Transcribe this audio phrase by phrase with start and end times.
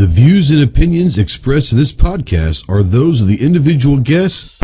[0.00, 4.58] The views and opinions expressed in this podcast are those of the individual guests.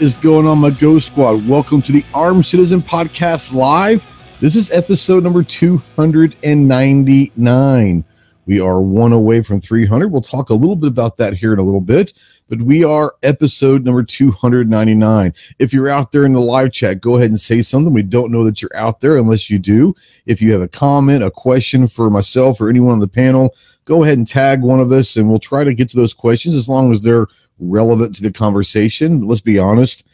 [0.00, 1.48] Is going on, my Ghost Squad?
[1.48, 4.06] Welcome to the Armed Citizen Podcast Live.
[4.40, 8.04] This is episode number 299.
[8.46, 10.06] We are one away from 300.
[10.06, 12.12] We'll talk a little bit about that here in a little bit,
[12.48, 15.34] but we are episode number 299.
[15.58, 17.92] If you're out there in the live chat, go ahead and say something.
[17.92, 19.96] We don't know that you're out there unless you do.
[20.26, 23.52] If you have a comment, a question for myself or anyone on the panel,
[23.84, 26.54] go ahead and tag one of us and we'll try to get to those questions
[26.54, 27.26] as long as they're
[27.58, 29.26] relevant to the conversation.
[29.26, 30.08] Let's be honest,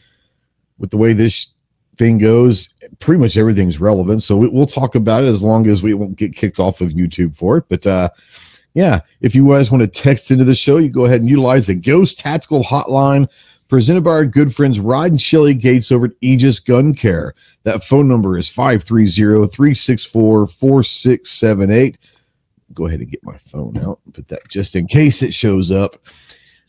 [0.77, 1.47] with the way this
[1.97, 4.23] thing goes, pretty much everything's relevant.
[4.23, 6.91] So we, will talk about it as long as we won't get kicked off of
[6.91, 7.65] YouTube for it.
[7.69, 8.09] But uh,
[8.73, 11.67] yeah, if you guys want to text into the show, you go ahead and utilize
[11.67, 13.29] the Ghost Tactical Hotline
[13.67, 17.33] presented by our good friends Rod and Shelly Gates over at Aegis Gun Care.
[17.63, 21.97] That phone number is 530 364 4678.
[22.73, 25.71] Go ahead and get my phone out and put that just in case it shows
[25.71, 25.97] up.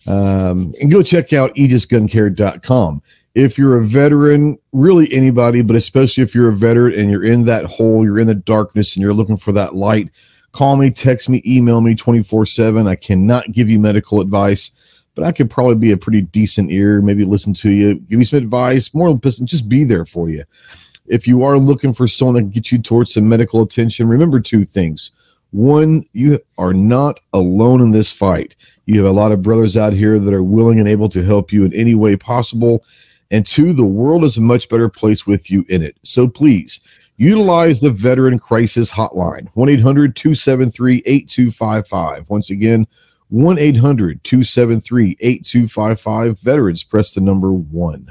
[0.08, 3.02] Um, and go check out aegisguncare.com.
[3.34, 7.44] If you're a veteran, really anybody, but especially if you're a veteran and you're in
[7.44, 10.10] that hole, you're in the darkness and you're looking for that light,
[10.52, 12.86] call me, text me, email me 24 7.
[12.86, 14.70] I cannot give you medical advice,
[15.14, 18.24] but I could probably be a pretty decent ear, maybe listen to you, give you
[18.24, 20.44] some advice, more just be there for you.
[21.06, 24.40] If you are looking for someone that can get you towards some medical attention, remember
[24.40, 25.10] two things.
[25.50, 28.56] One, you are not alone in this fight.
[28.86, 31.52] You have a lot of brothers out here that are willing and able to help
[31.52, 32.84] you in any way possible.
[33.30, 35.96] And two, the world is a much better place with you in it.
[36.02, 36.80] So please
[37.16, 42.30] utilize the Veteran Crisis Hotline 1 800 273 8255.
[42.30, 42.86] Once again,
[43.28, 46.38] 1 800 273 8255.
[46.38, 48.10] Veterans, press the number one.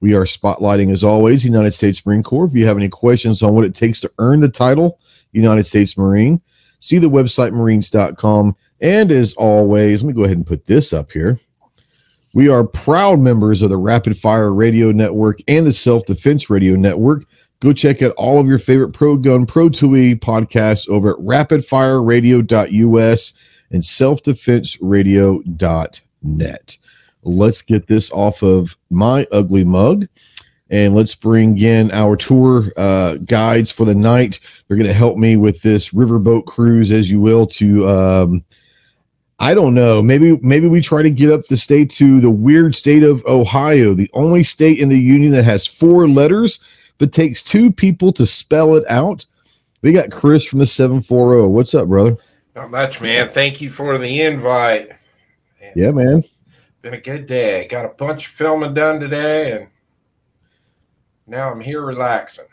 [0.00, 2.46] We are spotlighting, as always, United States Marine Corps.
[2.46, 4.98] If you have any questions on what it takes to earn the title
[5.30, 6.42] United States Marine,
[6.80, 11.12] see the website marines.com and as always, let me go ahead and put this up
[11.12, 11.38] here.
[12.34, 16.74] We are proud members of the Rapid Fire Radio Network and the Self Defense Radio
[16.74, 17.24] Network.
[17.60, 23.34] Go check out all of your favorite pro gun, pro TUI podcasts over at rapidfireradio.us
[23.70, 26.76] and selfdefenseradio.net.
[27.24, 30.08] Let's get this off of my ugly mug
[30.70, 34.40] and let's bring in our tour uh, guides for the night.
[34.66, 38.44] They're going to help me with this riverboat cruise, as you will, to um,
[39.42, 40.00] I don't know.
[40.00, 43.92] Maybe maybe we try to get up the state to the weird state of Ohio,
[43.92, 46.60] the only state in the union that has four letters
[46.98, 49.26] but takes two people to spell it out.
[49.80, 51.48] We got Chris from the 740.
[51.48, 52.16] What's up, brother?
[52.54, 53.28] Not much, man.
[53.30, 54.92] Thank you for the invite.
[55.60, 56.22] And yeah, man.
[56.80, 57.66] Been a good day.
[57.66, 59.68] Got a bunch of filming done today and
[61.26, 62.44] now I'm here relaxing.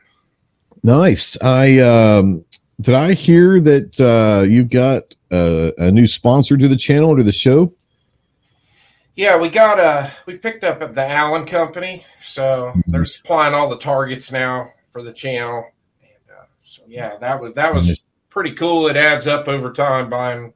[0.81, 1.37] Nice.
[1.43, 2.43] I um
[2.81, 7.17] did I hear that uh you got uh, a new sponsor to the channel or
[7.17, 7.73] to the show?
[9.15, 13.69] Yeah, we got a uh, we picked up the Allen Company, so they're supplying all
[13.69, 15.65] the targets now for the channel.
[16.01, 18.87] And uh, so yeah, that was that was pretty cool.
[18.87, 20.53] It adds up over time buying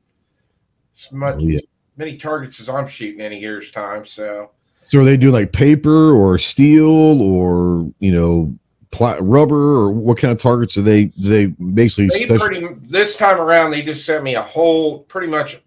[0.97, 1.59] as much oh, yeah.
[1.97, 4.05] many targets as I'm shooting in a year's time.
[4.05, 4.51] So
[4.83, 8.55] so are they doing like paper or steel or you know
[8.93, 11.05] pla- rubber or what kind of targets are they?
[11.17, 15.27] they basically they special- pretty, this time around they just sent me a whole pretty
[15.27, 15.61] much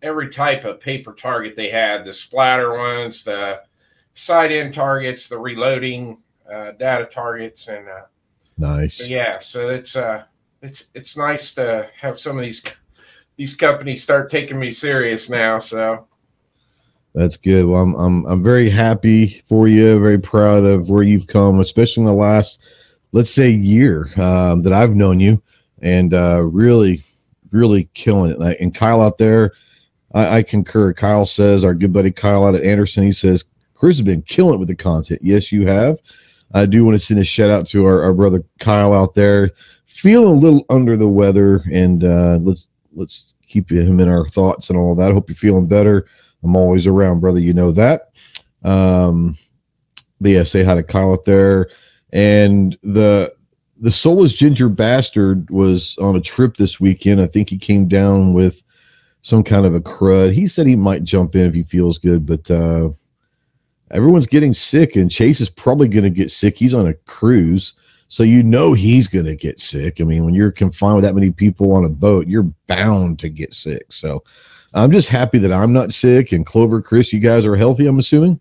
[0.00, 3.60] every type of paper target they had the splatter ones, the
[4.14, 6.18] side end targets, the reloading
[6.50, 8.02] uh, data targets, and uh,
[8.56, 9.10] nice.
[9.10, 10.24] Yeah, so it's uh
[10.62, 12.62] it's it's nice to have some of these
[13.36, 15.58] these companies start taking me serious now.
[15.58, 16.07] So
[17.18, 17.66] that's good.
[17.66, 19.98] Well, I'm I'm I'm very happy for you.
[19.98, 22.62] Very proud of where you've come, especially in the last,
[23.10, 25.42] let's say, year um, that I've known you,
[25.82, 27.02] and uh, really,
[27.50, 28.60] really killing it.
[28.60, 29.52] And Kyle out there,
[30.14, 30.92] I, I concur.
[30.92, 33.02] Kyle says our good buddy Kyle out at Anderson.
[33.02, 35.20] He says Chris has been killing it with the content.
[35.20, 35.98] Yes, you have.
[36.54, 39.50] I do want to send a shout out to our, our brother Kyle out there,
[39.86, 44.70] feeling a little under the weather, and uh, let's let's keep him in our thoughts
[44.70, 45.12] and all that.
[45.12, 46.06] Hope you're feeling better.
[46.42, 47.40] I'm always around, brother.
[47.40, 48.10] You know that.
[48.64, 49.36] Um,
[50.20, 51.68] but yeah, say hi to Kyle up there.
[52.12, 53.34] And the
[53.80, 57.20] the soulless ginger bastard was on a trip this weekend.
[57.20, 58.64] I think he came down with
[59.20, 60.32] some kind of a crud.
[60.32, 62.90] He said he might jump in if he feels good, but uh,
[63.90, 66.56] everyone's getting sick, and Chase is probably going to get sick.
[66.56, 67.74] He's on a cruise,
[68.08, 70.00] so you know he's going to get sick.
[70.00, 73.28] I mean, when you're confined with that many people on a boat, you're bound to
[73.28, 73.92] get sick.
[73.92, 74.24] So
[74.74, 77.86] I'm just happy that I'm not sick, and Clover, Chris, you guys are healthy.
[77.86, 78.40] I'm assuming.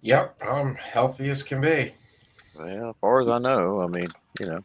[0.00, 1.92] Yep, I'm healthy as can be.
[2.58, 4.08] Well, as far as I know, I mean,
[4.40, 4.60] you know.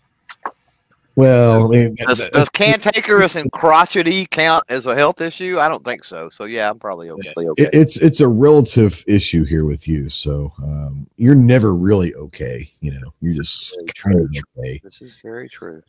[1.18, 5.60] Well, I mean, Does, does cantankerous and crotchety count as a health issue?
[5.60, 6.30] I don't think so.
[6.30, 7.34] So yeah, I'm probably okay.
[7.58, 10.10] it- it's it's a relative issue here with you.
[10.10, 12.72] So um, you're never really okay.
[12.80, 14.42] You know, you're just Very kind of true.
[14.60, 14.80] okay.
[14.84, 15.84] This is very true.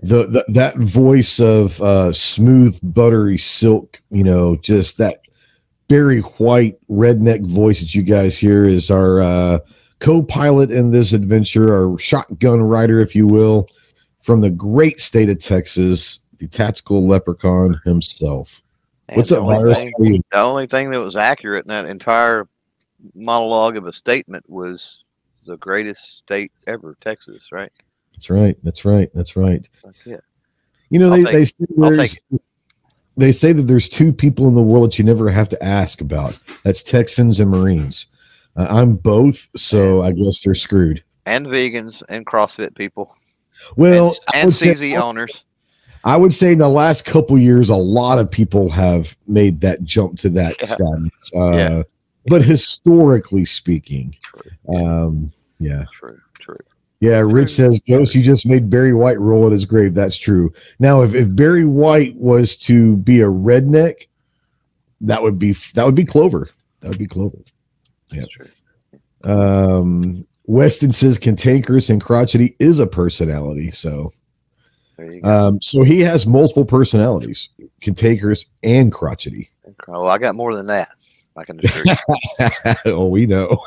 [0.00, 5.20] The, the that voice of uh smooth buttery silk you know just that
[5.88, 9.58] very White redneck voice that you guys hear is our uh
[10.00, 13.66] co-pilot in this adventure our shotgun rider if you will
[14.22, 18.62] from the great state of Texas the tactical leprechaun himself
[19.08, 20.20] And what's up only virus thing- How are you?
[20.30, 22.46] The only thing that was accurate in that entire
[23.14, 25.02] monologue of a statement was
[25.46, 27.72] the greatest state ever, Texas, right?
[28.18, 29.68] That's right that's right that's right
[30.06, 30.22] it.
[30.90, 32.18] you know I'll they, they say there's
[33.16, 36.00] they say that there's two people in the world that you never have to ask
[36.00, 38.06] about that's Texans and Marines
[38.56, 43.14] uh, I'm both so I guess they're screwed And vegans and CrossFit people
[43.76, 45.44] Well, and, and would, say, CZ owners.
[46.04, 49.82] I would say in the last couple years, a lot of people have made that
[49.84, 50.66] jump to that Yeah.
[50.66, 51.30] status.
[51.34, 51.82] Uh, Yeah.
[52.26, 54.14] But historically speaking,
[54.74, 56.20] um, yeah, true.
[57.00, 57.18] Yeah.
[57.18, 60.52] Rich says, "Ghost, you just made Barry White roll at his grave." That's true.
[60.78, 64.06] Now, if, if Barry White was to be a redneck,
[65.00, 66.50] that would be that would be Clover.
[66.80, 67.38] That would be Clover.
[68.10, 68.24] Yeah.
[69.24, 73.70] Um, Weston says cantankerous and crotchety is a personality.
[73.70, 74.12] So
[74.96, 75.28] There you go.
[75.28, 79.50] Um, so he has multiple personalities, cantankerous and crotchety.
[79.88, 80.88] oh, I got more than that.
[81.38, 82.74] I can assure you.
[82.86, 83.56] oh, we know.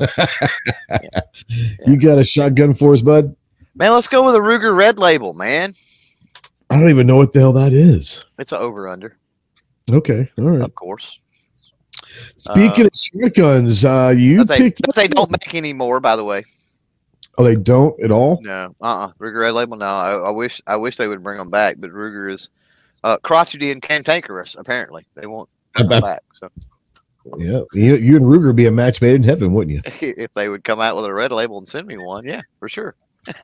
[1.87, 3.35] You got a shotgun for us, bud?
[3.75, 5.73] man, let's go with a Ruger Red Label, man.
[6.69, 8.23] I don't even know what the hell that is.
[8.37, 9.17] It's an over under,
[9.91, 10.61] Okay, all right.
[10.61, 11.17] of course.
[12.37, 14.81] Speaking of shotguns, uh, you But they, picked.
[14.95, 16.43] they don't make any more, by the way.
[17.37, 18.39] Oh, they don't at all.
[18.41, 19.77] No, uh, uh Ruger Red Label.
[19.77, 21.77] No, I, I wish, I wish they would bring them back.
[21.79, 22.49] But Ruger is
[23.03, 24.55] uh, crotchety and cantankerous.
[24.57, 26.23] Apparently, they won't I bring them bet- back.
[26.35, 26.49] So
[27.37, 30.13] Yeah, you, you and Ruger would be a match made in heaven, wouldn't you?
[30.17, 32.67] if they would come out with a red label and send me one, yeah, for
[32.69, 32.95] sure.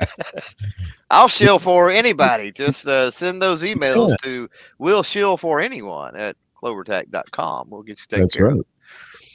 [1.12, 2.52] I'll shill for anybody.
[2.56, 4.16] Just uh, send those emails Yeah.
[4.24, 7.70] to will shill for anyone at clovertac.com.
[7.70, 8.62] We'll get you taken That's care right.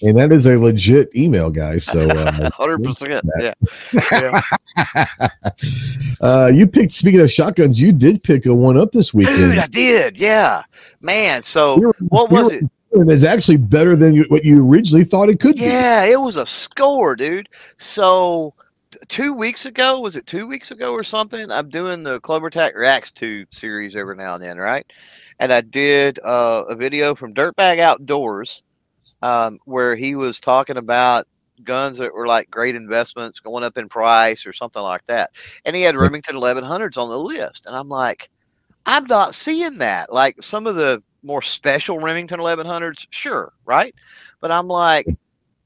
[0.05, 1.85] And that is a legit email, guys.
[1.85, 3.25] So uh, Hundred percent.
[3.39, 3.55] Yeah.
[4.11, 4.41] yeah.
[6.21, 6.91] uh, you picked.
[6.91, 9.37] Speaking of shotguns, you did pick a one up this weekend.
[9.37, 9.59] Dude.
[9.59, 10.19] I did.
[10.19, 10.65] Yeah.
[11.00, 11.44] Man.
[11.44, 12.65] So You're- what was it?
[12.93, 15.62] And it's actually better than you, what you originally thought it could be.
[15.62, 17.49] Yeah, it was a score, dude.
[17.79, 18.55] So
[19.09, 21.50] two weeks ago, was it two weeks ago or something?
[21.50, 24.87] I'm doing the CloverTac Reacts 2 series every now and then, right?
[25.39, 28.62] And I did uh, a video from Dirtbag Outdoors
[29.23, 31.27] um, where he was talking about
[31.65, 35.31] guns that were like great investments going up in price or something like that.
[35.65, 37.67] And he had Remington 1100s on the list.
[37.67, 38.31] And I'm like,
[38.84, 40.13] I'm not seeing that.
[40.13, 43.94] Like some of the more special Remington 1100s, sure, right?
[44.41, 45.06] But I'm like,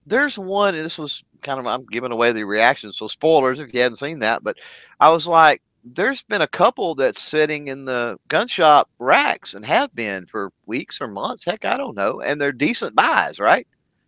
[0.07, 2.93] there's one, and this was kind of, I'm giving away the reaction.
[2.93, 4.45] So, spoilers if you hadn't seen that.
[4.45, 4.57] But
[5.01, 9.65] I was like, there's been a couple that's sitting in the gun shop racks and
[9.65, 11.45] have been for weeks or months.
[11.45, 12.21] Heck, I don't know.
[12.21, 13.67] And they're decent buys, right?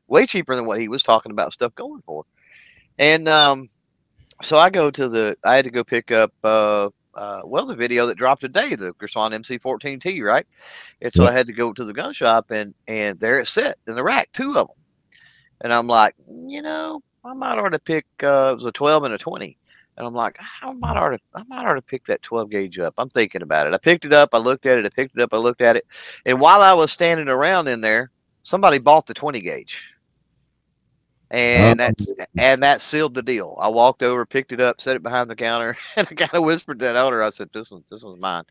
[0.09, 2.25] Way cheaper than what he was talking about stuff going for.
[2.99, 3.69] And um,
[4.43, 7.75] so I go to the, I had to go pick up, uh, uh, well, the
[7.75, 10.47] video that dropped today, the Girsan MC14T, right?
[11.03, 13.77] And so I had to go to the gun shop and and there it sat
[13.89, 14.77] in the rack, two of them.
[15.63, 18.07] And I'm like, you know, I might ought to pick.
[18.23, 19.59] Uh, it was a 12 and a 20.
[19.97, 22.79] And I'm like, I might ought to, I might ought to pick that 12 gauge
[22.79, 22.95] up.
[22.99, 23.75] I'm thinking about it.
[23.75, 24.29] I picked it up.
[24.33, 24.87] I looked at it.
[24.87, 25.35] I picked it up.
[25.35, 25.87] I looked at it.
[26.25, 28.13] And while I was standing around in there,
[28.45, 29.83] somebody bought the 20 gauge.
[31.31, 31.85] And Oh.
[31.85, 33.57] that's um, and that sealed the deal.
[33.61, 36.45] I walked over, picked it up, set it behind the counter, and I kind of
[36.45, 37.23] whispered to that owner.
[37.23, 38.45] I said, "This one, this one's mine."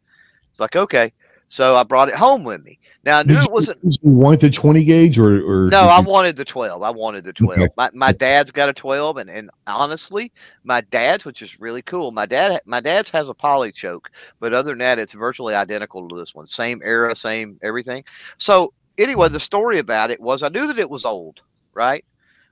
[0.51, 1.11] It's like, okay.
[1.49, 2.77] So I brought it home with me.
[3.05, 3.79] Now I knew it wasn't.
[3.81, 6.83] you, want the 20 gauge or, or No, I you- wanted the 12.
[6.83, 7.57] I wanted the 12.
[7.57, 7.67] Okay.
[7.77, 10.33] My, my dad's got a 12 and, and honestly,
[10.65, 12.11] my dad's which is really cool.
[12.11, 16.09] My dad my dad's has a poly choke, but other than that it's virtually identical
[16.09, 16.47] to this one.
[16.47, 18.03] Same era, same everything.
[18.39, 21.41] So, anyway, the story about it was I knew that it was old,
[21.73, 22.03] right?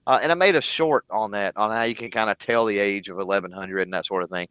[0.08, 2.66] Uh, and I made a short on that on how you can kind of tell
[2.66, 4.48] the age of 1100 and that sort of thing.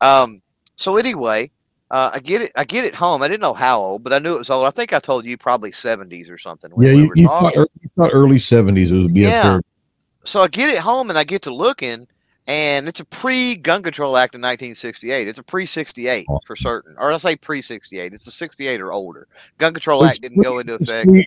[0.00, 0.40] Um,
[0.76, 1.50] so anyway,
[1.90, 2.52] uh, I get it.
[2.56, 3.22] I get it home.
[3.22, 4.66] I didn't know how old, but I knew it was old.
[4.66, 6.70] I think I told you probably 70s or something.
[6.78, 9.60] Yeah, you, you, thought, ear- you thought early seventies It would be Yeah.
[10.24, 12.08] so I get it home and I get to looking,
[12.46, 15.28] and it's a pre Gun Control Act of 1968.
[15.28, 16.40] It's a pre 68 Oh.
[16.46, 18.14] for certain, or I say pre 68.
[18.14, 19.28] It's a 68 or older.
[19.58, 21.08] Gun Control It's Act didn't go into effect.
[21.08, 21.26] pre-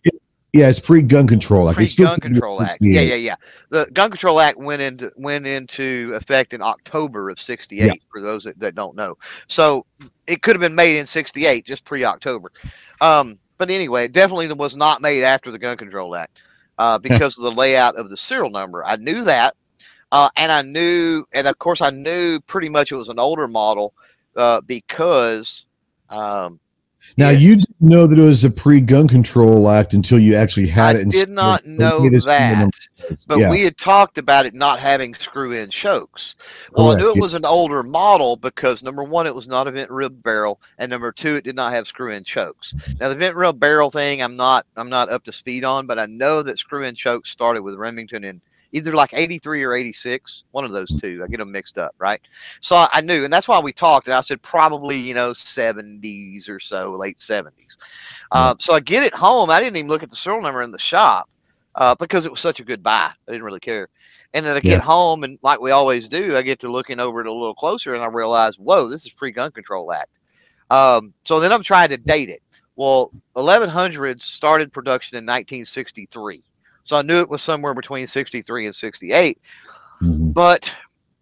[0.54, 1.77] yeah, it's pre-gun control act.
[1.77, 2.77] Pre-gun control act.
[2.80, 3.36] Yeah, yeah, yeah.
[3.70, 8.06] The gun control act went into went into effect in October of '68.
[8.10, 9.86] For those that, that don't know, so
[10.25, 12.51] it could have been made in '68, just pre-October.
[13.01, 16.42] Um, but anyway, it definitely was not made after the Gun Control Act
[16.77, 18.86] uh, because of the layout of the serial number.
[18.86, 19.54] I knew that,
[20.13, 23.48] uh, and I knew, and of course, I knew pretty much it was an older
[23.48, 23.94] model
[24.36, 25.66] uh, because.
[26.10, 26.62] Um,
[27.15, 30.67] Now it- you didn't know that it was a pre-gun control act until you actually
[30.67, 31.01] had I it.
[31.03, 32.71] and did not know it is in the
[33.07, 33.17] that.
[33.27, 36.35] But yeah, we had talked about it not having screw in chokes.
[36.71, 37.21] Well, I knew it yeah.
[37.21, 40.89] was an older model because number one, it was not a vent rib barrel, and
[40.89, 42.73] number two, it did not have screw in chokes.
[42.99, 45.99] Now the vent rib barrel thing, I'm not I'm not up to speed on, but
[45.99, 48.41] I know that screw in chokes started with Remington in
[48.74, 51.21] either like 83 or 86, one of those two.
[51.24, 52.19] I get them mixed up, right?
[52.62, 54.07] So I knew, and that's why we talked.
[54.07, 57.75] And I said probably you know 70s or so, late 70s.
[58.31, 59.50] Uh, so I get it home.
[59.50, 61.29] I didn't even look at the serial number in the shop
[61.75, 63.12] uh, because it was such a good buy.
[63.27, 63.89] I didn't really care.
[64.33, 64.75] And then I Yeah.
[64.75, 67.55] get home, and like we always do, I get to looking over it a little
[67.55, 70.09] closer, and I realize, whoa, this is pre Gun Control Act.
[70.69, 72.41] Um, so then I'm trying to date it.
[72.75, 76.43] Well, 1100 started production in 1963.
[76.88, 79.39] So I knew it was somewhere between 63 and 68
[80.01, 80.34] Mhm.
[80.34, 80.74] but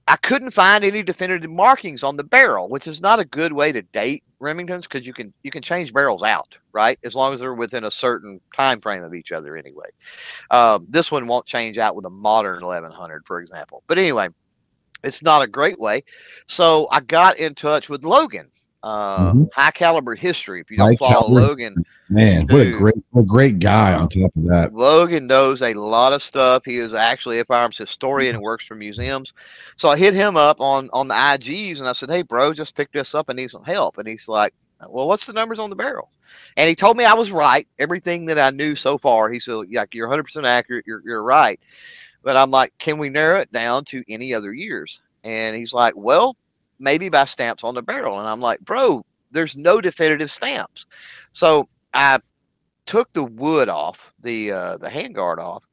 [0.07, 3.72] I couldn't find any definitive markings on the barrel, which is not a good way
[3.72, 7.00] to date Remingtons because you can you can change barrels out, right?
[7.03, 9.88] As long as they're within a certain time frame of each other, anyway.
[10.51, 13.81] Um, this one won't change out with a modern 1100, for example.
[13.88, 14.27] But anyway,
[15.03, 16.03] it's not a great way.
[16.48, 18.51] So I got in touch with Logan,
[18.85, 19.51] uh, Mhm.
[19.51, 20.61] High Caliber History.
[20.61, 23.93] If you don't High follow Caliber Logan, Man, what a great, what a great guy
[23.93, 24.75] on top of that.
[24.75, 26.63] Logan knows a lot of stuff.
[26.63, 29.33] He is actually a firearms historian and works for museums.
[29.75, 32.75] So I hit him up on on the IGs and I said, "Hey, bro, just
[32.75, 33.27] pick this up.
[33.29, 34.53] and need some help." And he's like,
[34.87, 36.11] "Well, what's the numbers on the barrel?"
[36.55, 37.67] And he told me I was right.
[37.79, 40.85] Everything that I knew so far, he said, "Yeah, you're 100 percent accurate.
[40.85, 41.59] You're you're right."
[42.21, 45.95] But I'm like, "Can we narrow it down to any other years?" And he's like,
[45.95, 46.35] "Well,
[46.79, 50.86] maybe by stamps on the barrel." And I'm like, "Bro, there's no definitive stamps."
[51.34, 52.20] So I
[52.86, 55.63] took the wood off the uh, the handguard off,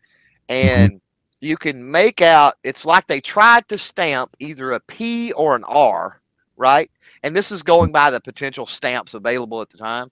[0.49, 1.01] and
[1.41, 2.55] you can make out.
[2.65, 6.21] It's like they tried to stamp either a P or an R,
[6.57, 6.91] right?
[7.23, 10.11] And this is going by the potential stamps available at the time,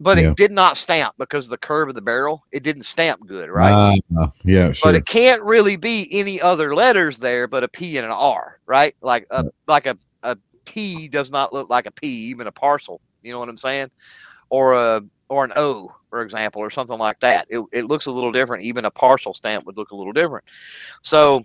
[0.00, 0.30] but Yeah.
[0.30, 2.44] it did not stamp because of the curve of the barrel.
[2.52, 4.00] It didn't stamp good, right?
[4.16, 4.92] Ah, yeah, sure.
[4.92, 8.60] But it can't really be any other letters there but a P and an R,
[8.66, 8.94] right?
[9.02, 13.00] Like a like a, a P does not look like a P, even a parcel.
[13.22, 13.90] You know what I'm saying?
[14.48, 17.46] Or a or an O, for example, or something like that.
[17.48, 18.64] It, it looks a little different.
[18.64, 20.44] Even a partial stamp would look a little different.
[21.02, 21.42] So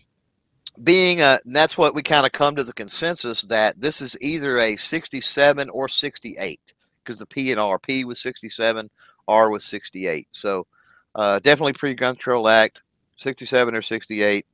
[0.84, 4.58] being a that's what we kind of come to the consensus that this is either
[4.58, 6.60] a 67 or 68
[7.04, 8.90] because the P and R P was 67,
[9.28, 10.28] R was 68.
[10.32, 10.66] So
[11.14, 12.82] uh, definitely pre-gun control act
[13.18, 14.46] 67 or 68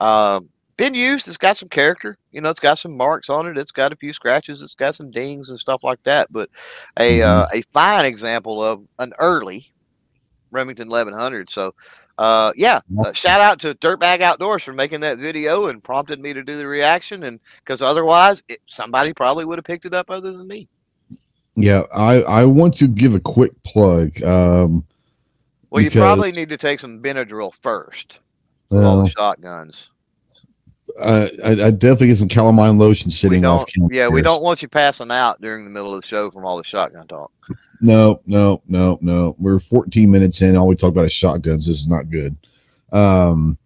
[0.00, 3.58] um, been used it's got some character you know it's got some marks on it
[3.58, 6.48] it's got a few scratches it's got some dings and stuff like that but
[6.98, 9.70] a uh, a fine example of an early
[10.50, 11.74] remington 1100 so
[12.18, 16.32] uh, yeah uh, shout out to dirtbag outdoors for making that video and prompted me
[16.32, 20.10] to do the reaction and because otherwise it, somebody probably would have picked it up
[20.10, 20.68] other than me.
[21.56, 24.22] Yeah, I I want to give a quick plug.
[24.22, 24.84] Um,
[25.70, 28.20] well you probably need to take some benadryl first
[28.68, 29.88] with all the shotguns
[31.00, 33.66] uh, I, I definitely get some calamine lotion sitting off.
[33.72, 36.44] camera yeah we don't want you passing out during the middle of the show from
[36.44, 37.30] all the shotgun talk
[37.80, 39.34] No, no, no, no.
[39.38, 40.56] We're 14 minutes in.
[40.56, 41.66] All we talk about is shotguns.
[41.66, 42.36] This is not good.
[42.92, 43.58] Um,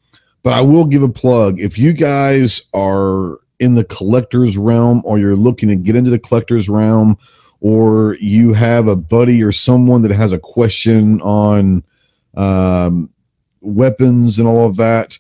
[0.43, 1.61] but I will give a plug.
[1.61, 6.19] If you guys are in the collector's realm or you're looking to get into the
[6.19, 7.19] collector's realm
[7.61, 11.83] or you have a buddy or someone that has a question on
[12.37, 13.11] um,
[13.61, 15.19] weapons and all of that,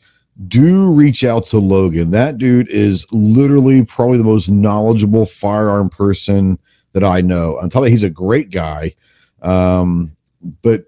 [0.48, 2.10] do reach out to Logan.
[2.10, 6.58] That dude is literally probably the most knowledgeable firearm person
[6.92, 7.58] that I know.
[7.58, 8.94] On top of that, he's a great guy.
[9.42, 10.16] Um,
[10.62, 10.86] but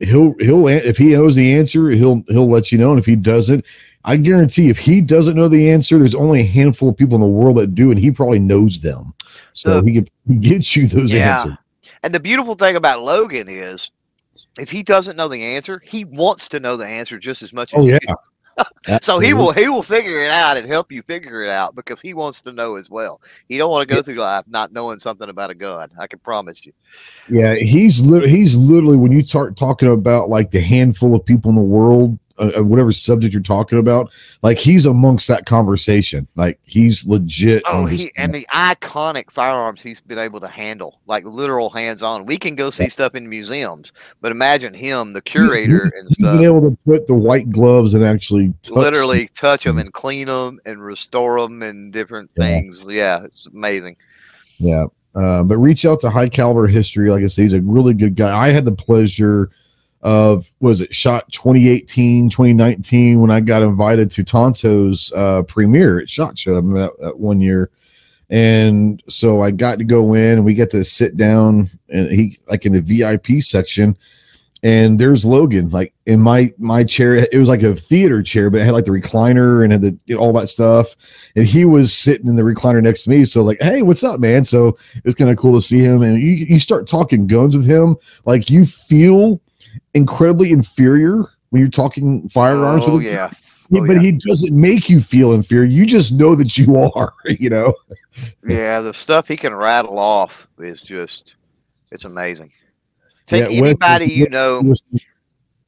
[0.00, 2.90] he'll he'll if he knows the answer, he'll he'll let you know.
[2.90, 3.64] And if he doesn't,
[4.04, 7.20] I guarantee if he doesn't know the answer, there's only a handful of people in
[7.20, 9.14] the world that do, and he probably knows them.
[9.52, 11.56] So The- he can get you those answers.
[12.02, 13.90] And the beautiful thing about Logan is
[14.58, 17.72] if he doesn't know the answer, he wants to know the answer just as much
[17.72, 18.14] as Oh you yeah.
[19.02, 22.00] So he will he will figure it out and help you figure it out because
[22.00, 23.20] he wants to know as well.
[23.48, 25.90] He don't want to go through life not knowing something about a gun.
[25.98, 26.72] I can promise you.
[27.28, 31.50] Yeah, he's li- he's literally when you start talking about like the handful of people
[31.50, 34.10] in the world uh, whatever subject you're talking about,
[34.42, 36.26] like he's amongst that conversation.
[36.36, 37.62] Like he's legit.
[37.66, 42.26] Oh, he, and the iconic firearms he's been able to handle, like literal hands on.
[42.26, 46.18] We can go see stuff in museums, but imagine him, the curator, he's, and he's
[46.18, 46.34] stuff.
[46.36, 50.26] been able to put the white gloves and actually touch literally touch them and clean
[50.26, 52.44] them and restore them and different Yeah.
[52.44, 52.84] things.
[52.88, 53.96] Yeah, it's amazing.
[54.58, 54.84] Yeah.
[55.14, 57.10] Uh, but reach out to High Caliber History.
[57.10, 58.34] Like I said, he's a really good guy.
[58.34, 59.50] I had the pleasure
[60.02, 66.10] of, was it shot 2018, 2019 when I got invited to Tonto's uh, premiere at
[66.10, 67.70] SHOT Show i that, that one year.
[68.30, 72.38] And so I got to go in and we got to sit down and he,
[72.48, 73.96] like in the VIP section,
[74.64, 77.16] and there's Logan, like in my my chair.
[77.16, 79.98] It was like a theater chair, but it had like the recliner and had the
[80.06, 80.94] you know, all that stuff.
[81.34, 83.24] And he was sitting in the recliner next to me.
[83.24, 84.44] So like, hey, what's up, man?
[84.44, 86.02] So it's kind of cool to see him.
[86.02, 89.40] And you you start talking guns with him, like you feel
[89.94, 93.30] incredibly inferior when you're talking firearms oh with yeah.
[93.74, 94.00] Oh, but yeah.
[94.00, 95.64] he doesn't make you feel inferior.
[95.64, 97.74] You just know that you are, you know.
[98.46, 101.36] Yeah, the stuff he can rattle off is just
[101.90, 102.50] it's amazing.
[103.26, 104.62] Take Yeah, anybody you know,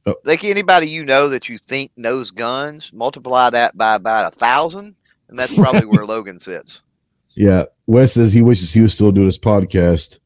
[0.07, 0.15] Oh.
[0.27, 4.95] take anybody you know that you think knows guns, multiply that by about a thousand,
[5.31, 6.83] and that's probably where Logan sits.
[7.31, 10.19] Yeah, Wes says he wishes he was still doing his podcast.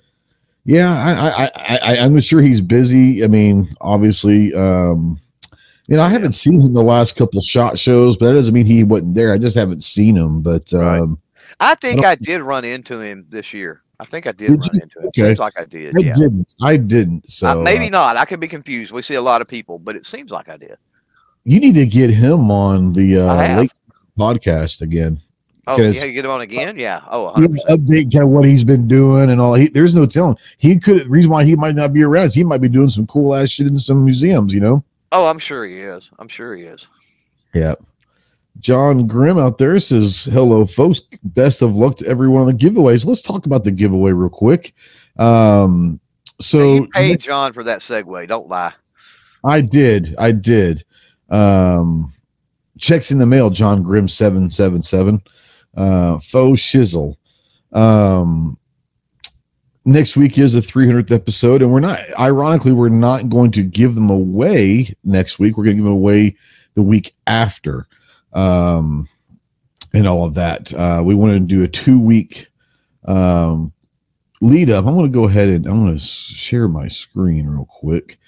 [0.68, 3.24] Yeah, I, I, I, I I'm sure he's busy.
[3.24, 5.18] I mean, obviously, um,
[5.86, 8.66] you know, I haven't seen him the last couple shot shows, but that doesn't mean
[8.66, 9.32] he wasn't there.
[9.32, 10.42] I just haven't seen him.
[10.42, 11.00] But Right.
[11.00, 11.18] um,
[11.58, 13.80] I think don't- I did run into him this year.
[13.98, 14.80] I think I did, Did run you?
[14.82, 15.06] into him.
[15.08, 15.22] Okay.
[15.28, 15.96] Seems like I did.
[15.96, 16.12] I yeah.
[16.12, 16.54] didn't.
[16.60, 17.30] I didn't.
[17.30, 18.16] So Uh, maybe uh, not.
[18.18, 18.92] I could be confused.
[18.92, 20.76] We see a lot of people, but it seems like I did.
[21.44, 23.72] you need to get him on the uh, late
[24.18, 25.18] podcast again.
[25.70, 26.78] Oh, yeah, you get him on again?
[26.78, 27.02] Yeah.
[27.10, 27.56] Oh, He 100%.
[27.68, 29.54] update kind of what he's been doing and all.
[29.54, 30.36] He, there's no telling.
[30.58, 31.06] He could.
[31.06, 33.50] Reason why he might not be around is he might be doing some cool ass
[33.50, 34.52] shit in some museums.
[34.54, 34.84] You know.
[35.12, 36.10] Oh, I'm sure he is.
[36.18, 36.86] I'm sure he is.
[37.54, 37.74] Yeah.
[38.60, 41.00] John Grimm out there says, Hello, folks.
[41.22, 43.06] Best of luck to everyone on the giveaways.
[43.06, 44.74] Let's talk about the giveaway real quick.
[45.16, 46.00] Um,
[46.40, 48.28] Hey, so you paid John for that segue.
[48.28, 48.72] Don't lie.
[49.44, 50.14] I did.
[50.18, 50.84] I did.
[51.30, 52.12] Um,
[52.78, 55.20] checks in the mail, John Grimm 777.
[55.76, 57.16] Uh, faux shizzle.
[57.72, 58.58] Um,
[59.84, 63.94] next week is the 300th episode, and we're not, ironically, we're not going to give
[63.94, 65.56] them away next week.
[65.56, 66.36] We're going to give them away
[66.74, 67.86] the week after.
[68.32, 69.08] Um,
[69.94, 70.72] and all of that.
[70.74, 72.48] Uh, we want to do a two week
[73.06, 73.72] um,
[74.40, 74.86] lead up.
[74.86, 78.18] I'm going to go ahead and I'm going to share my screen real quick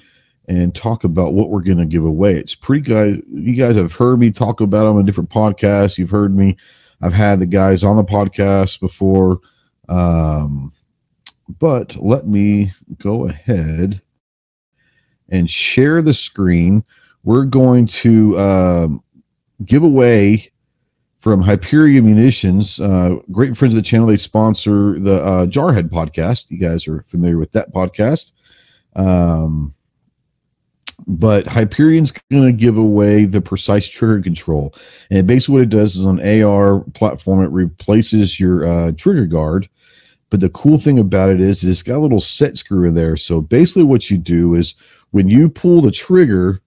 [0.48, 2.34] and talk about what we're going to give away.
[2.34, 3.20] It's pretty guys.
[3.30, 5.98] You guys have heard me talk about them on different podcasts.
[5.98, 6.56] You've heard me.
[7.00, 9.40] I've had the guys on the podcast before.
[9.88, 10.72] Um,
[11.58, 14.02] but let me go ahead
[15.28, 16.84] and share the screen.
[17.24, 19.02] We're going to um,
[19.64, 20.52] give away
[21.18, 24.06] from Hyperion Munitions, uh, great friends of the channel.
[24.06, 26.50] They sponsor the uh, Jarhead podcast.
[26.50, 28.32] You guys are familiar with that podcast.
[28.96, 29.74] Um,
[31.06, 34.74] but Hyperion's going to give away the precise trigger control.
[35.10, 39.68] And basically, what it does is on AR platform, it replaces your uh, trigger guard.
[40.30, 43.16] But the cool thing about it is, it's got a little set screw in there.
[43.16, 44.74] So basically, what you do is
[45.10, 46.60] when you pull the trigger,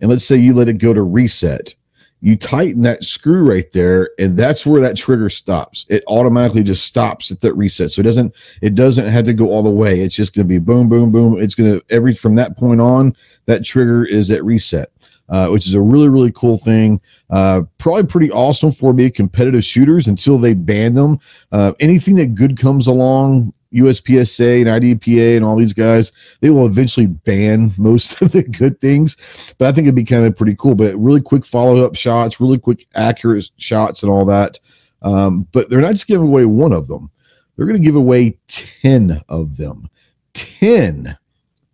[0.00, 1.74] and let's say you let it go to reset,
[2.20, 5.86] you tighten that screw right there, and that's where that trigger stops.
[5.88, 7.92] It automatically just stops at that reset.
[7.92, 10.00] So it doesn't it doesn't have to go all the way.
[10.00, 11.40] It's just going to be boom, boom, boom.
[11.40, 13.14] It's going to every from that point on,
[13.46, 14.90] that trigger is at reset,
[15.28, 17.00] uh, which is a really really cool thing.
[17.30, 21.20] Uh, probably pretty awesome for me competitive shooters until they ban them.
[21.52, 23.52] Uh, anything that good comes along.
[23.74, 28.80] USPSA and IDPA and all these guys, they will eventually ban most of the good
[28.80, 29.16] things
[29.58, 30.74] but I think it'd be kind of pretty cool.
[30.74, 34.58] But really quick follow up shots, really quick accurate shots, and all that.
[35.02, 37.10] Um, but they're not just giving away one of them;
[37.56, 39.90] they're going to give away ten of them.
[40.32, 41.18] Ten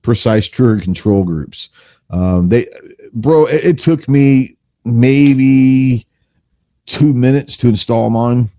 [0.02, 1.68] precise trigger control groups.
[2.10, 2.68] Um, they,
[3.12, 6.06] bro, it, it took me maybe
[6.86, 8.50] two minutes to install mine.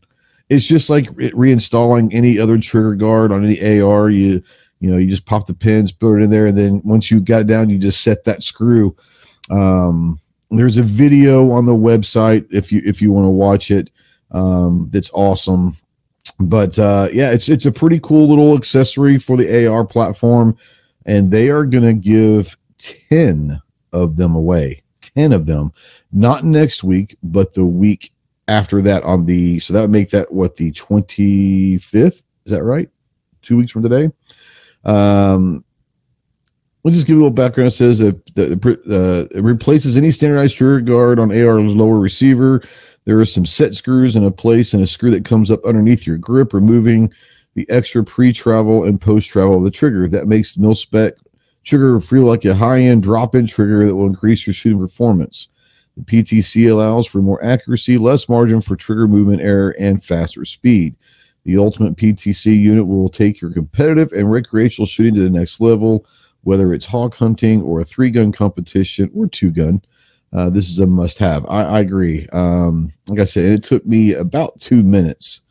[0.49, 4.09] It's just like reinstalling any other trigger guard on any AR.
[4.09, 4.43] You
[4.79, 7.21] you know you just pop the pins, put it in there, and then once you
[7.21, 8.95] got it down, you just set that screw.
[9.49, 10.19] Um
[10.51, 13.89] there's a video on the website if you if you want to watch it
[14.31, 15.75] um that's awesome.
[16.39, 20.57] But uh yeah it's it's a pretty cool little accessory for the ar platform
[21.05, 23.61] and they are gonna give 10
[23.93, 24.83] of them away.
[25.01, 25.71] 10 of them,
[26.11, 28.11] not next week, but the week
[28.47, 31.93] after that on the, so that would make that what the 25th?
[31.95, 32.89] Is that right?
[33.41, 34.09] Two weeks from today.
[34.83, 35.63] Um,
[36.83, 37.69] we'll just give a little background.
[37.69, 42.61] It says that the, uh, it replaces any standardized trigger guard on AR's lower receiver.
[43.05, 46.05] There are some set screws in a place and a screw that comes up underneath
[46.05, 47.11] your grip, removing
[47.55, 50.07] the extra pre-travel and post-travel of the trigger.
[50.07, 51.13] That makes mil spec
[51.63, 55.49] trigger feel like a high-end drop-in trigger that will increase your shooting performance.
[56.03, 60.95] PTC allows for more accuracy, less margin for trigger movement error, and faster speed.
[61.43, 66.05] The ultimate PTC unit will take your competitive and recreational shooting to the next level,
[66.41, 69.81] whether it's hog hunting or a three gun competition or two gun.
[70.33, 71.45] Uh, this is a must have.
[71.45, 72.27] I, I agree.
[72.33, 75.41] Um, like I said, it took me about two minutes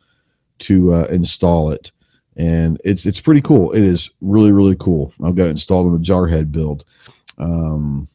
[0.59, 1.91] to uh, install it
[2.37, 3.71] and it's it's pretty cool.
[3.71, 5.13] It is really really cool.
[5.23, 6.85] I've got it installed on the Jarhead build.
[7.37, 8.07] Um,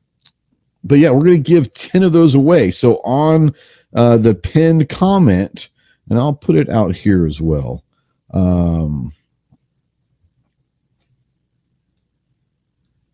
[0.85, 2.71] but yeah, we're going to give ten of those away.
[2.71, 3.55] So on
[3.95, 5.69] uh, the pinned comment,
[6.09, 7.85] and I'll put it out here as well.
[8.33, 9.12] Um,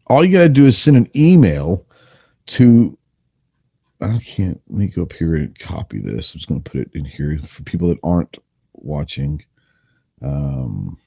[0.07, 1.85] all you got to do is send an email
[2.47, 2.97] to
[4.01, 6.35] I can't let me go up here and copy this.
[6.35, 8.37] I'm just going to put it in here for people that aren't
[8.75, 9.43] watching
[10.23, 10.99] um,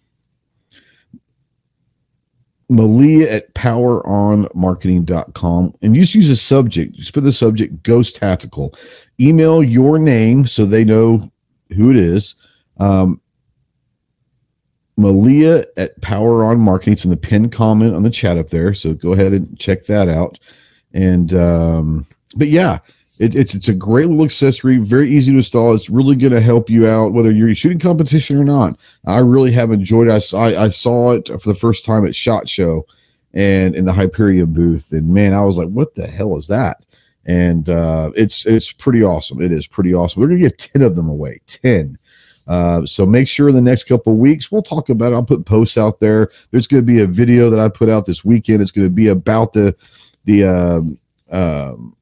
[2.70, 6.94] Malia at poweronmarketing.com and just use a subject.
[6.96, 8.76] Just put the subject Ghost Tactical.
[9.20, 11.32] Email your name so they know
[11.76, 12.36] who it is.
[12.78, 13.20] Um,
[14.98, 16.94] Malia at Power On Marketing.
[16.94, 18.76] It's in the pinned comment on the chat up there.
[18.76, 20.38] So go ahead and check that out.
[20.94, 22.06] And um,
[22.36, 22.80] but yeah,
[23.20, 25.76] it, it's it's a great little accessory, very easy to install.
[25.76, 28.80] It's really going to help you out whether you're shooting competition or not.
[29.06, 30.14] I really have enjoyed it.
[30.14, 32.88] I saw, I saw it for the first time at Shot Show
[33.34, 36.86] and in the Hyperion booth, and man, I was like, "What the hell is that?"
[37.26, 39.42] And uh, it's it's pretty awesome.
[39.42, 40.22] It is pretty awesome.
[40.22, 41.42] We're to give ten of them away.
[41.46, 41.98] Ten.
[42.48, 45.16] Uh, so make sure in the next couple weeks we'll talk about it.
[45.16, 46.32] I'll put posts out there.
[46.50, 48.62] There's going to be a video that I put out this weekend.
[48.62, 49.76] It's going to be about the
[50.24, 50.98] the um,
[51.32, 51.96] um,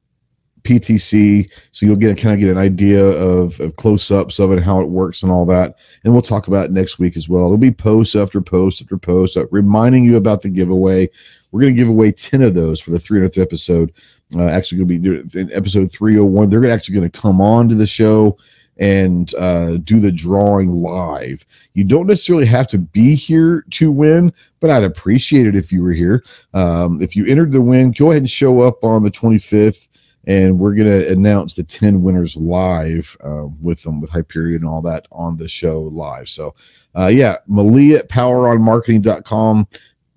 [0.68, 4.62] PTC, so you'll get kind of get an idea of, of close ups of it,
[4.62, 5.76] how it works, and all that.
[6.04, 7.44] And we'll talk about next week as well.
[7.44, 11.08] There'll be posts after post after post uh, reminding you about the giveaway.
[11.50, 13.92] We're going to give away ten of those for the 300th episode.
[14.36, 16.50] Uh, actually, going to be in episode 301.
[16.50, 18.36] They're actually going to come on to the show
[18.76, 21.44] and uh, do the drawing live.
[21.72, 25.82] You don't necessarily have to be here to win, but I'd appreciate it if you
[25.82, 26.22] were here.
[26.54, 29.87] Um, if you entered the win, go ahead and show up on the 25th
[30.28, 34.82] and we're to announce the 10 winners live uh, with them with hyperion and all
[34.82, 36.28] that on the show live.
[36.28, 36.54] So
[36.94, 39.66] uh, yeah malia at poweronmarketing.com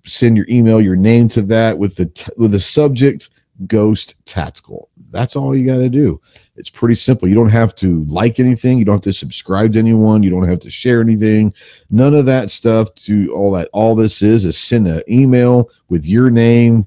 [0.04, 3.30] send your email your name to that with the t- with the subject
[3.66, 4.88] ghost tactical.
[5.10, 6.20] That's all you got to do.
[6.56, 7.28] It's pretty simple.
[7.28, 8.78] You don't have to like anything.
[8.78, 10.22] You don't have to subscribe to anyone.
[10.22, 11.54] You don't have to share anything.
[11.90, 16.06] None of that stuff to all that all this is is send an email with
[16.06, 16.86] your name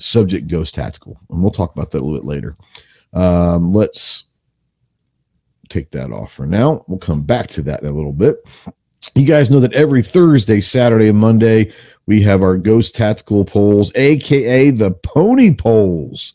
[0.00, 2.56] subject ghost tactical and we'll talk about that a little bit later.
[3.12, 4.24] Um, let's
[5.68, 6.84] take that off for now.
[6.86, 8.36] We'll come back to that in a little bit.
[9.14, 11.72] You guys know that every thursday saturday and monday
[12.06, 16.34] we have our ghost tactical polls aka the pony polls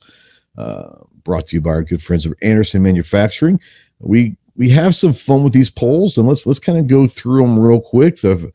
[0.58, 3.60] uh, brought to you by our good friends of anderson manufacturing.
[4.00, 7.42] We we have some fun with these polls and let's let's kind of go through
[7.42, 8.22] them real quick.
[8.22, 8.52] The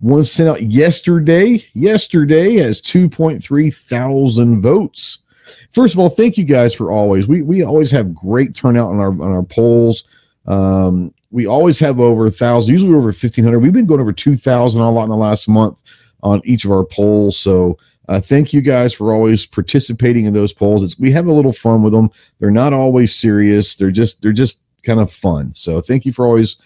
[0.00, 1.64] one sent out yesterday.
[1.74, 5.18] Yesterday has 2.3 thousand votes.
[5.72, 7.26] First of all, thank you guys for always.
[7.26, 10.04] We we always have great turnout on our on our polls.
[10.46, 13.60] Um, we always have over a thousand, usually over fifteen hundred.
[13.60, 15.82] We've been going over two thousand a lot in the last month
[16.22, 17.38] on each of our polls.
[17.38, 20.82] So uh, thank you guys for always participating in those polls.
[20.82, 22.10] It's, we have a little fun with them.
[22.40, 23.76] They're not always serious.
[23.76, 25.54] They're just they're just kind of fun.
[25.54, 26.56] So thank you for always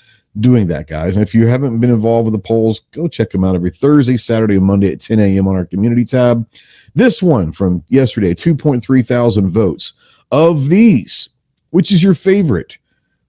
[0.40, 1.16] doing that, guys.
[1.16, 4.16] And if you haven't been involved with the polls, go check them out every Thursday,
[4.16, 5.48] Saturday, and Monday at 10 a.m.
[5.48, 6.48] on our community tab.
[6.94, 9.94] This one from yesterday, 2.3 thousand votes.
[10.30, 11.28] Of these,
[11.70, 12.78] which is your favorite?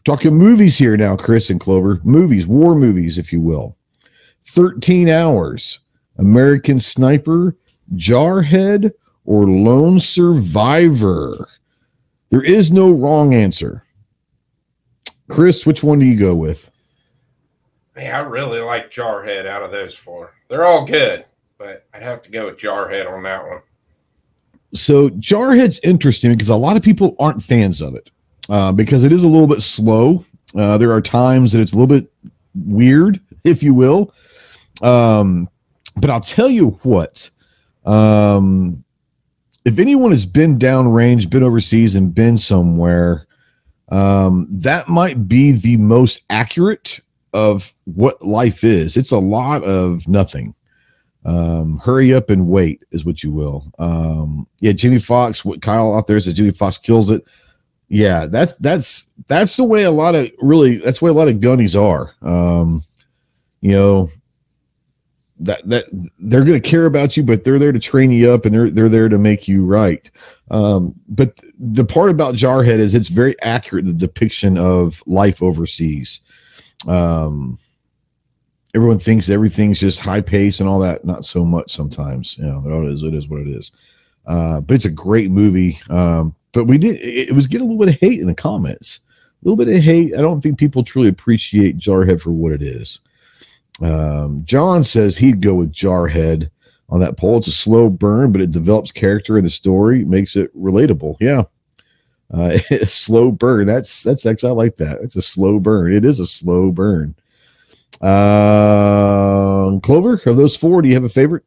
[0.06, 2.00] Talking movies here now, Chris and Clover.
[2.04, 3.78] Movies, war movies, if you will.
[4.46, 5.80] 13 hours,
[6.18, 7.56] American Sniper,
[7.96, 8.92] Jarhead,
[9.26, 11.48] or Lone Survivor.
[12.30, 13.86] There is no wrong answer.
[15.30, 16.70] Chris, which one do you go with?
[17.96, 20.34] Man, I really like Jarhead out of those four.
[20.48, 21.26] They're all good,
[21.58, 23.62] but I'd have to go with Jarhead on that one.
[24.74, 28.12] So Jarhead's interesting because a lot of people aren't fans of it
[28.50, 30.26] uh, because it is a little bit slow.
[30.56, 32.12] Uh, there are times that it's a little bit
[32.56, 34.14] weird, if you will.
[34.82, 35.48] Um,
[35.96, 37.30] but I'll tell you what,
[37.86, 38.84] um,
[39.66, 43.28] if anyone has been downrange, been overseas, and been somewhere,
[43.90, 47.00] um, that might be the most accurate
[47.34, 48.98] of what life is.
[48.98, 50.56] It's a lot of nothing.
[51.26, 53.72] Um, hurry up and wait is what you will.
[53.80, 57.24] Um, yeah, Jamie Foxx, what Kyle out there says Jamie Foxx kills it.
[57.88, 61.28] Yeah, that's that's that's the way a lot of really that's the way a lot
[61.28, 62.14] of gunnies are.
[62.22, 62.82] Um,
[63.62, 64.10] you know,
[65.40, 65.86] that that
[66.20, 68.70] they're going to care about you, but they're there to train you up and they're
[68.70, 70.10] they're there to make you right.
[70.52, 76.22] Um, but the part about Jarhead is it's very accurate the depiction of life overseas.
[76.88, 77.58] Um,
[78.76, 81.06] everyone thinks everything's just high pace and all that.
[81.06, 82.38] Not so much sometimes.
[82.38, 83.72] You know, it is it is what it is.
[84.26, 85.80] Uh, but it's a great movie.
[85.90, 88.36] Um, but we did it, it was getting a little bit of hate in the
[88.36, 89.00] comments.
[89.42, 90.16] A little bit of hate.
[90.16, 93.00] I don't think people truly appreciate Jarhead for what it is.
[93.82, 96.50] Um, John says he'd go with Jarhead
[96.90, 97.38] on that poll.
[97.40, 101.18] It's a slow burn, but it develops character in the story, makes it relatable.
[101.20, 101.44] Yeah.
[102.34, 103.68] Uh, a slow burn.
[103.68, 105.00] That's that's actually I like that.
[105.02, 105.94] It's a slow burn.
[105.94, 107.16] It is a slow burn.
[108.02, 111.44] Uh, Clover, of those four, do you have a favorite?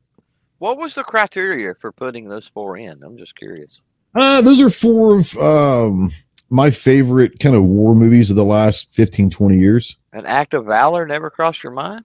[0.59, 3.03] What was the criteria for putting those four in?
[3.03, 3.81] I'm just curious.
[4.15, 6.11] Uh, those are four of um,
[6.49, 9.99] my favorite kind of war movies of the last 15, 20 years.
[10.15, 12.05] An act of valor never crossed your mind?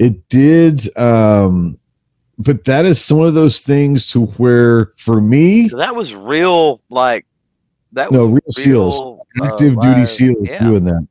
[0.00, 0.96] It did.
[0.98, 1.78] Um,
[2.36, 7.26] but that is some of those things to where for me, That was real, like
[7.92, 10.58] that no, was real seals, real, uh, active duty seals yeah.
[10.64, 11.06] doing that.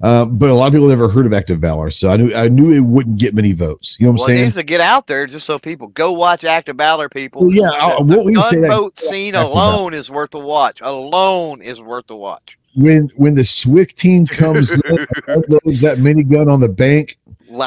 [0.00, 2.32] Uh, but a lot of people never heard of Act of Valor, so I knew
[2.32, 3.96] I knew it wouldn't get many votes.
[3.98, 4.42] You know what I'm Well, it saying?
[4.44, 7.08] needs to get out there just so people go watch Act of Valor.
[7.08, 10.08] People, Well, yeah, I- The- what we the say that- gunboat scene Active alone is
[10.08, 10.78] worth a watch.
[10.82, 12.56] Alone is worth a watch.
[12.76, 17.18] When when the SWCC team comes in unloads that minigun on the bank,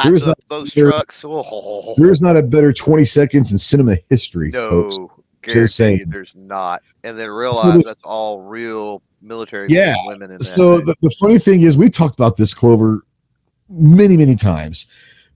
[0.06, 1.26] There's not- those trucks.
[1.28, 4.54] Oh, there's not a better 20 seconds in cinema history.
[4.54, 4.98] folks.
[5.44, 6.06] Just saying.
[6.08, 6.82] there's not.
[7.04, 10.42] And then realize this- that's all real military Yeah, women in.
[10.42, 13.04] So the, the funny thing is, we talked about this Clover
[13.70, 14.88] many, many times.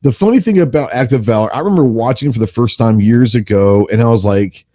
[0.02, 3.00] The funny thing about Act of Valor, I remember watching it for the first time
[3.00, 4.66] years ago, and I was like,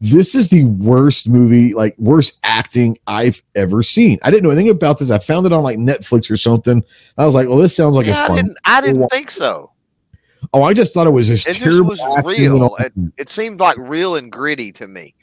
[0.00, 4.18] this is the worst movie, like worst acting I've ever seen.
[4.22, 5.10] I didn't know anything about this.
[5.10, 6.84] I found it on like Netflix or something.
[7.16, 8.36] I was like, well, this sounds like yeah, a I fun.
[8.36, 8.58] didn't.
[8.64, 9.72] I didn't think so.
[10.52, 12.00] Oh, I just thought it was just It terrible was
[12.38, 12.76] real.
[12.78, 12.92] that.
[13.16, 15.14] It seemed like real and gritty to me.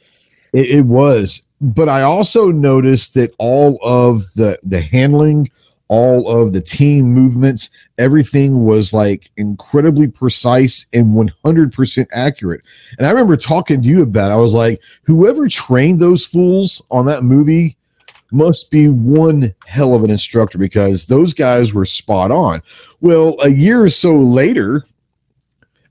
[0.53, 5.49] It, it was, but I also noticed that all of the the handling,
[5.88, 12.62] all of the team movements, everything was like incredibly precise and one hundred percent accurate.
[12.97, 14.31] And I remember talking to you about.
[14.31, 14.36] It.
[14.36, 17.77] I was like, whoever trained those fools on that movie
[18.31, 22.63] must be one hell of an instructor because those guys were spot on.
[22.99, 24.83] Well, a year or so later,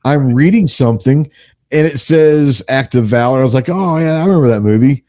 [0.04, 1.30] I'm reading something
[1.72, 3.40] and it says Act of Valor.
[3.40, 5.04] I was like, oh yeah, I remember that movie.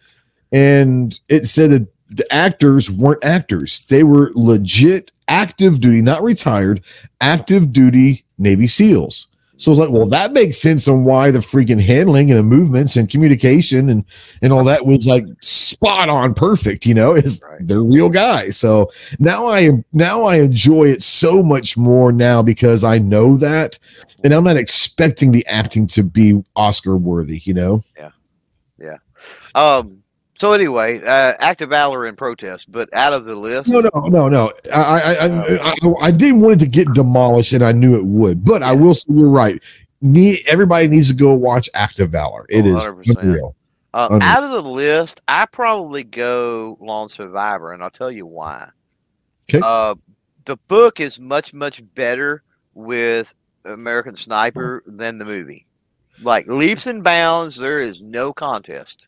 [0.52, 6.84] And it said that the actors weren't actors; they were legit active duty, not retired,
[7.22, 9.28] active duty Navy SEALs.
[9.58, 12.96] So it's like, well, that makes sense on why the freaking handling and the movements
[12.96, 14.04] and communication and
[14.42, 16.86] and all that was like spot on perfect.
[16.86, 18.58] You know, is they're real guys.
[18.58, 23.78] So now I now I enjoy it so much more now because I know that,
[24.24, 27.42] and I'm not expecting the acting to be Oscar worthy.
[27.44, 27.84] You know.
[27.98, 28.12] Yeah.
[28.80, 28.98] Yeah.
[29.56, 30.03] Um.
[30.40, 33.90] So anyway, uh, Act of Valor in protest, but out of the list, No, no,
[34.08, 34.52] no, no.
[34.74, 38.06] I, I, I, I, I didn't want it to get demolished, and I knew it
[38.06, 38.44] would.
[38.44, 39.62] But I will say you're right.
[40.02, 42.46] Need everybody needs to go watch Act of Valor.
[42.50, 43.22] It Oh, 100%.
[43.22, 43.56] unreal.
[43.94, 48.26] uh, Under- out of the list, I probably go Lone Survivor, and I'll tell you
[48.26, 48.70] why.
[49.48, 49.62] 'Kay.
[49.64, 49.96] Uh,
[50.46, 52.44] the book is much much better
[52.74, 53.34] with
[53.66, 55.66] American Sniper than the movie.
[56.22, 59.08] Like leaps and bounds, there is no contest.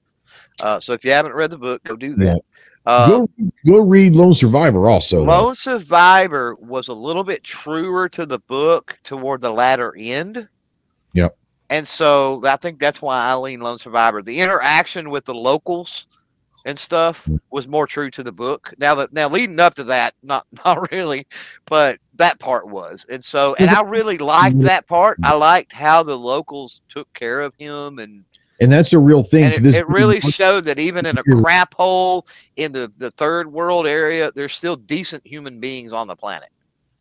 [0.64, 2.42] Uh, so if you haven't read the book, go do that.
[2.86, 3.30] Uh, go,
[3.66, 4.88] go read Lone Survivor.
[4.88, 5.32] Also, though.
[5.46, 10.48] Lone Survivor was a little bit truer to the book toward the latter end.
[11.14, 11.36] Yep.
[11.72, 14.22] And so I think that's why I lean Lone Survivor.
[14.22, 16.06] The interaction with the locals
[16.66, 17.40] and stuff Mm.
[17.52, 18.74] was more true to the book.
[18.78, 21.26] Now that now leading up to that, not not really,
[21.66, 23.06] but that part was.
[23.10, 25.18] And so and I really liked that part.
[25.24, 28.24] I liked how the locals took care of him and
[28.60, 29.52] and that's a real thing.
[29.52, 33.52] it, this it really showed that even in a crap hole in the, the third
[33.52, 36.50] world area, there's still decent human beings on the planet.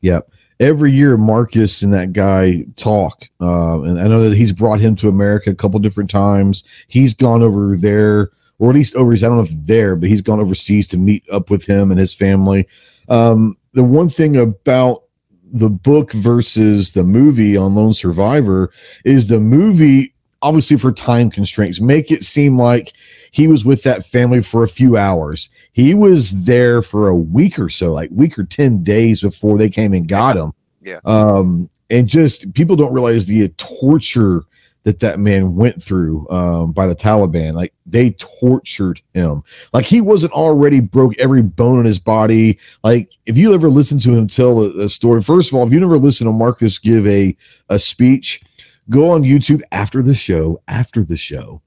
[0.01, 0.31] Yep.
[0.61, 4.95] Every year, Marcus and that guy talk, uh, and I know that he's brought him
[4.97, 6.63] to America a couple different times.
[6.87, 9.25] He's gone over there, or at least overseas.
[9.25, 11.99] I don't know if there, but he's gone overseas to meet up with him and
[11.99, 12.69] his family.
[13.09, 15.05] Um, the one thing about
[15.53, 18.71] the book versus the movie on Lone Survivor
[19.05, 20.14] is the movie
[20.45, 22.93] obviously for time constraints, make it seem like
[23.31, 25.49] he was with that family for a few hours.
[25.73, 29.71] He was there for a week or so, like week or 10 days before they
[29.71, 30.53] came and got him.
[30.83, 31.01] Yeah.
[31.07, 34.43] Um, and just people don't realize the torture
[34.83, 37.55] that that man went through um, by the Taliban.
[37.55, 39.43] Like they tortured him.
[39.73, 42.59] Like he wasn't already broke every bone in his body.
[42.83, 45.73] Like if you ever listen to him tell a, a story, first of all, if
[45.73, 47.35] you never listen to Marcus give a
[47.71, 48.43] a speech,
[48.91, 50.61] go on YouTube after the show.
[50.69, 51.63] After the show,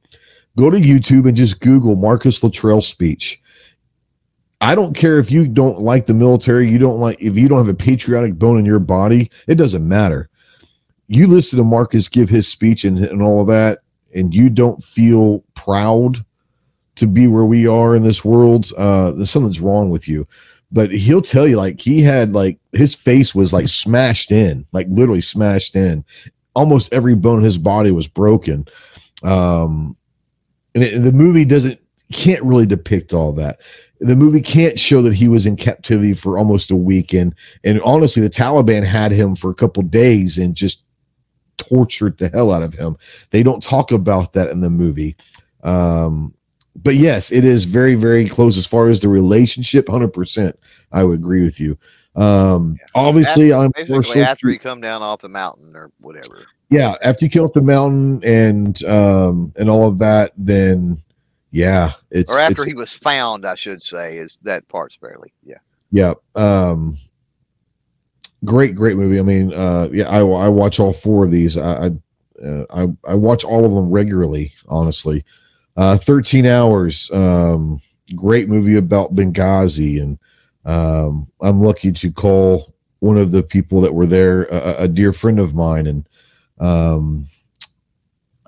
[0.56, 3.42] go to YouTube and just Google Marcus Luttrell speech.
[4.60, 7.60] I don't care if you don't like the military, you don't like if you don't
[7.60, 10.30] have a patriotic bone in your body, it doesn't matter
[11.08, 13.80] you listen to Marcus give his speech and, and all of that,
[14.14, 16.24] and you don't feel proud
[16.96, 20.28] to be where we are in this world, uh, there's something's wrong with you.
[20.72, 24.88] But he'll tell you, like, he had, like, his face was, like, smashed in, like,
[24.90, 26.04] literally smashed in.
[26.58, 28.68] Almost every bone in his body was broken.
[29.24, 29.96] Um,
[30.76, 31.80] and, it, the movie doesn't,
[32.12, 33.60] can't really depict all that
[34.00, 37.82] the movie can't show that he was in captivity for almost a week and and
[37.82, 40.86] honestly the taliban had him for a couple days and just
[41.58, 42.98] tortured the hell out of him.
[43.32, 45.16] They don't talk about that in the movie.
[45.64, 46.34] Um,
[46.76, 49.90] but yes, it is very, very close as far as the relationship.
[49.90, 50.58] Hundred percent,
[50.92, 51.78] I would agree with you.
[52.18, 56.46] Um, obviously, after, I'm basically after he come down off the mountain or whatever.
[56.70, 61.02] Yeah, after you come off the mountain and um and all of that, then
[61.52, 65.32] yeah, it's or after it's, he was found, I should say, is that part's fairly
[65.44, 65.58] yeah.
[65.92, 66.14] Yeah.
[66.36, 66.98] Um,
[68.44, 69.20] great, great movie.
[69.20, 71.58] I mean, uh, yeah, I, I watch all four of these.
[71.58, 75.24] I, I, uh, I, I watch all of them regularly, honestly.
[75.76, 77.10] Uh, 13 hours.
[77.12, 77.80] Um,
[78.16, 80.02] great movie about Benghazi.
[80.02, 80.20] And,
[80.68, 85.14] um, I'm lucky to call one of the people that were there, a, a dear
[85.14, 85.88] friend of mine.
[85.88, 86.10] And,
[86.60, 87.26] um,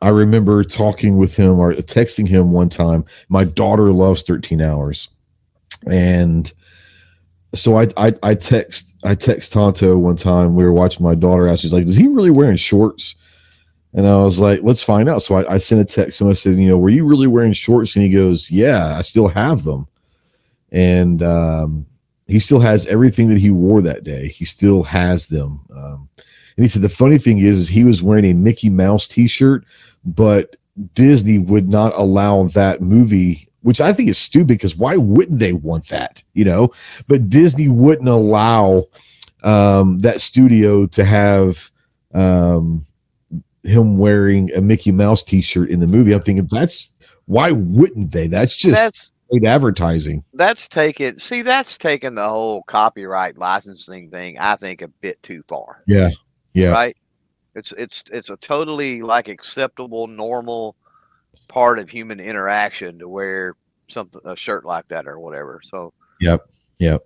[0.01, 3.05] I remember talking with him or texting him one time.
[3.27, 5.09] My daughter loves 13 hours.
[5.87, 6.51] And,
[7.53, 10.55] so I, I I text I text Tanto one time.
[10.55, 11.61] We were watching my daughter ask.
[11.61, 13.15] She's like, "Is he really wearing shorts?"
[13.93, 16.29] And I was like, "Let's find out." So I, I sent a text and.
[16.29, 19.29] I said, "You know, were you really wearing shorts?" And he goes, "Yeah, I still
[19.29, 19.87] have them."
[20.71, 21.85] And um,
[22.29, 24.27] he still has everything that he wore that day.
[24.27, 25.61] He still has them.
[25.75, 29.07] Um, and he said the funny thing is, is he was wearing a Mickey Mouse
[29.07, 29.65] T-shirt,
[30.05, 30.55] but
[30.93, 35.53] Disney would not allow that movie which I think is stupid because why wouldn't they
[35.53, 36.23] want that?
[36.33, 36.71] You know,
[37.07, 38.85] but Disney wouldn't allow
[39.43, 41.69] um, that studio to have
[42.13, 42.85] um,
[43.63, 46.13] him wearing a Mickey Mouse T-shirt in the movie.
[46.13, 46.93] I'm thinking that's
[47.25, 48.27] why wouldn't they?
[48.27, 50.23] That's just that's, great advertising.
[50.33, 51.19] That's taken.
[51.19, 54.37] See, that's taken the whole copyright licensing thing.
[54.39, 55.83] I think a bit too far.
[55.87, 56.09] Yeah,
[56.53, 56.69] yeah.
[56.71, 56.97] Right.
[57.55, 60.75] It's it's it's a totally like acceptable, normal
[61.47, 63.55] part of human interaction to wear
[63.87, 65.61] something a shirt like that or whatever.
[65.63, 66.41] So yep,
[66.77, 67.03] yep.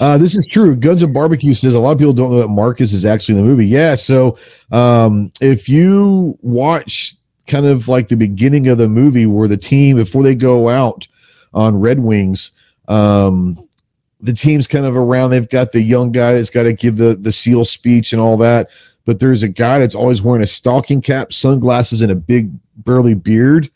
[0.00, 0.74] Uh, this is true.
[0.74, 3.44] Guns and Barbecue says a lot of people don't know that Marcus is actually in
[3.44, 3.66] the movie.
[3.66, 3.94] Yeah.
[3.94, 4.36] So
[4.72, 7.14] um, if you watch
[7.46, 11.06] kind of like the beginning of the movie where the team, before they go out
[11.54, 12.52] on Red Wings,
[12.88, 13.56] um,
[14.20, 15.30] the team's kind of around.
[15.30, 18.36] They've got the young guy that's got to give the, the SEAL speech and all
[18.38, 18.70] that.
[19.04, 23.14] But there's a guy that's always wearing a stocking cap, sunglasses, and a big burly
[23.14, 23.70] beard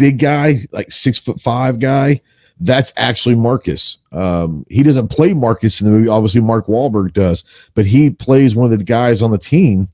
[0.00, 2.22] big guy, like six foot five guy,
[2.58, 3.98] that's actually Marcus.
[4.12, 6.08] Um, he doesn't play Marcus in the movie.
[6.08, 9.88] Obviously, Mark Wahlberg does, but he plays one of the guys on the team,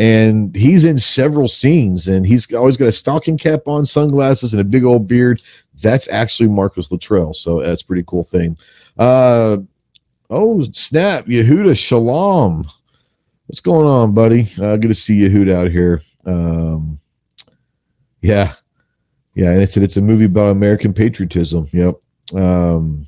[0.00, 2.08] and he's in several scenes.
[2.08, 5.42] And he's always got a stocking cap on, sunglasses, and a big old beard.
[5.82, 7.34] That's actually Marcus Luttrell.
[7.34, 8.56] So that's pretty cool thing.
[8.98, 9.58] Uh,
[10.30, 12.66] oh snap, Yehuda Shalom.
[13.46, 14.50] What's going on, buddy?
[14.58, 16.00] Uh, good to see Yehuda out here.
[16.24, 16.98] Um,
[18.22, 18.54] yeah,
[19.34, 21.68] yeah, and it said it's a movie about American patriotism.
[21.72, 21.96] Yep.
[22.34, 23.06] Um,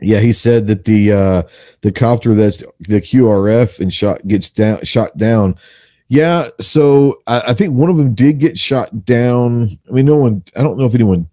[0.00, 1.42] yeah, he said that the uh,
[1.82, 5.58] the copter that's the QRF and shot gets down shot down.
[6.08, 9.68] Yeah, so I, I, think one of them did get shot down.
[9.88, 10.42] I mean, no one.
[10.56, 11.28] I don't know if anyone.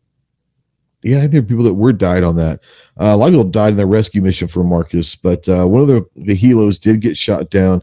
[1.02, 2.60] Yeah, I think there are people that were died on that.
[3.00, 5.81] Uh, a lot of people died in the rescue mission for Marcus, but uh, one
[5.81, 7.81] of the the helos did get shot down.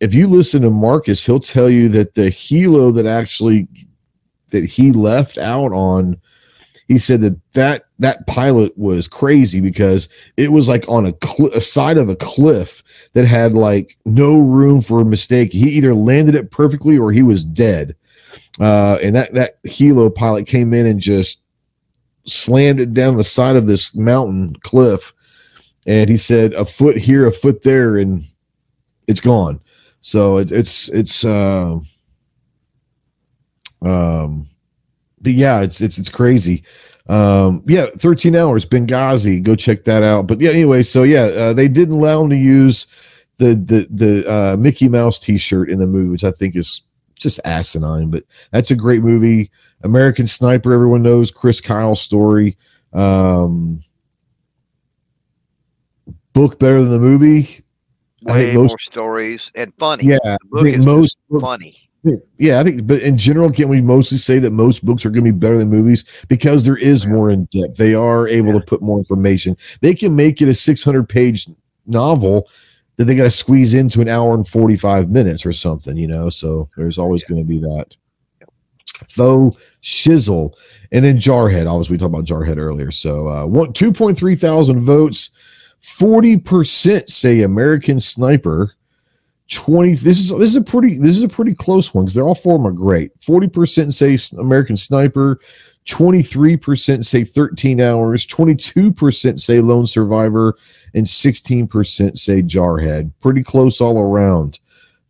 [0.00, 3.68] If you listen to Marcus, he'll tell you that the helo that actually
[4.48, 6.20] that he left out on
[6.92, 11.52] he said that that that pilot was crazy because it was like on a, cl-
[11.54, 12.82] a side of a cliff
[13.14, 15.52] that had like no room for a mistake.
[15.52, 17.96] He either landed it perfectly or he was dead.
[18.60, 21.42] Uh, and that that helo pilot came in and just
[22.26, 25.12] slammed it down the side of this mountain cliff.
[25.86, 28.24] And he said a foot here a foot there and
[29.08, 29.60] it's gone.
[30.00, 31.80] So it, it's it's uh
[33.82, 34.46] Um,
[35.22, 36.64] but yeah, it's it's it's crazy.
[37.08, 39.42] Um, yeah, 13 hours, Benghazi.
[39.42, 40.26] Go check that out.
[40.26, 42.86] But yeah, anyway, so yeah, uh, they didn't allow him to use
[43.38, 46.82] the the the uh, Mickey Mouse T-shirt in the movie, which I think is
[47.18, 48.10] just asinine.
[48.10, 49.50] But that's a great movie.
[49.82, 52.56] American Sniper, everyone knows Chris Kyle's story.
[52.92, 53.80] Um,
[56.32, 57.64] book better than the movie.
[58.28, 60.04] I Way think most more stories and funny.
[60.04, 61.74] yeah, the book is most funny.
[62.38, 65.24] Yeah, I think, but in general, can we mostly say that most books are going
[65.24, 67.76] to be better than movies because there is more in depth.
[67.76, 69.56] They are able to put more information.
[69.80, 71.48] They can make it a 600 page
[71.86, 72.48] novel
[72.96, 76.28] that they got to squeeze into an hour and 45 minutes or something, you know?
[76.28, 77.96] So there's always going to be that.
[79.08, 80.54] Faux shizzle.
[80.90, 81.70] And then Jarhead.
[81.70, 82.90] Obviously, we talked about Jarhead earlier.
[82.90, 85.30] So uh, one, 2.3 thousand votes.
[85.82, 88.74] 40% say American Sniper.
[89.50, 92.24] 20 this is this is a pretty this is a pretty close one because they're
[92.24, 93.18] all four of them are great.
[93.20, 95.40] 40% say american sniper
[95.86, 100.56] 23% say 13 hours 22% say lone survivor
[100.94, 103.10] and 16% say jarhead.
[103.20, 104.60] Pretty close all around.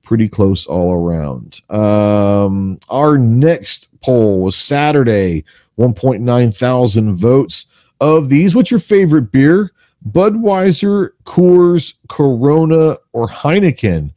[0.02, 1.60] Pretty close all around.
[1.70, 5.44] Um our next poll was saturday
[5.78, 7.66] 1.9 thousand votes.
[8.00, 9.72] Of these what's your favorite beer?
[10.10, 14.12] Budweiser coors corona or heineken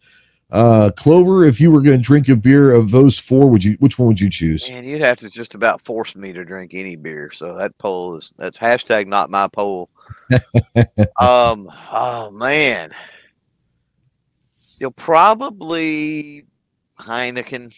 [0.55, 3.73] uh, Clover, if you were going to drink a beer of those four, would you?
[3.79, 4.69] Which one would you choose?
[4.69, 7.29] Man, you'd have to just about force me to drink any beer.
[7.33, 9.89] So that poll is that's hashtag not my poll.
[11.19, 12.91] um, oh man,
[14.79, 16.45] you'll probably
[16.99, 17.75] Heineken.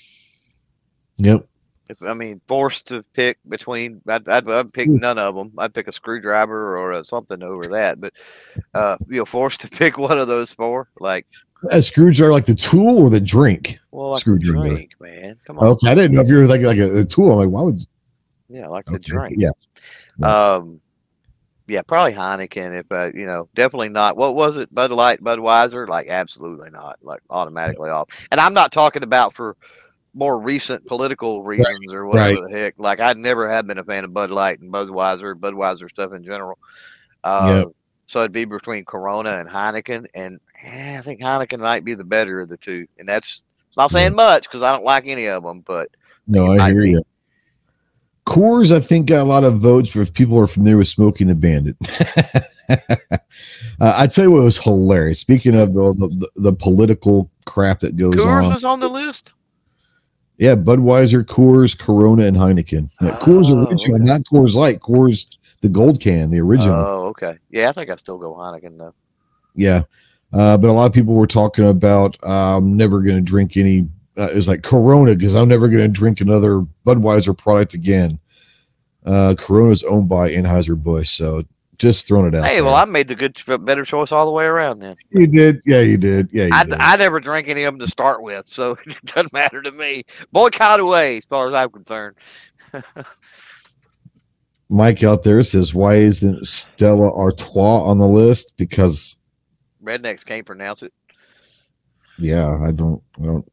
[1.17, 1.47] Yep.
[1.89, 5.51] If I mean forced to pick between, I'd, I'd, I'd pick none of them.
[5.57, 7.99] I'd pick a screwdriver or a something over that.
[8.01, 8.13] But
[8.73, 11.25] uh, you know, forced to pick one of those four, like
[11.71, 13.79] A screwdriver, like the tool or the drink?
[13.91, 14.69] well, like Screwdriver.
[14.69, 15.37] drink, man.
[15.45, 17.31] Come on, Okay, I didn't know if you were like like a, a tool.
[17.31, 17.81] I'm like, why would?
[18.49, 19.35] yeah, like the drink.
[19.37, 19.49] Yeah,
[20.21, 20.79] Um,
[21.67, 22.79] yeah, probably Heineken.
[22.79, 24.15] If uh, you know, definitely not.
[24.15, 24.73] What was it?
[24.73, 25.85] Bud Light, Budweiser?
[25.87, 26.97] Like, absolutely not.
[27.01, 28.07] Like, automatically off.
[28.31, 29.57] And I'm not talking about for
[30.17, 32.51] more recent political reasons or whatever right.
[32.51, 32.73] the heck.
[32.77, 36.23] Like, I never have been a fan of Bud Light and Budweiser, Budweiser stuff in
[36.23, 36.57] general.
[37.23, 37.73] Uh, Yep.
[38.09, 42.05] So it'd be between Corona and Heineken, and eh, I think Heineken might be the
[42.05, 42.87] better of the two.
[42.97, 43.41] And that's
[43.75, 45.89] not saying much because I don't like any of them, but
[46.25, 46.91] no, I hear be.
[46.91, 47.05] you.
[48.25, 51.25] Coors, I think, got a lot of votes for if people are familiar with Smokey
[51.25, 51.75] and the Bandit.
[53.81, 55.19] uh, I'd say what was hilarious.
[55.19, 55.81] Speaking of the,
[56.17, 59.33] the, the political crap that goes Coors on, was on the list.
[60.37, 62.89] Yeah, Budweiser, Coors, Corona, and Heineken.
[63.01, 64.03] Yeah, Coors Oh, original, okay.
[64.03, 64.79] not Coors Light.
[64.79, 66.75] Coors, the gold can, the original.
[66.75, 67.37] Oh, okay.
[67.49, 68.93] Yeah, I think I still go Heineken though.
[69.55, 69.83] Yeah.
[70.33, 73.57] Uh, but a lot of people were talking about uh, I'm never going to drink
[73.57, 73.87] any.
[74.17, 78.19] Uh, it was like Corona because I'm never going to drink another Budweiser product again.
[79.05, 81.43] Uh, Corona is owned by Anheuser Busch, so
[81.77, 82.45] just throwing it out.
[82.45, 82.75] Hey, well.
[82.75, 84.79] I made the good, better choice all the way around.
[84.79, 86.73] Then you did, yeah, you did, yeah, you I, did.
[86.73, 90.03] I never drank any of them to start with, so it doesn't matter to me.
[90.31, 92.15] Boycott away, as far as I'm concerned.
[94.69, 99.17] Mike out there says, "Why isn't Stella Artois on the list?" Because
[99.81, 100.93] Rednecks can't pronounce it.
[102.17, 103.51] yeah, I don't, I don't.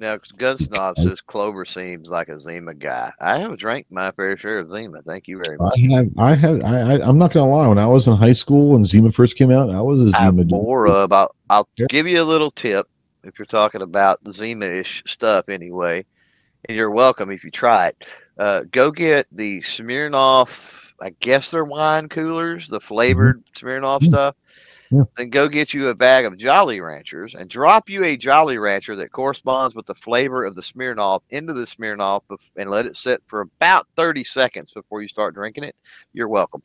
[0.00, 3.12] Now, Gun Snob Because- says Clover seems like a Zima guy.
[3.20, 5.02] I have drank my fair share of Zima.
[5.02, 5.78] Thank you very much.
[5.78, 7.66] I have, I have, I, I, I'm not gonna lie.
[7.68, 10.38] When I was in high school and Zima first came out, I was a I'm
[10.38, 11.12] Zima more of.
[11.12, 11.84] I'll, I'll Yeah.
[11.90, 12.88] give you a little tip
[13.24, 16.06] if you're talking about the Zima-ish stuff anyway,
[16.66, 18.04] and you're welcome if you try it.
[18.38, 20.76] Uh, go get the Smirnoff.
[21.02, 24.08] I guess they're wine coolers, the flavored Smirnoff Mm.
[24.08, 24.34] stuff.
[24.92, 25.02] Yeah.
[25.16, 28.96] Then go get you a bag of Jolly Ranchers and drop you a Jolly Rancher
[28.96, 32.96] that corresponds with the flavor of the Smirnoff into the Smirnoff bef- and let it
[32.96, 35.76] sit for about 30 seconds before you start drinking it.
[36.12, 36.60] You're welcome.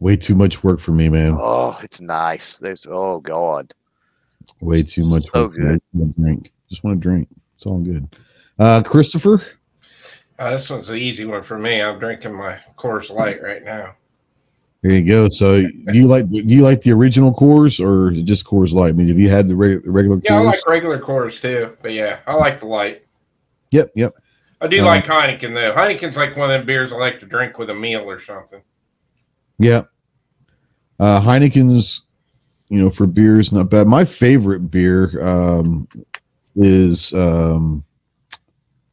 [0.00, 1.36] Way too much work for me, man.
[1.38, 2.58] Oh, it's nice.
[2.58, 3.72] There's oh god.
[4.60, 5.54] Way too much So work.
[5.54, 5.72] for me.
[5.78, 6.52] Just want to drink.
[6.68, 7.28] Just want to drink.
[7.56, 8.08] It's all good.
[8.58, 9.42] Uh, Christopher,
[10.38, 11.80] Uh, this one's an easy one for me.
[11.80, 13.94] I'm drinking my Coors Light right now.
[14.84, 15.30] There you go.
[15.30, 18.90] So, do you like do you like the original Coors or just Coors Light?
[18.90, 21.94] I mean, have you had the reg- regular Yeah, I like regular Coors too, but
[21.94, 23.06] yeah, I like the light.
[23.70, 24.12] Yep, yep.
[24.60, 25.72] I do Um, like Heineken though.
[25.72, 28.60] Heineken's like one of them beers I like to drink with a meal or something.
[29.58, 29.84] Yeah.
[31.00, 32.02] Uh Heineken's,
[32.68, 33.86] you know, for beers, not bad.
[33.86, 35.88] My favorite beer um
[36.56, 37.84] is um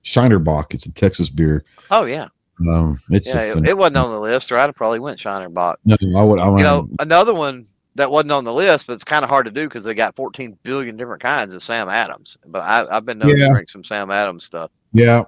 [0.03, 0.73] Shiner Bock.
[0.73, 1.65] It's a Texas beer.
[1.89, 2.29] Oh yeah.
[2.67, 5.49] Um it's Yeah, it, it wasn't on the list, or I'd have probably went Shiner
[5.49, 5.79] Bock.
[5.85, 8.93] no, I would I would You know, another one that wasn't on the list, but
[8.93, 11.89] it's kind of hard to do because they got 14 billion different kinds of Sam
[11.89, 12.37] Adams.
[12.47, 13.47] But I, I've been known Yeah.
[13.47, 14.71] to drink some Sam Adams stuff.
[14.93, 15.23] Yeah.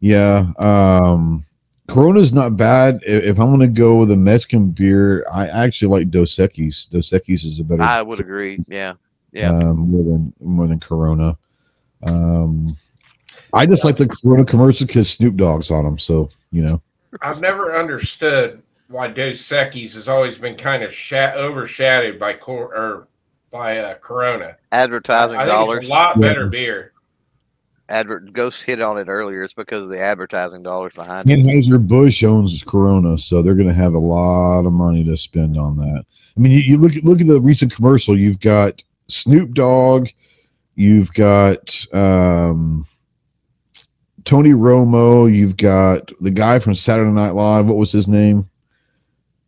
[0.00, 0.46] Yeah.
[0.58, 1.44] Um
[1.88, 3.00] Corona's not bad.
[3.06, 6.88] I- If I'm gonna go with a Mexican beer, I actually like Dos Equis.
[6.90, 8.58] Dos Equis is a better I would agree.
[8.68, 8.94] Yeah.
[9.32, 9.50] Yeah.
[9.56, 11.36] um, more than more than Corona.
[12.02, 12.76] Um
[13.52, 15.98] I just like the Corona commercial because Snoop Dogg's on them.
[15.98, 16.82] So, you know.
[17.22, 22.74] I've never understood why Dos Equis has always been kind of sha- overshadowed by cor-
[22.74, 23.08] or
[23.50, 24.56] by uh, Corona.
[24.72, 25.78] Advertising I think dollars.
[25.78, 26.20] it's a lot Yeah.
[26.28, 26.92] better beer.
[27.90, 29.42] Advert Ghost hit on it earlier.
[29.42, 31.38] It's because of the advertising dollars behind it.
[31.38, 35.56] Anheuser Busch owns Corona, so they're going to have a lot of money to spend
[35.58, 36.04] on that.
[36.36, 38.16] I mean, you, you look at look at the recent commercial.
[38.18, 40.08] You've got Snoop Dogg,
[40.74, 42.86] you've got um,
[44.24, 47.66] Tony Romo, you've got the guy from Saturday Night Live.
[47.66, 48.48] What was his name?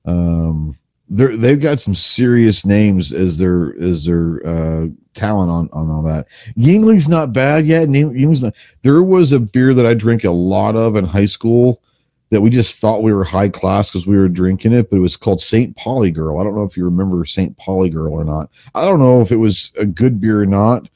[0.04, 0.76] Um,
[1.08, 6.02] they're they've got some serious names as their as their uh, talent on on all
[6.02, 6.28] that.
[6.56, 7.88] Yuengling's not bad yet.
[7.88, 8.54] Yuengling's not.
[8.82, 11.82] There was a beer that I drank a lot of in high school
[12.30, 15.00] that we just thought we were high class because we were drinking it, but it
[15.00, 15.76] was called St.
[15.76, 16.38] Pauli Girl.
[16.38, 17.56] I don't know if you remember St.
[17.58, 18.50] Pauli Girl or not.
[18.72, 20.88] I don't know if it was a good beer or not.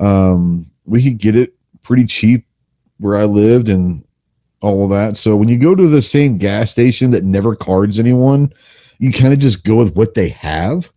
[0.00, 2.46] Um, we could get it pretty cheap
[3.02, 4.04] where I lived and
[4.60, 5.16] all of that.
[5.16, 8.52] So when you go to the same gas station that never cards anyone,
[8.98, 10.90] you kind of just go with what they have.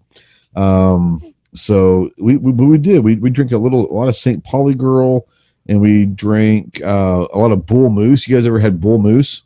[0.55, 1.19] Um,
[1.53, 4.43] so we we, we did we we drink a little a lot of St.
[4.43, 5.27] Pauli Girl
[5.67, 8.27] and we drank uh, a lot of Bull Moose.
[8.27, 9.41] You guys ever had Bull Moose?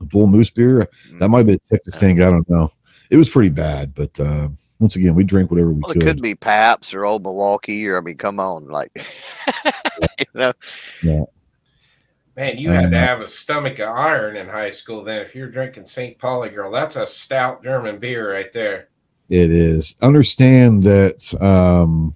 [0.00, 2.22] Bull Moose beer that might be a Texas thing.
[2.22, 2.70] I don't know.
[3.10, 4.48] It was pretty bad, but uh,
[4.78, 6.02] once again, we drink whatever we Well, it could.
[6.02, 9.06] could be Pabst or Old Milwaukee, or I mean, come on, like,
[10.18, 10.52] you know,
[11.02, 11.24] Yeah.
[12.36, 15.34] Man, you had to Uh, have a stomach of iron in high school then if
[15.34, 16.18] you're drinking St.
[16.18, 16.70] Pauli Girl.
[16.70, 18.88] That's a stout German beer right there.
[19.28, 19.96] It is.
[20.02, 22.14] Understand that um,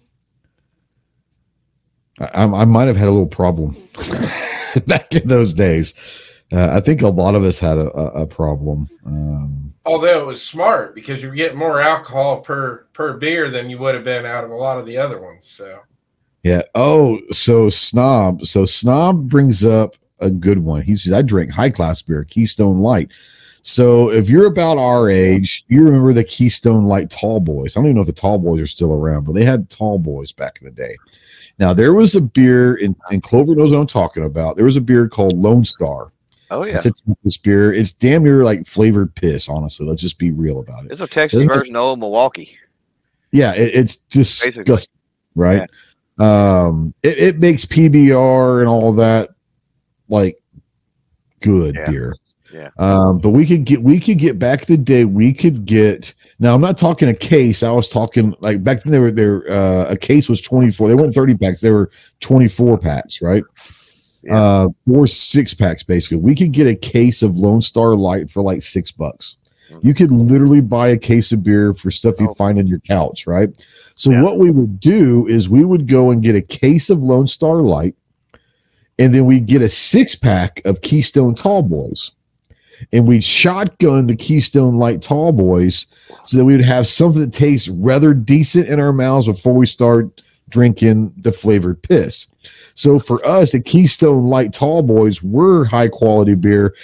[2.18, 3.76] I, I might have had a little problem
[4.86, 5.94] back in those days.
[6.52, 8.88] Uh, I think a lot of us had a, a, a problem.
[9.06, 13.78] Um, Although it was smart because you getting more alcohol per per beer than you
[13.78, 15.47] would have been out of a lot of the other ones.
[15.47, 15.80] So
[16.45, 16.62] yeah.
[16.76, 18.47] Oh, so snob.
[18.47, 20.82] So snob brings up a good one.
[20.82, 23.11] He says, "I drink high class beer, Keystone Light."
[23.62, 27.76] So if you're about our age, you remember the Keystone Light Tall Boys.
[27.76, 29.99] I don't even know if the Tall Boys are still around, but they had Tall
[29.99, 30.97] Boys back in the day.
[31.59, 34.57] Now there was a beer, in, Clover knows what I'm talking about.
[34.57, 36.11] There was a beer called Lone Star.
[36.51, 37.72] Oh yeah, It's a Texas beer.
[37.72, 39.48] It's damn near like flavored piss.
[39.48, 40.92] Honestly, let's just be real about it.
[40.92, 41.48] it's a Texas Yeah.
[41.48, 42.57] version of Old Milwaukee.
[43.32, 44.64] Yeah, it, it's Basically.
[44.64, 44.94] disgusting,
[45.36, 45.70] right?
[46.18, 49.30] Um, it, it makes PBR and all that
[50.09, 50.36] like
[51.40, 51.90] good Yeah.
[51.90, 52.14] beer.
[52.53, 52.70] Yeah.
[52.78, 56.53] Um, but we could get we could get back the day we could get now
[56.53, 57.62] I'm not talking a case.
[57.62, 60.88] I was talking like back then they were there uh a case was 24.
[60.88, 63.44] They weren't 30 packs, they were 24 packs, right?
[64.22, 64.42] Yeah.
[64.42, 66.18] Uh or six packs basically.
[66.18, 69.36] We could get a case of Lone Star Light for like six bucks.
[69.72, 69.84] Mhm.
[69.84, 72.34] You could literally buy a case of beer for stuff you Oh.
[72.34, 73.48] find in your couch, right?
[73.96, 74.22] So Yeah.
[74.22, 77.62] what we would do is we would go and get a case of Lone Star
[77.62, 77.94] Light,
[78.98, 82.10] and then we'd get a six pack of Keystone Tall Boys,
[82.92, 85.86] and we'd shotgun the Keystone Light Tall Boys
[86.24, 89.66] so that we would have something that tastes rather decent in our mouths before we
[89.66, 90.20] start
[90.51, 92.26] drinking the flavored piss.
[92.74, 96.74] So for us, the Keystone Light Tall Boys were high quality beer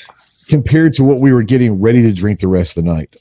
[0.48, 3.16] compared to what we were getting ready to drink the rest of the night.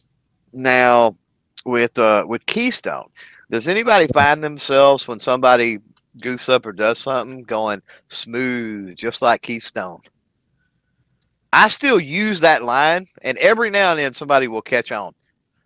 [0.53, 1.17] Now,
[1.65, 3.09] with uh with Keystone,
[3.49, 5.79] does anybody find themselves when somebody
[6.19, 9.99] goofs up or does something going smooth, just like Keystone?
[11.51, 15.13] I still use that line, and every now and then somebody will catch on.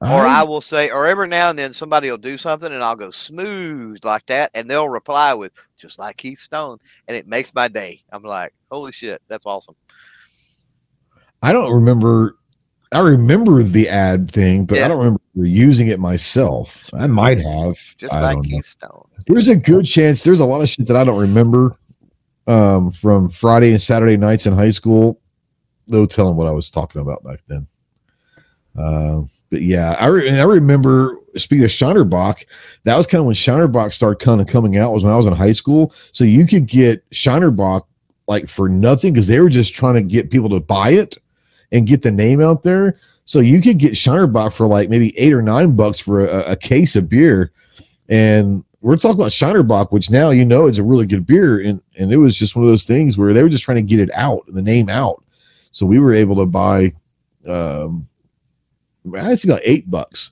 [0.02, 2.96] Or I will say, or every now and then somebody will do something and I'll
[2.96, 6.78] go smooth like that, and they'll reply with just like Keith Stone,
[7.08, 8.02] and it makes my day.
[8.14, 9.76] I'm like, holy shit, that's awesome.
[11.42, 12.38] I don't remember.
[12.92, 14.86] I remember the ad thing, but Yeah.
[14.86, 16.90] I don't remember using it myself.
[16.94, 17.78] I might have.
[17.98, 18.44] Just I like.
[18.44, 19.06] Keith Stone.
[19.28, 20.24] There's a good chance.
[20.24, 21.78] There's a lot of shit that I don't remember
[22.48, 25.20] um, from Friday and Saturday nights in high school.
[25.90, 27.68] No telling what I was talking about back then.
[28.78, 31.18] Uh, but yeah, I re- and I remember.
[31.38, 32.44] Speaking of Shiner Bock,
[32.86, 34.94] that was kind of when Shiner Bock started kind of coming out.
[34.94, 37.88] Was when I was in high school, so you could get Shiner Bock
[38.28, 41.18] like for nothing because they were just trying to get people to buy it
[41.72, 43.00] and get the name out there.
[43.26, 46.52] So you could get Shiner Bock for like maybe eight or nine bucks for a,
[46.52, 47.52] a case of beer,
[48.10, 51.60] and we're talking about Shiner Bock, which now you know is a really good beer,
[51.60, 53.84] and and it was just one of those things where they were just trying to
[53.84, 55.24] get it out, the name out.
[55.72, 56.94] So we were able to buy,
[57.48, 58.08] um,
[59.18, 60.32] I see about eight bucks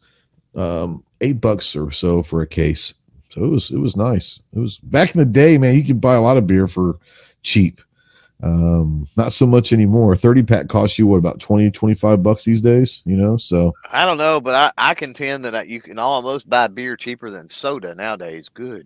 [0.57, 2.95] um, eight bucks or so for a case.
[3.29, 4.39] So it was it was nice.
[4.53, 5.75] It was back in the day, man.
[5.75, 6.97] You could buy a lot of beer for
[7.43, 7.81] cheap.
[8.43, 10.15] Um, not so much anymore.
[10.15, 13.35] 30 pack costs you what about 20, 25 bucks these days, you know?
[13.35, 16.95] So I don't know, but I, I contend that I, you can almost buy beer
[16.95, 18.47] cheaper than soda nowadays.
[18.47, 18.85] Good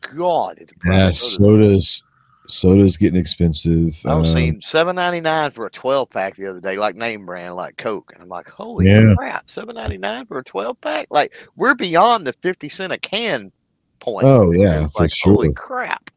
[0.00, 0.58] God.
[0.84, 2.07] yeah, sodas
[2.48, 4.00] soda's getting expensive.
[4.06, 6.96] I was Um, seeing seven ninety nine for a twelve pack the other day, like
[6.96, 9.14] name brand, like Coke, and I'm like, holy Yeah.
[9.16, 11.06] crap, seven ninety nine for a twelve pack?
[11.10, 13.52] Like we're beyond the fifty cent a can
[14.00, 14.26] point.
[14.26, 16.10] Oh, yeah, It's for like holy crap.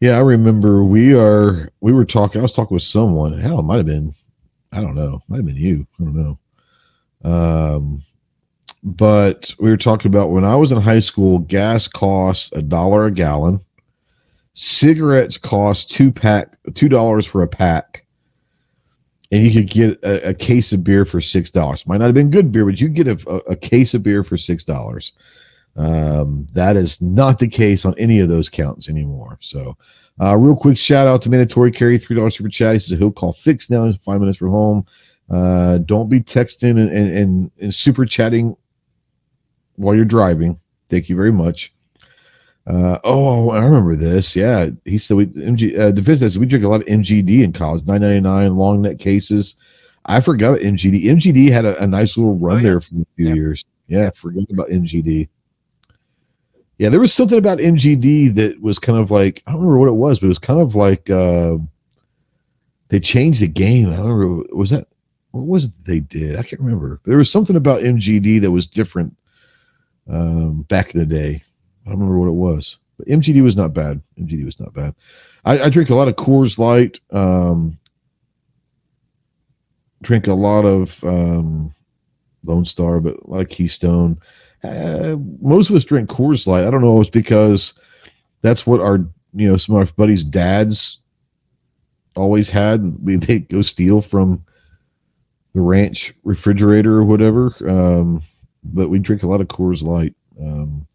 [0.00, 2.40] Yeah, I remember we are we were talking.
[2.40, 3.34] I was talking with someone.
[3.34, 4.12] Hell, it might have been,
[4.72, 5.86] I don't know, might have been you.
[6.00, 6.38] I don't know.
[7.22, 7.98] Um,
[8.82, 13.04] but we were talking about when I was in high school, gas cost a dollar
[13.04, 13.60] a gallon.
[14.52, 18.04] Cigarettes cost two pack two dollars for a pack,
[19.30, 21.86] and you could get a, a case of beer for six dollars.
[21.86, 24.36] Might not have been good beer, but you get a, a, case of beer for
[24.36, 25.12] six dollars.
[25.76, 29.38] Um, that is not the case on any of those counts anymore.
[29.40, 29.76] So,
[30.20, 32.74] uh, real quick shout out to Mandatory Carry, three dollars super chat.
[32.74, 33.90] He says he'll call fix now.
[33.92, 34.84] Five minutes from home.
[35.30, 38.56] Uh, don't be texting and, and, and super chatting
[39.76, 40.58] while you're driving.
[40.88, 41.72] Thank you very much.
[42.70, 44.36] Uh, oh, I remember this.
[44.36, 47.52] Yeah, he said we MG uh, defense says we drink a lot of MGD in
[47.52, 47.84] college.
[47.84, 49.56] Nine ninety nine long neck cases.
[50.04, 51.04] I forgot about MGD.
[51.04, 52.62] MGD had a, a nice little run Oh, yeah.
[52.62, 53.34] there for a few Yeah.
[53.34, 53.64] years.
[53.88, 55.28] Yeah, I forgot about MGD.
[56.78, 59.88] Yeah, there was something about MGD that was kind of like I don't remember what
[59.88, 61.56] it was, but it was kind of like uh,
[62.88, 63.92] they changed the game.
[63.92, 64.86] I don't remember was that
[65.32, 66.36] what was it they did?
[66.36, 67.00] I can't remember.
[67.04, 69.16] There was something about MGD that was different
[70.08, 71.42] um, back in the day.
[71.86, 72.78] I don't remember what it was.
[72.98, 74.00] But MGD was not bad.
[74.18, 74.94] MGD was not bad.
[75.44, 77.00] I, I drink a lot of Coors Light.
[77.10, 77.78] Um,
[80.02, 81.74] drink a lot of um,
[82.44, 84.18] Lone Star, but a lot of Keystone.
[84.62, 86.66] Uh, most of us drink Coors Light.
[86.66, 87.00] I don't know.
[87.00, 87.74] It's because
[88.42, 88.98] that's what our
[89.34, 91.00] you know some of our buddies' dads
[92.16, 93.02] always had.
[93.02, 94.44] We they go steal from
[95.54, 97.54] the ranch refrigerator or whatever.
[97.68, 98.22] Um,
[98.62, 100.14] but we drink a lot of Coors Light.
[100.40, 100.86] Um,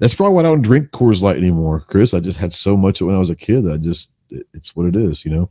[0.00, 2.12] that's probably why I don't drink Coors Light anymore, Chris.
[2.12, 3.70] I just had so much when I was a kid.
[3.70, 5.50] I just it- it's what it is, you know.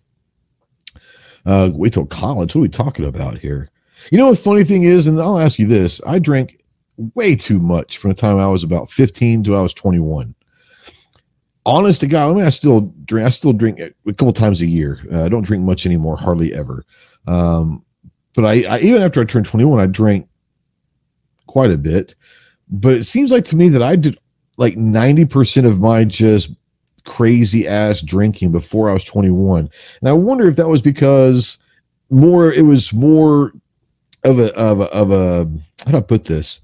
[1.46, 2.54] Uh, wait till college.
[2.54, 3.70] What are we talking about here?
[4.12, 6.62] You know, what funny thing is, and I'll ask you this: I drank
[7.16, 10.36] way too much from the time I was about 15 to I was 21.
[11.66, 13.26] Honest to God, I mean, I still drink.
[13.26, 15.00] I still drink a couple times a year.
[15.12, 16.84] Uh, I don't drink much anymore, hardly ever.
[17.28, 17.86] Um,
[18.34, 20.28] but I, I even after I turned 21, I drank
[21.48, 22.16] quite a bit.
[22.70, 24.18] But it seems like to me that I did
[24.60, 26.52] like 90% of my just
[27.06, 29.70] crazy ass drinking before I was 21.
[30.02, 31.58] And I wonder if that was because
[32.10, 33.54] more it was more
[34.26, 35.50] of a of a of a
[35.86, 36.60] how do I put this?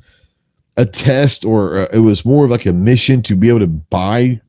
[0.75, 3.67] A test or uh, it was more of like a mission to be able to
[3.67, 4.41] buy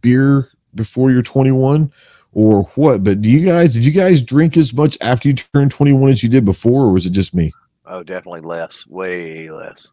[0.00, 1.92] beer before you're 21
[2.32, 3.04] or what?
[3.04, 6.24] But do you guys did you guys drink as much after you turned 21 as
[6.24, 7.52] you did before or was it just me?
[7.86, 9.86] Oh, definitely less, way less.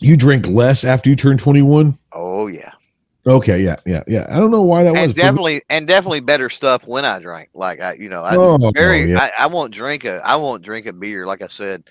[0.00, 1.96] You drink less after you turn 21?
[2.12, 2.72] Oh yeah,
[3.26, 4.26] Okay, yeah, yeah, yeah.
[4.30, 5.00] I don't know why that was.
[5.02, 7.50] and me- definitely, and definitely better stuff when I drank.
[7.52, 9.28] Like I, you know, I Oh, very, yeah.
[9.38, 11.26] I, I won't drink a, I won't drink a beer.
[11.26, 11.84] Like I said,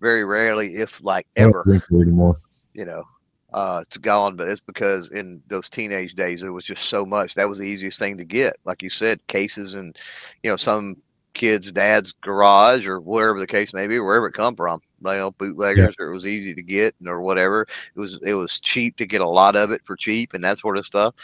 [0.00, 1.82] very rarely, if like I don't ever.
[1.92, 2.36] anymore.
[2.72, 3.04] you know,
[3.52, 4.36] uh, it's gone.
[4.36, 7.34] But it's because in those teenage days, there was just so much.
[7.34, 8.56] That was the easiest thing to get.
[8.64, 9.94] Like you said, cases and,
[10.42, 10.96] you know, some
[11.34, 14.80] kid's dad's garage or whatever the case may be, wherever it come from.
[15.02, 17.66] You know, bootleggers, or it was easy to get, or whatever.
[17.94, 20.58] It was it was cheap to get a lot of it for cheap and that
[20.58, 21.14] sort of stuff.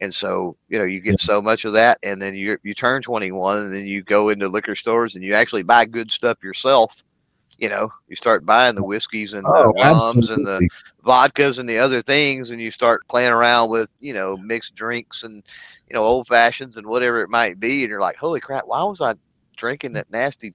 [0.00, 3.02] And so, you know, you get so much of that, and then you you turn
[3.02, 7.02] 21, and then you go into liquor stores and you actually buy good stuff yourself.
[7.58, 10.62] You know, you start buying the oh, whiskeys and the Oh, rums and the
[11.04, 15.22] vodkas and the other things and you start playing around with you know mixed drinks
[15.22, 15.42] and
[15.88, 18.82] you know old fashions and whatever it might be and you're like holy crap why
[18.82, 19.14] was i
[19.56, 20.52] drinking that nasty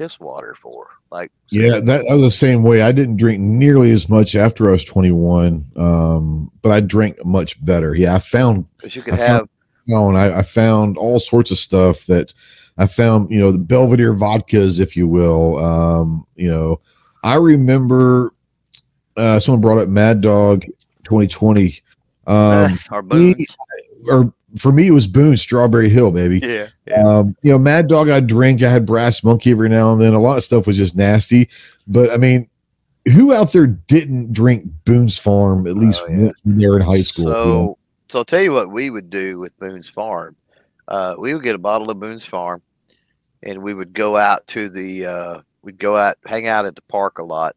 [0.00, 2.80] piss water for like Yeah, that, I was the same way.
[2.80, 7.62] I didn't drink nearly as much after I was 21, um, but I drank much
[7.62, 7.94] better.
[7.94, 9.48] Yeah, I found because you could I found- have
[9.86, 12.32] no, and I, I found all sorts of stuff that
[12.78, 15.58] I found, you know, the Belvedere vodkas, if you will.
[15.62, 16.80] Um, you know,
[17.22, 18.32] I remember
[19.18, 20.64] uh, someone brought up Mad Dog
[21.04, 21.78] 2020.
[22.26, 23.56] Um, our me- boons.
[24.08, 26.40] or for me, it was Boone Strawberry Hill, baby.
[26.42, 28.62] yeah yeah Um, you know, Mad Dog, I drink.
[28.62, 30.12] I had Brass Monkey every now and then.
[30.14, 31.48] A lot of stuff was just nasty.
[31.86, 32.48] But I mean,
[33.12, 36.18] who out there didn't drink Boone's Farm at least Oh, yeah.
[36.26, 37.32] once when they were in high school?
[37.32, 37.78] so you know?
[38.08, 40.34] so i'll tell you what we would do with boone's farm
[40.88, 42.60] uh, we would get a bottle of boone's farm
[43.44, 46.82] and we would go out to the uh, we'd go out, hang out at the
[46.82, 47.54] park a lot,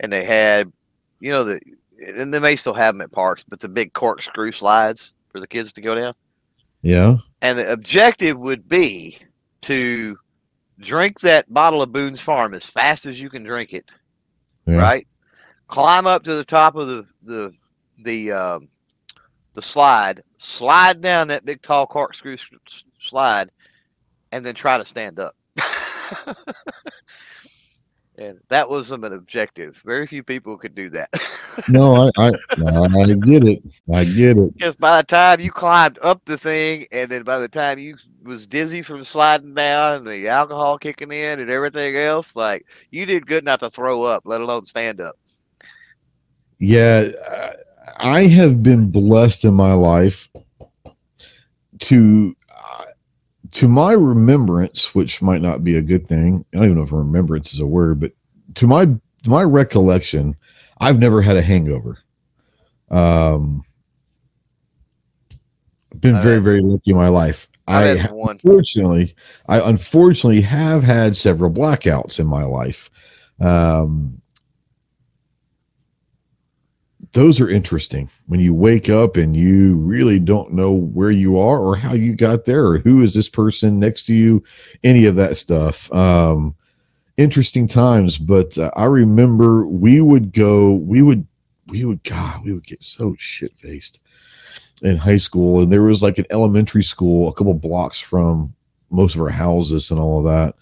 [0.00, 0.72] and they had,
[1.20, 1.60] you know, the
[1.98, 5.46] and they may still have them at parks, but the big corkscrew slides for the
[5.46, 6.14] kids to go down.
[6.86, 7.16] Yeah.
[7.42, 9.18] And the objective would be
[9.62, 10.16] to
[10.78, 13.90] drink that bottle of Boone's Farm as fast as you can drink it,
[14.66, 14.76] Yeah.
[14.76, 15.06] right?
[15.66, 17.52] Climb up to the top of the the
[18.04, 18.68] the um,
[19.54, 22.36] the slide, slide down that big tall corkscrew
[23.00, 23.50] slide,
[24.30, 25.34] and then try to stand up.
[28.18, 29.80] and that was an objective.
[29.84, 31.10] Very few people could do that.
[31.70, 33.62] No, I, I, I get it.
[33.90, 34.54] I get it.
[34.58, 37.96] Because by the time you climbed up the thing, and then by the time you
[38.24, 43.06] was dizzy from sliding down, and the alcohol kicking in, and everything else, like you
[43.06, 45.16] did good not to throw up, let alone stand up.
[46.58, 47.08] Yeah,
[47.96, 50.28] I have been blessed in my life
[51.78, 52.36] to
[53.52, 56.44] to my remembrance, which might not be a good thing.
[56.52, 58.12] I don't even know if remembrance is a word, but
[58.56, 60.36] to my to my recollection,
[60.78, 61.98] I've never had a hangover.
[62.90, 63.62] Um,
[66.00, 67.48] been I've very very lucky in my life.
[67.66, 69.14] I I unfortunately,
[69.48, 72.90] I unfortunately have had several blackouts in my life.
[73.40, 74.20] Um,
[77.16, 78.10] those are interesting.
[78.26, 82.14] When you wake up and you really don't know where you are or how you
[82.14, 84.44] got there or who is this person next to you,
[84.84, 85.90] any of that stuff.
[85.94, 86.54] Um,
[87.16, 91.26] interesting times, but uh, I remember we would go, we would,
[91.68, 93.98] we would, God, we would get so shit faced
[94.82, 98.54] in high school, and there was like an elementary school a couple blocks from
[98.90, 100.54] most of our houses and all of that,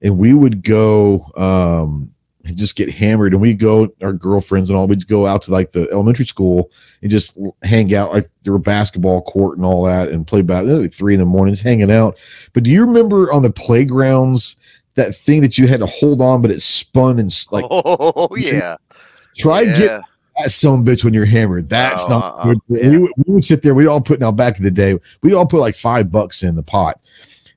[0.00, 2.10] and we would go um,
[2.56, 5.72] just get hammered, and we go our girlfriends and all, we'd go out to like
[5.72, 6.70] the elementary school
[7.02, 10.66] and just hang out like there were basketball court and all that, and play about
[10.66, 12.16] like three in the morning, just hanging out.
[12.52, 14.56] But do you remember on the playgrounds?
[14.94, 18.76] That thing that you had to hold on, but it spun and like oh yeah,
[19.36, 20.02] try and get
[20.38, 21.68] that some bitch when you're hammered.
[21.68, 22.44] That's Oh, not uh-uh.
[22.44, 22.58] good.
[22.68, 22.90] Yeah.
[22.90, 23.74] We, would, we would sit there.
[23.74, 24.98] We'd all put now back in the day.
[25.22, 27.00] We'd all put like five bucks in the pot,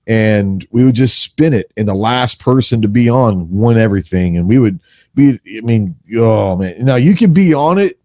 [0.08, 1.72] and we would just spin it.
[1.78, 4.38] And the last person to be on won everything.
[4.38, 4.80] And we would
[5.16, 5.40] be.
[5.58, 6.76] I mean, oh man.
[6.84, 8.00] Now you could be on it,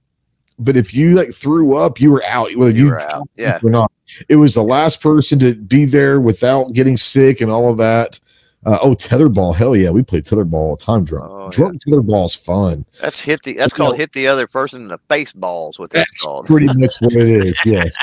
[0.58, 2.50] but if you like threw up, you were out.
[2.56, 3.58] Whether You you, were out, yeah.
[3.62, 3.90] or not,
[4.28, 8.18] it was the last person to be there without getting sick and all of that.
[8.64, 9.54] Uh, oh, tetherball!
[9.54, 11.04] Hell yeah, we played tetherball all the time.
[11.04, 11.50] Drunk, Oh, yeah.
[11.52, 12.84] drunk tetherball's fun.
[13.00, 13.52] That's hit the.
[13.52, 15.78] That's called hit the other person in the face balls.
[15.78, 16.46] What that's That's called.
[16.46, 17.60] pretty much what it is.
[17.64, 17.94] Yes.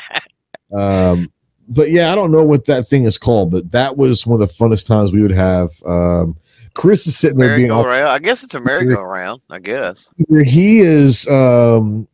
[0.74, 1.30] Um,
[1.68, 4.48] but yeah, I don't know what that thing is called, but that was one of
[4.48, 5.70] the funnest times we would have.
[5.86, 6.38] Um,
[6.74, 9.42] Chris is sitting there being all, I guess it's a merry-go-round.
[9.50, 10.10] I guess.
[10.18, 12.08] either he is um,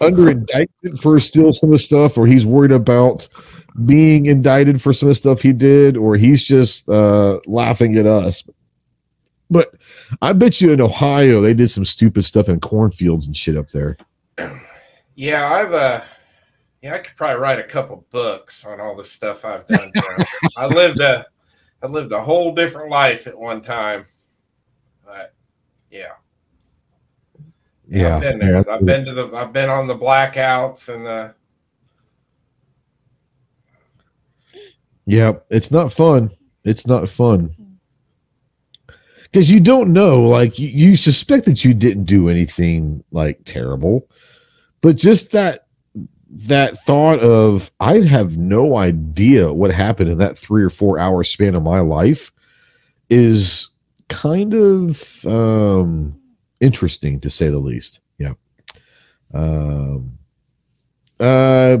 [0.00, 3.28] under indictment for still some of the stuff, or he's worried about
[3.86, 8.06] being indicted for some of the stuff he did, or he's just uh, laughing at
[8.06, 8.42] us.
[9.48, 9.74] But
[10.22, 13.68] I bet you in Ohio they did some stupid stuff in cornfields and shit up
[13.70, 13.96] there.
[15.14, 16.00] Yeah, I've uh
[16.82, 19.88] yeah, I could probably write a couple books on all the stuff I've done.
[20.56, 21.24] I lived a
[21.80, 24.04] I lived a whole different life at one time.
[25.04, 25.32] But
[25.90, 26.14] yeah.
[27.88, 28.70] Yeah, I've been there.
[28.70, 31.34] I've been to the I've been on the blackouts and the
[35.06, 36.30] Yeah, it's not fun.
[36.64, 37.54] It's not fun.
[39.24, 44.08] Because you don't know, like you, you suspect that you didn't do anything like terrible,
[44.80, 45.61] but just that
[46.34, 51.22] that thought of I'd have no idea what happened in that three or four hour
[51.24, 52.32] span of my life
[53.10, 53.68] is
[54.08, 56.18] kind of um
[56.60, 58.00] interesting to say the least.
[58.18, 58.32] Yeah.
[59.34, 60.18] Um
[61.20, 61.78] uh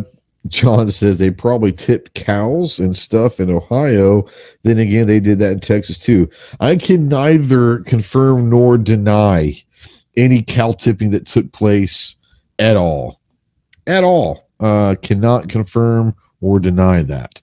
[0.48, 4.26] John says they probably tipped cows and stuff in Ohio.
[4.64, 6.28] Then again, they did that in Texas too.
[6.60, 9.62] I can neither confirm nor deny
[10.16, 12.16] any cow tipping that took place
[12.58, 13.21] at all.
[13.86, 14.48] At all.
[14.60, 17.40] Uh, cannot confirm or deny that.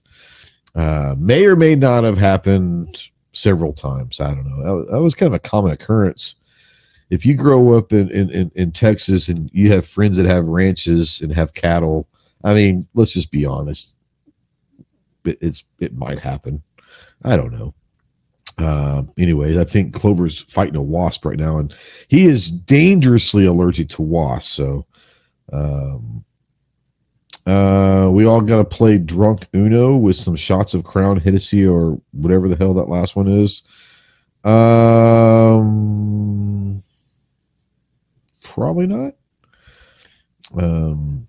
[0.74, 4.20] Uh, may or may not have happened several times.
[4.20, 4.64] I don't know.
[4.64, 6.36] That was, that was kind of a common occurrence.
[7.10, 11.20] If you grow up in, in, in, Texas and you have friends that have ranches
[11.20, 12.08] and have cattle,
[12.44, 13.96] I mean, let's just be honest.
[15.24, 16.62] It, it's it might happen.
[17.24, 17.74] I don't know.
[18.58, 21.74] Uh, I think Clover's fighting a wasp right now, and
[22.08, 24.50] he is dangerously allergic to wasps.
[24.50, 24.86] So,
[25.52, 26.24] um,
[27.46, 32.00] uh, we all got to play drunk Uno with some shots of Crown Hennessy or
[32.12, 33.62] whatever the hell that last one is.
[34.44, 35.70] Um,
[38.42, 39.14] probably not.
[40.60, 41.26] Um,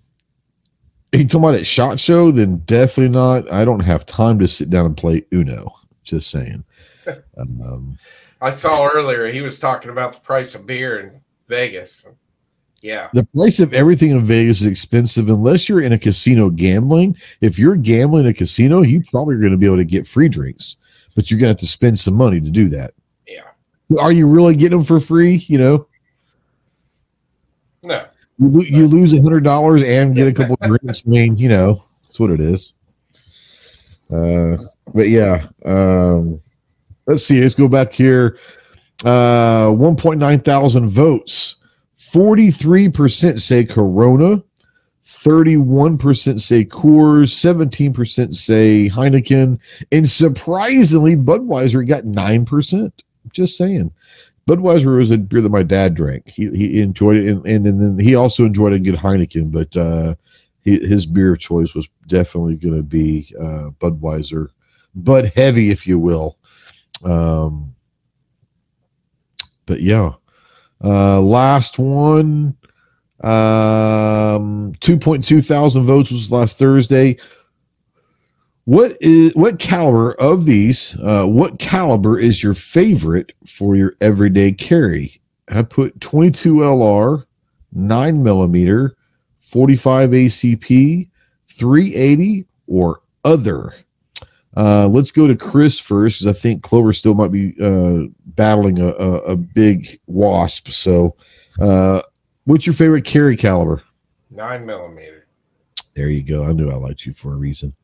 [1.12, 2.30] you talking about that shot show?
[2.30, 3.50] Then definitely not.
[3.52, 5.70] I don't have time to sit down and play Uno.
[6.04, 6.64] Just saying.
[7.36, 7.96] Um,
[8.40, 12.04] I saw earlier he was talking about the price of beer in Vegas.
[12.82, 13.08] Yeah.
[13.12, 17.16] the price of everything in Vegas is expensive unless you're in a casino gambling.
[17.40, 20.28] If you're gambling a casino, you probably are going to be able to get free
[20.28, 20.76] drinks,
[21.14, 22.92] but you're going to have to spend some money to do that.
[23.26, 23.44] Yeah.
[24.00, 25.36] Are you really getting them for free?
[25.46, 25.86] You know,
[27.84, 28.04] No.
[28.38, 31.04] you, lo- you lose a hundred dollars and get a couple drinks.
[31.06, 32.74] I mean, you know, that's what it is.
[34.12, 34.56] Uh,
[34.92, 36.40] but yeah, um,
[37.06, 37.40] let's see.
[37.40, 38.38] Let's go back here.
[39.04, 41.56] Uh, 1.9 thousand votes.
[42.12, 44.42] 43% say Corona.
[45.04, 47.32] 31% say Coors.
[47.32, 49.58] 17% say Heineken.
[49.90, 52.92] And surprisingly, Budweiser got 9%.
[53.32, 53.92] Just saying.
[54.46, 56.28] Budweiser was a beer that my dad drank.
[56.28, 59.52] He, he enjoyed it, and, and, then he also enjoyed a good Heineken.
[59.52, 60.16] But uh,
[60.62, 64.48] he, his beer of choice was definitely going to be uh, Budweiser,
[64.94, 66.36] Bud Heavy, if you will.
[67.04, 67.74] Um,
[69.64, 70.12] but yeah,
[70.82, 72.56] uh, last one,
[73.22, 77.18] um, two point two thousand votes was last Thursday.
[78.64, 80.98] What is what caliber of these?
[81.00, 85.20] Uh, what caliber is your favorite for your everyday carry?
[85.48, 87.24] I put 22 LR,
[87.72, 88.96] 9 millimeter,
[89.40, 91.08] 45 ACP,
[91.48, 93.74] 380, or other.
[94.56, 98.78] Uh, let's go to Chris first, because I think Clover still might be uh, battling
[98.80, 100.68] a, a, a big wasp.
[100.68, 101.16] So,
[101.60, 102.02] uh,
[102.44, 103.82] what's your favorite carry caliber?
[104.30, 105.26] Nine millimeter.
[105.94, 106.44] There you go.
[106.44, 107.74] I knew I liked you for a reason.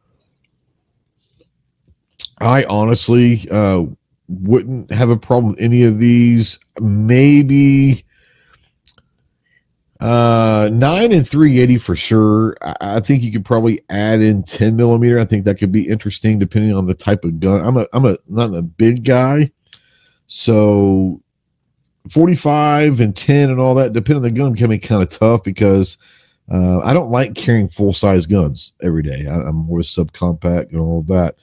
[2.40, 3.84] I honestly uh,
[4.28, 6.58] wouldn't have a problem with any of these.
[6.80, 8.04] Maybe
[10.01, 12.57] uh, nine and three eighty for sure.
[12.62, 15.18] I, I think you could probably add in ten millimeter.
[15.18, 17.64] I think that could be interesting depending on the type of gun.
[17.64, 19.51] I'm a I'm a not a big guy,
[20.26, 21.20] so
[22.09, 23.92] forty five and ten and all that.
[23.92, 25.99] Depending on the gun, can be kind of tough because.
[26.51, 29.26] Uh, I don't like carrying full size guns every day.
[29.26, 31.34] I, I'm more subcompact and all that.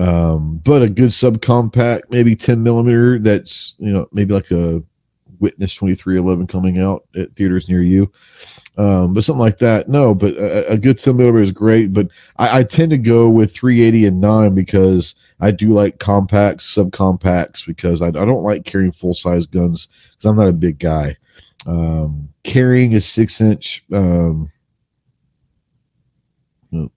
[0.00, 4.82] Um, but a good subcompact, maybe 10 millimeter, that's you know maybe like a
[5.40, 8.10] Witness 2311 coming out at theaters near you.
[8.76, 10.14] Um, but something like that, no.
[10.14, 11.92] But a, a good 10 millimeter is great.
[11.92, 16.74] But I, I tend to go with 380 and nine because I do like compacts,
[16.74, 20.78] subcompacts because I, I don't like carrying full size guns because I'm not a big
[20.78, 21.16] guy.
[21.66, 24.50] Um, carrying a six inch, um,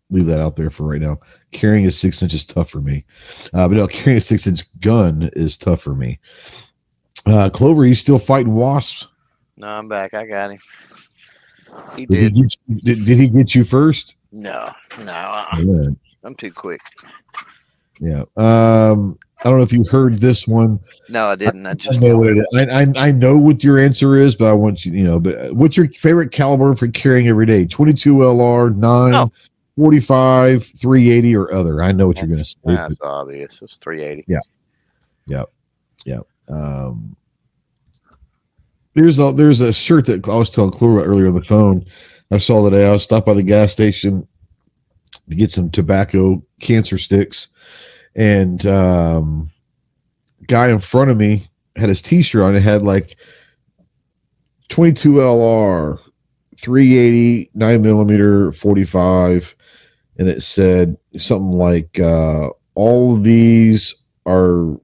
[0.10, 1.20] leave that out there for right now.
[1.52, 3.06] Carrying a six inch is tough for me,
[3.54, 6.20] uh, but no, carrying a six inch gun is tough for me.
[7.26, 9.08] Uh, Clover, you still fighting wasps?
[9.58, 10.14] No, I'm back.
[10.14, 10.60] I got him.
[11.96, 12.34] He Did he did.
[12.36, 14.18] get you, did, did he get you first?
[14.32, 15.58] No, no, uh-uh.
[15.60, 15.90] Yeah.
[16.24, 16.82] I'm too quick.
[18.00, 18.24] yeah.
[18.38, 20.80] Um, I don't know if you heard this one.
[21.10, 21.66] No, I didn't.
[21.66, 22.48] I I just know what it is.
[22.56, 25.54] I, I, I know what your answer is, but I want you, you know, but
[25.54, 27.66] what's your favorite caliber for carrying every day?
[27.66, 29.32] 22 LR, 9, Oh.
[29.78, 31.82] 45, 380, or other?
[31.84, 32.56] I know what you're going to say.
[32.66, 33.60] That's obvious.
[33.62, 34.26] It's 380.
[36.54, 37.16] Um,
[38.94, 41.86] there's a there's a shirt that I was telling Clover about earlier on the phone.
[42.32, 42.86] I saw today.
[42.86, 44.28] I was stopped by the gas station
[45.30, 47.48] to get some tobacco cancer sticks,
[48.16, 49.50] and um,
[50.48, 52.56] guy in front of me had his T-shirt on.
[52.56, 53.18] It had like
[54.70, 56.00] 22 LR,
[56.58, 59.56] 380, 9 millimeter, 45,
[60.18, 63.96] and it said something like uh, all these
[64.26, 64.80] are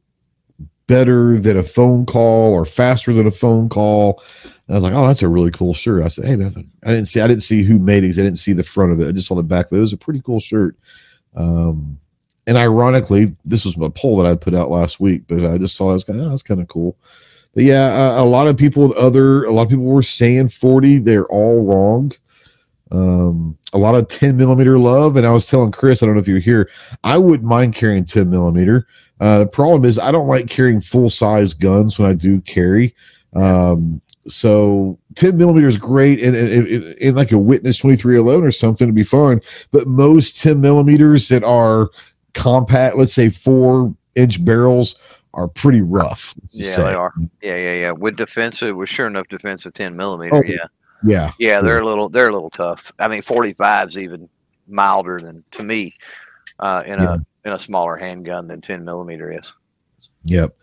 [0.89, 4.21] better than a phone call or faster than a phone call.
[4.67, 6.03] And I was like, oh, that's a really cool shirt.
[6.03, 6.51] I said, hey, man,
[6.83, 8.03] I didn't see, I didn't see who made.
[8.03, 9.07] 'cause I didn't see the front of it.
[9.07, 10.75] I just saw the back, but it was a pretty cool shirt.
[11.35, 11.99] Um,
[12.47, 15.75] and ironically, this was my poll that I put out last week, but I just
[15.75, 15.91] saw it.
[15.91, 16.97] I was kind of, oh, that's kind of cool.
[17.53, 20.49] But yeah, uh, a lot of people with other, a lot of people were saying
[20.49, 20.99] 40.
[20.99, 22.11] They're all wrong.
[22.91, 25.15] Um, a lot of 10 millimeter love.
[25.15, 26.69] And I was telling Chris, I don't know if you're here,
[27.03, 28.87] I wouldn't mind carrying 10 millimeter.
[29.19, 32.95] Uh, the problem is I don't like carrying full size guns when I do carry.
[33.35, 38.51] Um, so 10 millimeter is great and in, in, in like a witness 2311 or
[38.51, 39.41] something to be fun.
[39.71, 41.89] But most 10 millimeters that are
[42.33, 44.95] compact, let's say four inch barrels,
[45.33, 46.33] are pretty rough.
[46.51, 46.83] Yeah, say.
[46.83, 47.13] they are.
[47.41, 47.91] Yeah, yeah, yeah.
[47.91, 50.35] With defensive, with sure enough defensive 10 millimeter.
[50.35, 50.65] Oh, yeah.
[51.03, 51.31] Yeah.
[51.39, 52.91] Yeah, they're a little they're a little tough.
[52.99, 54.27] I mean, 45's even
[54.67, 55.95] milder than to me
[56.59, 57.15] uh, in Yeah.
[57.15, 59.53] a in a smaller handgun than 10 millimeter is.
[60.23, 60.55] Yep.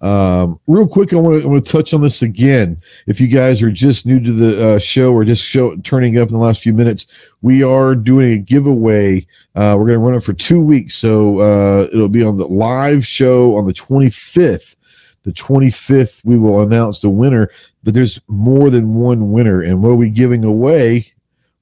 [0.00, 2.78] Um, real quick, I want to to touch on this again.
[3.06, 6.28] If you guys are just new to the uh, show or just show turning up
[6.28, 7.06] in the last few minutes,
[7.40, 9.26] we are doing a giveaway.
[9.54, 12.46] Uh, we're going to run it for two weeks, so uh, it'll be on the
[12.46, 14.76] live show on the 25th.
[15.22, 17.48] The 25th, we will announce the winner.
[17.82, 21.14] But there's more than one winner, and what are we giving away?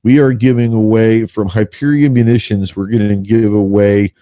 [0.03, 2.75] We are giving away from Hyperion Munitions.
[2.75, 4.15] We're going to give away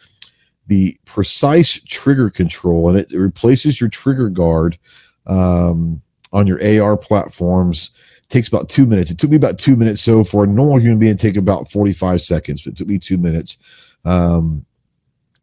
[0.71, 4.79] the precise trigger control, and it, it replaces your trigger guard
[5.27, 6.01] um,
[6.33, 7.91] on your AR platforms.
[8.29, 9.11] Takes about two minutes.
[9.11, 10.01] It took me about two minutes.
[10.01, 13.19] So for a normal human being, take about 45 seconds, but it took me two
[13.19, 13.59] minutes.
[14.05, 14.65] Um,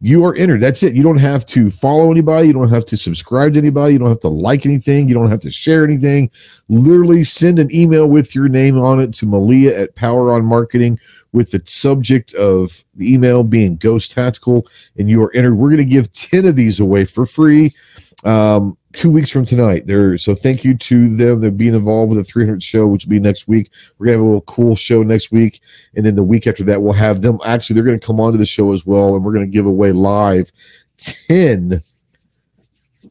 [0.00, 0.60] you are entered.
[0.60, 0.94] That's it.
[0.94, 2.48] You don't have to follow anybody.
[2.48, 3.92] You don't have to subscribe to anybody.
[3.92, 5.08] You don't have to like anything.
[5.08, 6.28] You don't have to share anything.
[6.68, 10.98] Literally send an email with your name on it to Malia at Power On Marketing
[11.32, 14.66] with the subject of the email being Ghost Tactical,
[14.98, 15.54] and you are entered.
[15.54, 17.72] We're going to give 10 of these away for free
[18.24, 19.86] um, two weeks from tonight.
[19.86, 21.40] There, so thank you to them.
[21.40, 23.70] They're being involved with the 300 show, which will be next week.
[23.98, 25.60] We're gonna have a little cool show next week,
[25.94, 27.38] and then the week after that, we'll have them.
[27.44, 30.52] Actually, they're gonna come onto the show as well, and we're gonna give away live
[30.98, 31.82] 10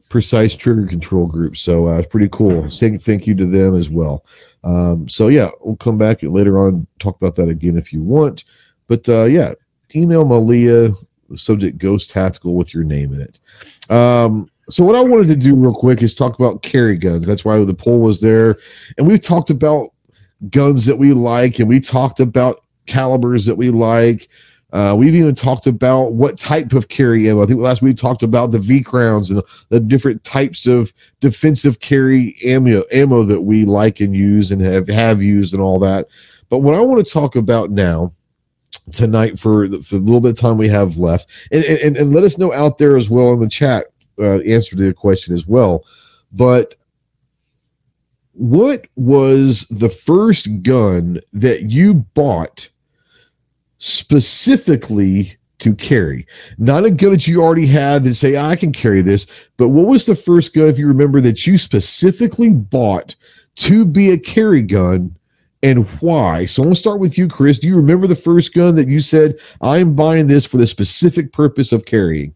[0.08, 1.60] precise trigger control groups.
[1.60, 2.68] So uh, it's pretty cool.
[2.68, 4.24] Saying thank you to them as well.
[4.64, 8.44] Um, so yeah, we'll come back later on talk about that again if you want.
[8.88, 9.54] But uh, yeah,
[9.94, 10.90] email Malia
[11.34, 13.38] subject Ghost Tactical with your name in it.
[13.90, 17.26] Um, so what I wanted to do real quick is talk about carry guns.
[17.26, 18.56] That's why the poll was there,
[18.96, 19.90] and we've talked about
[20.50, 24.28] guns that we like, and we talked about calibers that we like.
[24.72, 27.42] Uh, we've even talked about what type of carry ammo.
[27.42, 30.94] I think last week we talked about the V crowns and the different types of
[31.20, 35.78] defensive carry ammo ammo that we like and use and have have used and all
[35.80, 36.08] that.
[36.48, 38.12] But what I want to talk about now
[38.92, 42.14] tonight for the, for the little bit of time we have left, and, and and
[42.14, 45.34] let us know out there as well in the chat uh, answer to the question
[45.34, 45.84] as well.
[46.32, 46.76] But
[48.32, 52.70] what was the first gun that you bought
[53.82, 56.26] specifically to carry?
[56.56, 59.26] Not a gun that you already had that say, I can carry this,
[59.56, 63.16] but what was the first gun, if you remember, that you specifically bought
[63.56, 65.16] to be a carry gun?
[65.64, 66.44] And why?
[66.44, 67.58] So I'm gonna start with you, Chris.
[67.58, 71.32] Do you remember the first gun that you said, I'm buying this for the specific
[71.32, 72.34] purpose of carrying?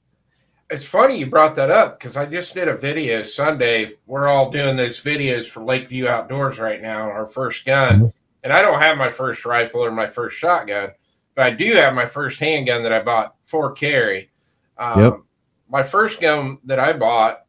[0.70, 3.92] It's funny you brought that up because I just did a video Sunday.
[4.06, 7.94] We're all doing those videos for Lakeview Outdoors right now, our first gun.
[7.94, 8.06] Mm-hmm.
[8.44, 10.90] And I don't have my first rifle or my first shotgun,
[11.36, 14.30] but I do have my first handgun that I bought for carry.
[14.78, 15.20] Um, yep.
[15.68, 17.44] My first gun that I bought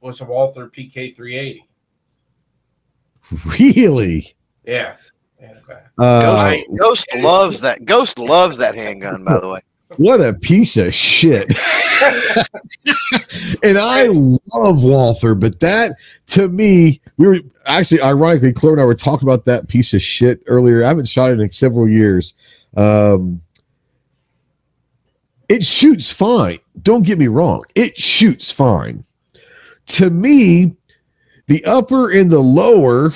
[0.00, 1.66] was a Walther PK 380.
[3.58, 4.26] Really?
[4.64, 4.96] Yeah.
[5.40, 5.80] yeah okay.
[5.98, 7.84] uh, Ghost, Ghost loves that.
[7.84, 9.60] Ghost loves that handgun, by the way.
[9.96, 11.48] What a piece of shit.
[13.62, 15.92] and I love Walther, but that
[16.28, 20.02] to me, we were actually ironically, Claire and I were talking about that piece of
[20.02, 20.84] shit earlier.
[20.84, 22.34] I haven't shot it in several years.
[22.76, 23.42] Um,
[25.48, 26.58] it shoots fine.
[26.82, 27.64] Don't get me wrong.
[27.74, 29.04] It shoots fine.
[29.86, 30.74] To me,
[31.46, 33.12] the upper and the lower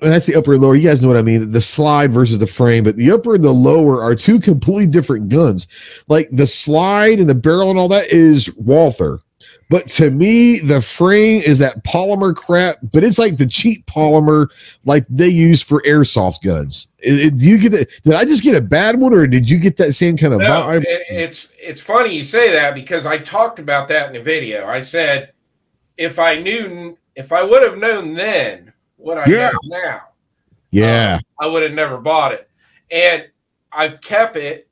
[0.00, 0.74] and that's the upper and lower.
[0.74, 1.50] You guys know what I mean.
[1.50, 5.28] The slide versus the frame, but the upper and the lower are two completely different
[5.28, 5.66] guns.
[6.08, 9.20] Like the slide and the barrel and all that is Walther,
[9.68, 14.46] But to me, the frame is that polymer crap, but it's like the cheap polymer
[14.84, 16.88] like they use for airsoft guns.
[17.00, 17.88] It- it- do you get that?
[18.04, 20.40] Did I just get a bad one, or did you get that same kind of
[20.40, 20.84] No, vibe?
[20.84, 24.66] it, it's it's funny you say that because I talked about that in the video.
[24.66, 25.32] I said
[25.96, 29.50] if I knew if I would have known then what I Yeah.
[29.70, 30.00] know now,
[30.70, 32.48] yeah, um, I would have never bought it.
[32.92, 33.24] And
[33.72, 34.65] I've kept it.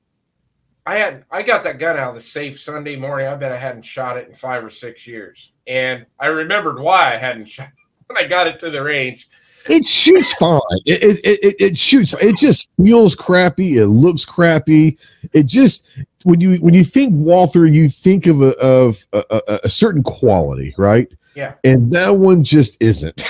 [0.87, 3.27] I had I got that gun out of the safe Sunday morning.
[3.27, 5.53] I bet I hadn't shot it in five or six years.
[5.67, 9.29] And I remembered why I hadn't shot it when I got it to the range.
[9.67, 10.61] it shoots fine.
[10.85, 12.15] It, it, it, it, shoots.
[12.21, 13.79] It just feels crappy.
[13.79, 14.99] It looks crappy.
[15.33, 15.89] It just
[16.25, 20.03] when you when you think Walther, you think of a of a, a, a certain
[20.03, 21.09] quality, right?
[21.35, 21.55] Yeah.
[21.65, 23.25] And that one just isn't.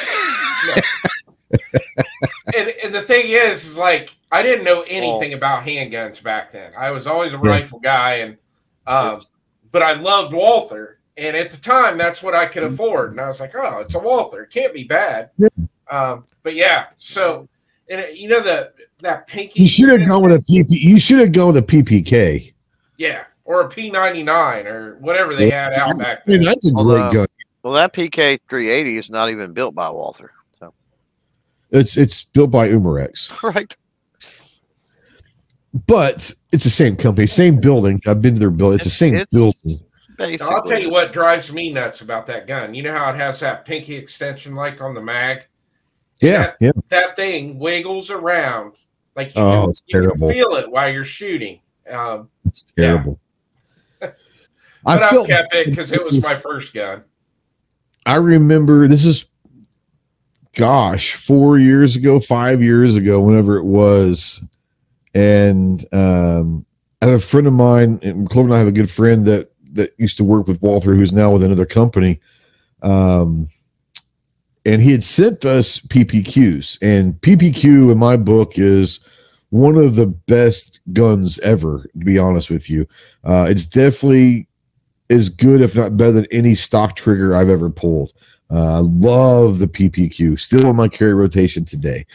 [2.57, 6.73] And, and the thing is, is like I didn't know anything about handguns back then.
[6.77, 7.51] I was always a Yeah.
[7.51, 8.37] rifle guy, and
[8.87, 9.23] um,
[9.71, 12.75] but I loved Walther, and at the time, that's what I could Mm-hmm.
[12.75, 13.11] afford.
[13.13, 15.31] And I was like, oh, it's a Walther, it can't be bad.
[15.39, 15.49] Yeah.
[15.91, 17.49] Um, but yeah, so
[17.91, 19.63] and it- you know the that pinky.
[19.63, 20.67] You should have gone with a PP.
[20.71, 22.53] You should have gone with a PPK.
[22.97, 26.67] yeah, or a P ninety nine or whatever they had out back I mean, that's
[26.67, 27.27] a great uh, gun.
[27.63, 30.31] Well, that PK 380 is not even built by Walther.
[31.75, 33.77] So, It's it's built by Umarex, right.
[35.87, 38.01] but it's the same company, same building.
[38.07, 38.77] I've been to their building.
[38.77, 39.81] It's the same It's- building.
[40.17, 40.55] Basically.
[40.55, 42.73] I'll tell you what drives me nuts about that gun.
[42.73, 45.45] You know how it has that pinky extension like on the mag?
[46.21, 46.71] Yeah, yeah.
[46.91, 48.75] that thing wiggles around
[49.17, 50.29] like you, Oh, can, it's you can terrible.
[50.29, 51.59] feel it while you're shooting.
[51.91, 52.87] Um, It's Yeah.
[52.87, 53.19] terrible.
[53.99, 54.17] but
[54.87, 57.03] I I've felt kept it because it was my first gun.
[58.07, 59.27] I remember this is
[60.55, 64.43] gosh, four years ago, five years ago, whenever it was.
[65.15, 66.67] And um
[67.03, 69.53] I have a friend of mine, and Clover and I have a good friend that
[69.73, 72.21] that used to work with Walther, who's now with another company.
[72.83, 73.49] Um
[74.67, 79.01] and he had sent us PPQs, and PPQ in my book is
[79.51, 82.89] one of the best guns ever, to be honest with you.
[83.23, 84.49] Uh, it's definitely
[85.11, 88.13] as good, if not better, than any stock trigger I've ever pulled.
[88.55, 92.07] Uh, I love the PPQ, still in my carry rotation today.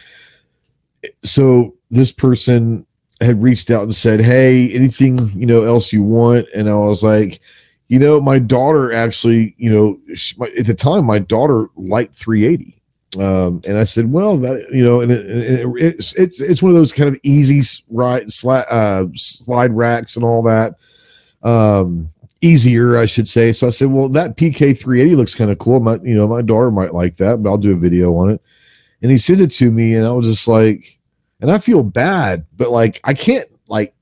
[1.21, 2.85] So this person
[3.19, 7.03] had reached out and said, "Hey, anything you know else you want?" And I was
[7.03, 7.41] like,
[7.89, 12.15] "You know, my daughter actually, you know, she, my, at the time, my daughter liked
[12.15, 12.81] 380."
[13.17, 16.71] Um, and I said, "Well, that you know, and it, it, it's it's it's one
[16.71, 20.75] of those kind of easy right sli- uh, slide racks and all that."
[21.43, 22.11] Um,
[22.41, 23.51] easier, I should say.
[23.51, 25.79] So I said, well, that PK 380 looks kind of cool.
[25.79, 28.41] My, you know, my daughter might like that, but I'll do a video on it.
[29.01, 30.99] And he sends it to me, and I was just like,
[31.41, 33.93] and I feel bad, but like I can't like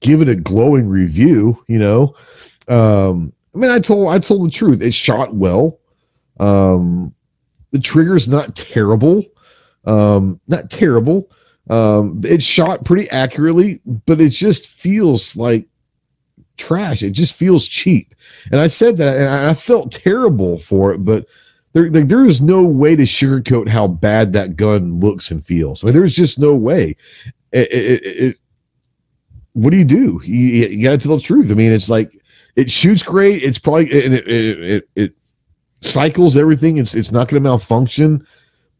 [0.00, 2.16] give it a glowing review, you know.
[2.68, 4.82] Um, I mean, I told I told the truth.
[4.82, 5.78] It shot well.
[6.40, 7.14] Um,
[7.70, 9.24] the trigger's not terrible.
[9.84, 11.30] Um, not terrible.
[11.70, 15.66] Um, it shot pretty accurately, but it just feels like
[16.62, 17.02] trash.
[17.02, 18.14] It just feels cheap.
[18.50, 21.26] And I said that, and I felt terrible for it, but
[21.72, 25.82] there, there, there is no way to sugarcoat how bad that gun looks and feels.
[25.82, 26.96] I mean, there's just no way.
[27.52, 28.36] It, it, it,
[29.54, 30.20] what do you do?
[30.24, 31.50] You, you got to tell the truth.
[31.50, 32.12] I mean, it's like
[32.56, 33.42] it shoots great.
[33.42, 35.12] It's probably and it, it, it, it
[35.80, 36.78] cycles everything.
[36.78, 38.26] It's it's not going to malfunction,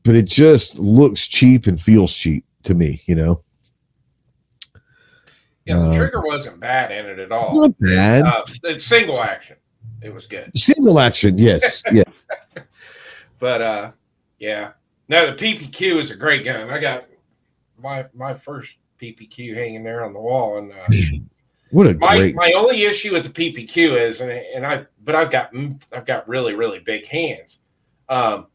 [0.02, 3.02] but it just looks cheap and feels cheap to me.
[3.06, 3.42] You know,
[5.64, 7.54] Yeah, the Uh, trigger wasn't bad in it at all.
[7.68, 8.24] not bad.
[8.24, 9.56] Uh, it's single action.
[10.02, 10.50] It was good.
[10.56, 12.02] Single action, yes, yeah.
[13.38, 13.92] But uh
[14.38, 14.72] yeah.
[15.08, 16.70] No, the PPQ is a great gun.
[16.70, 17.04] I got
[17.80, 20.86] my my first PPQ hanging there on the wall and uh
[21.70, 22.34] What a my great.
[22.34, 25.54] my only issue with the PPQ is, and and I but I've got
[25.92, 27.60] I've got really really big hands.
[28.10, 28.48] Um,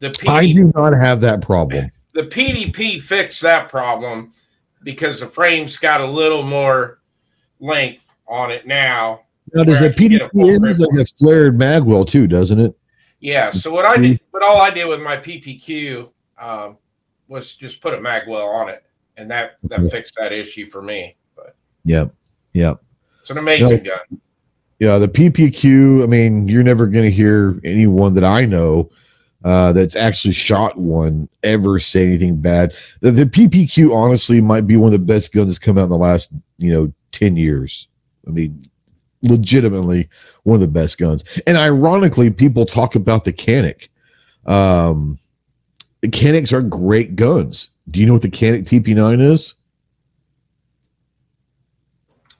[0.00, 1.90] the I do not have that problem.
[2.12, 4.32] the PDP fixed that problem
[4.82, 7.00] because the frame's got a little more
[7.60, 9.22] length on it now.
[9.54, 12.26] Now, does the I can get a full PDP is like a flared magwell too,
[12.26, 12.76] doesn't it?
[13.20, 13.50] Yeah.
[13.50, 16.76] So what I did, but all I did with my PPQ um,
[17.28, 18.84] was just put a magwell on it,
[19.16, 19.88] and that that Yeah.
[19.88, 21.16] fixed that issue for me.
[21.34, 22.14] But Yep,
[22.52, 22.82] yep.
[23.20, 24.20] it's an amazing gun.
[24.78, 26.04] Yeah, the PPQ.
[26.04, 28.90] I mean, you're never going to hear anyone that I know
[29.44, 32.74] uh, that's actually shot one ever say anything bad.
[33.00, 35.90] The, the PPQ honestly might be one of the best guns that's come out in
[35.90, 37.88] the last you know ten years.
[38.26, 38.68] I mean,
[39.22, 40.08] legitimately
[40.42, 41.24] one of the best guns.
[41.46, 43.88] And ironically, people talk about the Canik.
[44.46, 45.18] Um,
[46.00, 47.70] the Caniks are great guns.
[47.88, 49.54] Do you know what the Canik TP9 is?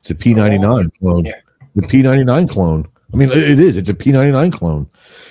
[0.00, 1.32] It's a P99 clone.
[1.74, 2.86] The P99 clone.
[3.12, 3.76] I mean, it is.
[3.76, 4.88] It's a P99 clone.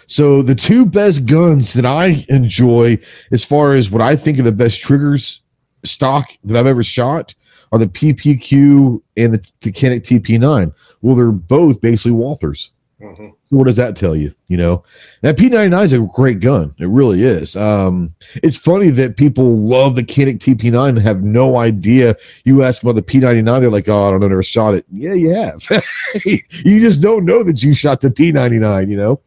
[0.07, 2.97] So the two best guns that I enjoy,
[3.31, 5.41] as far as what I think are the best triggers
[5.83, 7.35] stock that I've ever shot,
[7.71, 10.73] are the PPQ and the, Kinetic TP9.
[11.01, 12.71] Well, they're both basically Walthers.
[13.01, 13.33] Mhm.
[13.49, 14.33] What does that tell you?
[14.47, 14.83] You know,
[15.21, 16.73] that P99 is a great gun.
[16.79, 17.55] It really is.
[17.55, 22.15] Um, it's funny that people love the Kinetic TP9 and have no idea.
[22.43, 24.85] You ask about the P99, they're like, oh, I don't know, never shot it.
[24.91, 25.63] Yeah, you have.
[26.25, 29.19] you just don't know that you shot the P99, you know?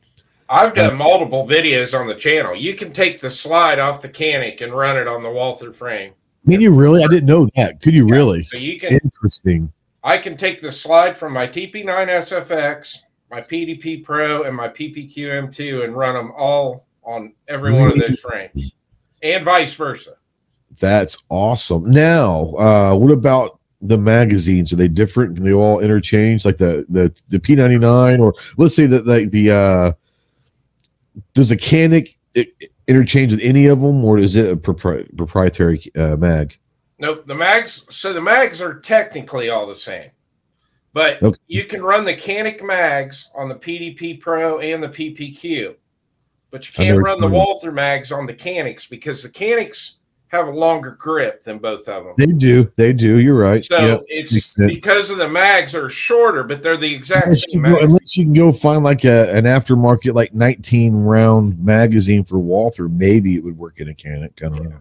[0.49, 2.57] I've done multiple videos on the channel.
[2.57, 6.13] You can take the slide off the Canik and run it on the Walther frame.
[6.49, 7.05] Can you really?
[7.05, 7.81] I didn't know that.
[7.81, 8.43] Could you really?
[8.43, 9.73] So you can Interesting.
[10.03, 12.97] I can take the slide from my TP9 SFX,
[13.31, 17.99] my PDP Pro, and my PPQ M2 and run them all on every one of
[17.99, 18.73] those frames,
[19.23, 20.15] and vice versa.
[20.79, 21.91] That's awesome.
[21.91, 24.73] Now, uh, what about the magazines?
[24.73, 25.37] Are they different?
[25.37, 26.45] Can they all interchange?
[26.45, 29.93] Like the the the P ninety nine, or let's say that like the uh,
[31.35, 32.17] does a Canik
[32.87, 36.59] interchange with any of them, or is it a propri- proprietary uh, mag?
[36.99, 37.85] Nope, the mags.
[37.89, 40.11] So the mags are technically all the same,
[40.93, 41.39] but Okay.
[41.47, 45.75] you can run the Canik mags on the PDP Pro and the PPQ,
[46.51, 47.29] but you can't run the.
[47.29, 49.93] Walther mags on the Caniks because the Caniks
[50.29, 52.15] have a longer grip than both of them.
[52.17, 52.71] They do.
[52.77, 53.19] They do.
[53.19, 53.65] You're right.
[53.65, 54.03] So Yep.
[54.07, 57.81] it's because of the mags are shorter, but they're the exact Unless you, same go,
[57.81, 62.89] unless you can go find like a, an aftermarket like 19 round magazine for Walther,
[62.89, 64.41] maybe it would work in a Canik.
[64.45, 64.81] I don't know.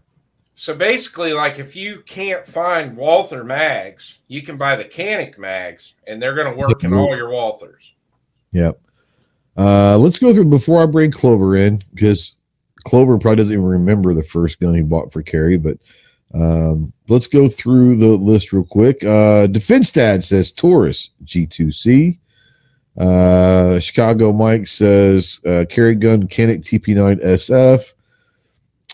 [0.59, 5.93] So basically, like if you can't find Walther mags, you can buy the Canik mags,
[6.05, 7.91] and they're going to work in all your Walthers.
[8.51, 8.77] Yep.
[9.55, 12.39] Uh, let's go through before I bring Clover in because
[12.83, 15.57] Clover probably doesn't even remember the first gun he bought for carry.
[15.57, 15.77] But
[16.33, 19.01] um, let's go through the list real quick.
[19.01, 22.19] Uh, Defense Dad says Taurus G2C.
[22.97, 27.93] Uh, Chicago Mike says uh, carry gun Canik TP9 SF.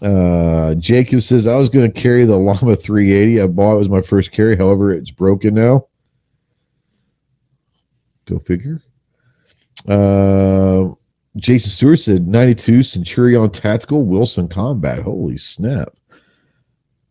[0.02, 3.42] Uh, Jacob says I was going to carry the Llama 380.
[3.42, 4.58] I bought it was my first carry.
[4.58, 5.88] However, it's broken now.
[8.26, 8.82] Go figure.
[9.88, 10.96] Uh,
[11.38, 15.04] Jason Stewart said 92 Centurion Tactical Wilson Combat.
[15.04, 15.90] Holy snap.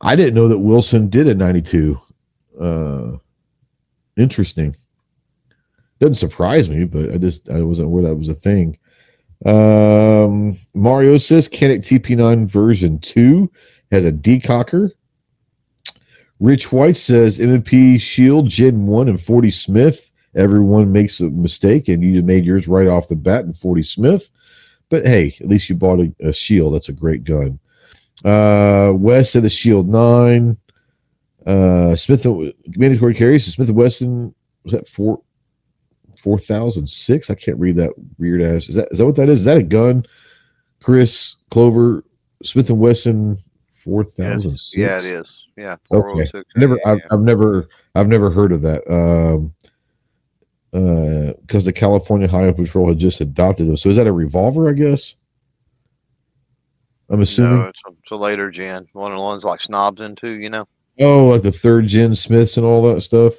[0.00, 1.98] I didn't know that Wilson did a 92.
[2.60, 3.12] Uh,
[4.16, 4.74] interesting.
[6.00, 8.76] Doesn't surprise me, but I just I wasn't aware that was a thing.
[9.44, 13.50] Um, Mario says Canik TP9 version 2
[13.90, 14.90] has a decocker.
[16.40, 22.02] Rich White says MP Shield Gen 1 and 40 Smith everyone makes a mistake and
[22.02, 24.30] you made yours right off the bat in 40 Smith.
[24.88, 26.74] But hey, at least you bought a, a shield.
[26.74, 27.58] That's a great gun.
[28.24, 30.56] Uh, West said the Shield 9.
[31.46, 32.26] Uh, Smith
[32.76, 33.46] mandatory carries.
[33.46, 35.22] Smith and Wesson was that four
[36.24, 37.28] four thousand six?
[37.28, 38.70] I can't read that weird ass.
[38.70, 39.40] Is that is that what that is?
[39.40, 40.06] Is that a gun?
[40.82, 42.02] Chris Clover
[42.42, 43.36] Smith and Wesson
[43.68, 44.76] four thousand six.
[44.76, 45.44] Yeah, it is.
[45.56, 45.76] Yeah.
[45.92, 46.30] Okay.
[46.56, 47.04] Never, Yeah, I've, yeah.
[47.12, 48.82] I've never, I've never heard of that.
[48.90, 49.54] Um,
[50.72, 53.76] uh, because the California Highway Patrol had just adopted them.
[53.76, 54.68] So is that a revolver?
[54.68, 55.16] I guess.
[57.10, 57.60] I'm assuming.
[57.60, 58.88] No, it's a, it's a later gen.
[58.94, 60.66] One of the ones like snobs into, you know.
[60.98, 63.34] Oh, like the third gen Smiths and all that stuff.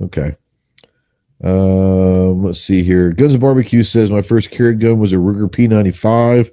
[0.00, 0.36] Okay.
[1.42, 3.10] Um, let's see here.
[3.10, 6.52] Guns and Barbecue says my first carry gun was a Ruger P95.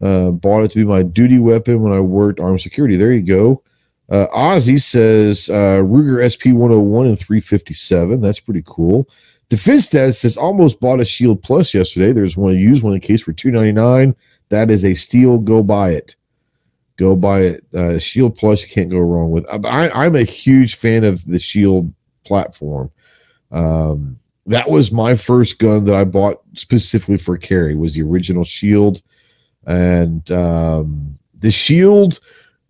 [0.00, 2.96] Uh, bought it to be my duty weapon when I worked armed security.
[2.96, 3.62] There you go.
[4.10, 8.20] Uh, Ozzy says uh, Ruger SP 101 and 357.
[8.20, 9.08] That's pretty cool.
[9.48, 12.12] Defense Dad says almost bought a Shield Plus yesterday.
[12.12, 14.16] There's one used one in case for 299.
[14.48, 15.38] That is a steal.
[15.38, 16.16] Go buy it.
[16.96, 17.64] Go buy it.
[17.74, 19.46] Uh, Shield Plus, you can't go wrong with.
[19.48, 21.92] I, I'm a huge fan of the Shield
[22.24, 22.90] platform.
[23.50, 27.74] Um, that was my first gun that I bought specifically for carry.
[27.74, 29.02] Was the original Shield,
[29.66, 32.20] and um, the Shield.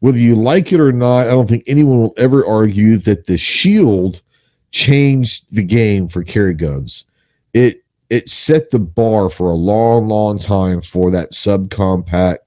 [0.01, 3.37] Whether you like it or not, I don't think anyone will ever argue that the
[3.37, 4.21] Shield
[4.73, 7.05] changed the game for carry guns.
[7.55, 12.39] It it set the bar for a long, long time for that subcompact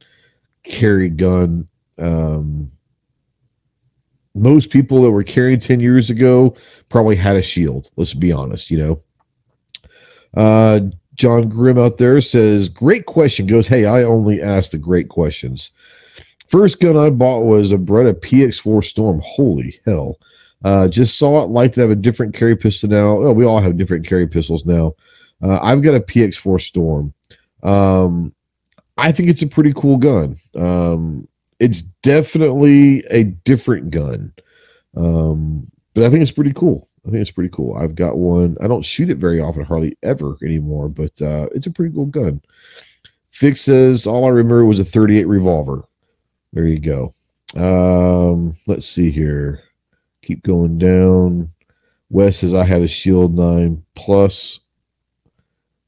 [0.63, 1.67] carry gun.
[1.97, 2.71] Um,
[4.35, 6.55] most people that were carrying 10 years ago
[6.89, 7.89] probably had a shield.
[7.95, 9.01] Let's be honest, you know.
[10.35, 10.81] Uh,
[11.13, 13.47] John Grimm out there says, Great question.
[13.47, 15.71] Goes, Hey, I only ask the great questions.
[16.47, 19.21] First gun I bought was a Beretta PX4 Storm.
[19.23, 20.17] Holy hell.
[20.63, 21.49] Uh, just saw it.
[21.49, 23.17] Like to have a different carry pistol now.
[23.17, 24.93] Oh, we all have different carry pistols now.
[25.41, 27.13] Uh, I've got a PX4 Storm.
[27.63, 28.33] Um,
[28.97, 30.37] I think it's a pretty cool gun.
[30.55, 31.27] Um,
[31.59, 34.33] it's definitely a different gun,
[34.95, 36.87] um, but I think it's pretty cool.
[37.05, 37.75] I think it's pretty cool.
[37.77, 38.57] I've got one.
[38.61, 42.07] I don't shoot it very often, hardly ever anymore, but uh, it's a pretty cool
[42.07, 42.41] gun.
[43.31, 45.83] Fix says all I remember was a 38 revolver.
[46.53, 47.13] There you go.
[47.55, 49.61] Um, let's see here.
[50.21, 51.49] Keep going down.
[52.09, 54.59] Wes says I have a Shield 9 Plus.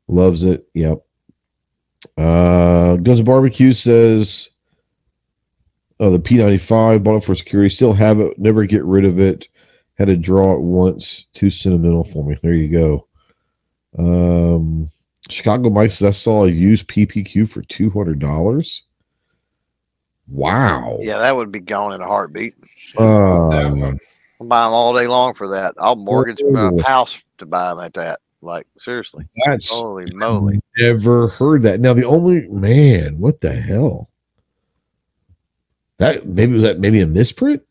[0.08, 0.68] Loves it.
[0.74, 1.04] Yep.
[2.18, 4.50] Uh, Guns Barbecue says,
[6.00, 7.70] "Oh, the P95 bought it for security.
[7.70, 8.38] Still have it.
[8.38, 9.48] Never get rid of it.
[9.98, 11.26] Had to draw it once.
[11.34, 12.38] Too sentimental for me.
[12.42, 13.08] There you go."
[13.98, 14.90] Um,
[15.30, 18.84] Chicago Mike says I saw a used PPQ for two hundred dollars.
[20.28, 21.00] Wow.
[21.02, 22.56] Yeah, that would be gone in a heartbeat.
[23.00, 23.50] Uh,
[24.40, 25.74] I'm buying them all day long for that.
[25.80, 28.20] I'll mortgage my house to buy them at that.
[28.42, 30.60] Like seriously, that's holy moly!
[30.78, 31.80] never heard that.
[31.80, 34.10] Now the only man, what the hell?
[36.00, 37.64] That maybe was that maybe a misprint?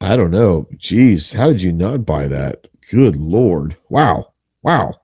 [0.00, 0.68] I don't know.
[0.76, 2.68] Jeez, how did you not buy that?
[2.90, 3.76] Good lord.
[3.88, 4.32] Wow.
[4.62, 4.94] Wow.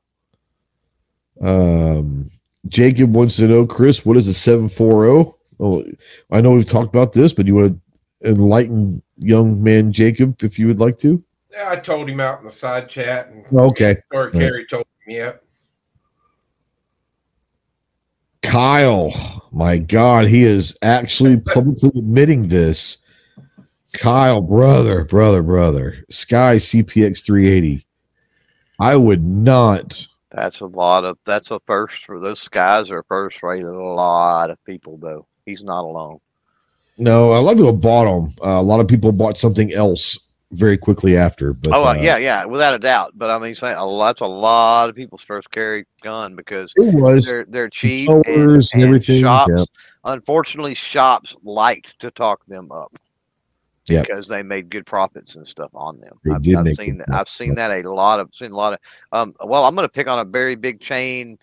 [1.40, 2.30] Um
[2.68, 5.32] Jacob wants to know, Chris, what is a 740?
[5.58, 5.84] Oh,
[6.30, 7.80] I know we've talked about this, but you want
[8.22, 11.22] to enlighten young man Jacob if you would like to?
[11.50, 13.96] Yeah, I told him out in the side chat, and Okay.
[14.12, 15.32] or Carrie told him, yeah.
[18.42, 22.98] Kyle, my God, he is actually publicly admitting this.
[23.92, 27.86] Kyle, brother, brother, brother, SCCY CPX 380.
[28.78, 30.06] I would not.
[30.30, 31.18] That's a lot of.
[31.24, 35.26] That's a first for those guys are first for a lot of people though.
[35.44, 36.18] He's not alone.
[36.96, 38.34] No, a lot of people bought them.
[38.42, 40.18] Uh, a lot of people bought something else
[40.52, 41.52] very quickly after.
[41.52, 43.12] But oh uh, uh, yeah, yeah, without a doubt.
[43.14, 46.72] But I mean, saying a lot, that's a lot of people's first carry gun because
[46.76, 49.22] it was they're they're cheap and, and everything.
[49.22, 49.64] Shops, yeah.
[50.04, 52.92] unfortunately, shops liked to talk them up.
[53.88, 56.16] Because they made good profits and stuff on them.
[56.24, 57.10] They I've, I've seen that.
[57.12, 58.78] I've seen that a lot of seen a lot of.
[59.10, 61.36] Um, well, I'm going to pick on a very big chain,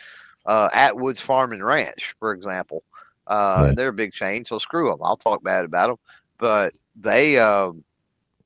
[0.45, 2.84] uh, Atwood's Farm and Ranch, for example.
[3.27, 3.73] Uh, Yeah.
[3.76, 4.99] They're a big chain, so screw them.
[5.03, 5.98] I'll talk bad about them,
[6.38, 7.84] but they um,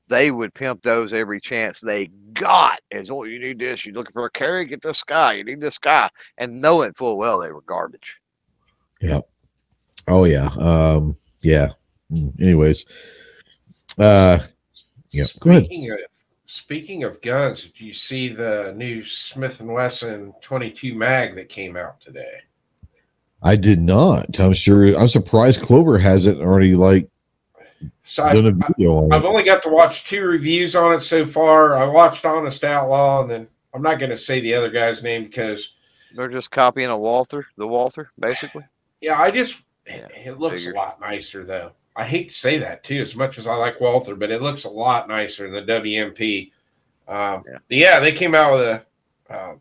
[0.08, 2.80] they would pimp those every chance they got.
[2.92, 3.84] As oh, you need this.
[3.84, 5.34] You're looking for a carry, get this guy.
[5.34, 8.16] You need this guy, and knowing full well they were garbage.
[9.00, 9.20] Yeah.
[10.08, 10.50] Oh yeah.
[10.58, 11.72] Um, yeah.
[12.10, 12.86] Mm, Anyways.
[13.98, 14.40] Uh
[15.10, 15.24] yeah.
[15.38, 15.66] Go ahead.
[15.66, 15.98] Speaking of
[16.46, 21.76] speaking of guns, did you see the new Smith and Wesson 22 mag that came
[21.76, 22.40] out today?
[23.42, 24.40] I did not.
[24.40, 27.08] I'm sure I'm surprised Clover hasn't already like
[28.02, 29.26] So I, done a video on I've it.
[29.26, 31.76] only got to watch two reviews on it so far.
[31.76, 35.24] I watched Honest Outlaw, and then I'm not going to say the other guy's name
[35.24, 35.72] because
[36.14, 38.64] They're just copying a Walther, the Walther, basically.
[39.00, 40.74] yeah, I just Yeah, it, it looks figured.
[40.74, 41.72] a lot nicer though.
[41.96, 44.64] I hate to say that too, as much as I like Walther, but it looks
[44.64, 46.50] a lot nicer than the WMP.
[47.06, 47.58] Um, Yeah.
[47.68, 48.00] yeah.
[48.00, 48.84] they came out with a
[49.32, 49.54] uh,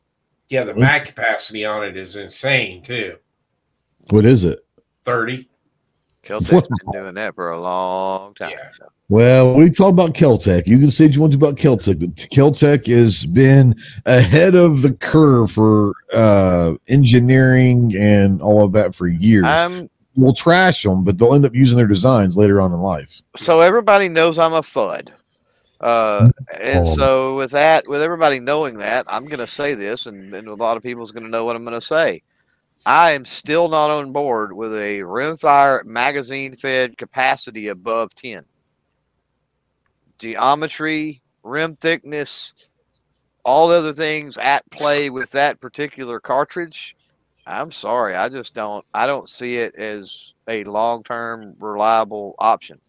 [0.49, 3.17] yeah, the mag capacity on it is insane too.
[4.09, 4.65] What is it?
[5.03, 5.47] Thirty.
[6.23, 6.61] Keltec's Wow.
[6.91, 8.51] been doing that for a long time.
[8.51, 8.69] Yeah.
[9.09, 10.65] Well, we talk about Keltec.
[10.65, 13.75] You can say what you want to about Keltec, but Keltec has been
[14.05, 19.45] ahead of the curve for uh, engineering and all of that for years.
[19.45, 23.21] I'm we'll trash them, but they'll end up using their designs later on in life.
[23.35, 25.09] so everybody knows I'm a FUD.
[25.81, 26.29] Uh,
[26.61, 26.95] and Oh.
[26.95, 30.53] so with that, with everybody knowing that, I'm going to say this, and, and a
[30.55, 32.21] lot of people's going to know what I'm going to say.
[32.85, 38.43] I am still not on board with a rimfire magazine fed capacity above 10.
[40.19, 42.53] Geometry, rim thickness,
[43.45, 46.95] all other things at play with that particular cartridge.
[47.45, 48.85] I'm sorry, I just don't.
[48.93, 52.79] I don't see it as a long-term reliable option.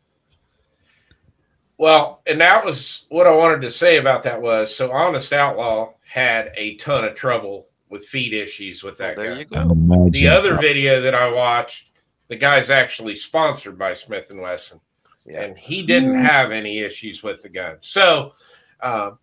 [1.77, 5.95] Well, and that was what I wanted to say about that was so Honest Outlaw
[6.05, 9.39] had a ton of trouble with feed issues with that there gun.
[9.39, 9.61] you go.
[9.71, 10.11] imagine.
[10.13, 11.91] The other video that I watched,
[12.29, 14.81] the guy's actually sponsored by Smith and Wesson,
[15.27, 15.43] Yeah.
[15.43, 17.77] and he didn't have any issues with the gun.
[17.83, 18.33] So,
[18.83, 19.19] um,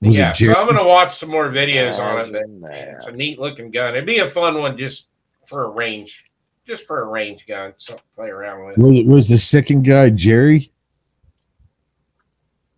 [0.00, 2.32] Was it yeah, so I'm gonna watch some more videos on it.
[2.32, 3.94] But man, it's a neat looking gun.
[3.94, 5.08] It'd be a fun one just
[5.46, 6.24] for a range,
[6.66, 8.78] just for a range gun, something to play around with.
[8.78, 10.70] was, was the second guy Jerry?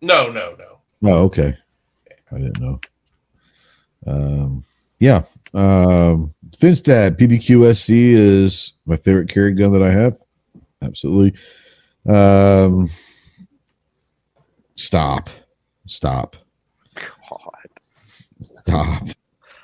[0.01, 0.79] No, no, no.
[1.11, 1.57] Oh, okay.
[2.31, 2.79] I didn't know.
[4.07, 4.63] Um,
[4.99, 5.23] yeah.
[5.53, 10.17] Um, Finstad PBQSC is my favorite carry gun that I have.
[10.83, 11.39] Absolutely.
[12.07, 12.89] Um,
[14.75, 15.29] stop.
[15.87, 16.35] Stop.
[16.95, 17.69] God.
[18.41, 19.07] Stop.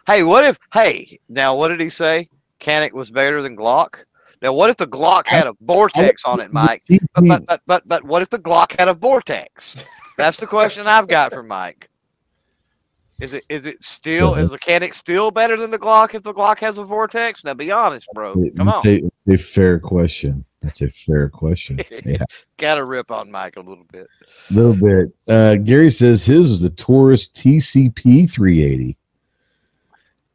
[0.07, 0.57] Hey, what if?
[0.73, 2.29] Hey, now what did he say?
[2.59, 4.03] Canik was better than Glock.
[4.41, 6.83] Now, what if the Glock had a vortex on it, Mike?
[6.89, 9.85] But but but but, but what if the Glock had a vortex?
[10.17, 11.89] That's the question I've got for Mike.
[13.21, 16.23] Is it is it still So- is the Canik still better than the Glock if
[16.23, 17.43] the Glock has a vortex?
[17.43, 18.33] Now be honest, bro.
[18.57, 18.85] Come on.
[18.87, 20.43] A, a fair question.
[20.61, 21.79] That's a fair question.
[22.05, 22.17] Yeah,
[22.57, 24.07] Gotta rip on Mike a little bit.
[24.49, 25.13] a little bit.
[25.27, 28.97] Uh, Gary says his was the Taurus TCP 380.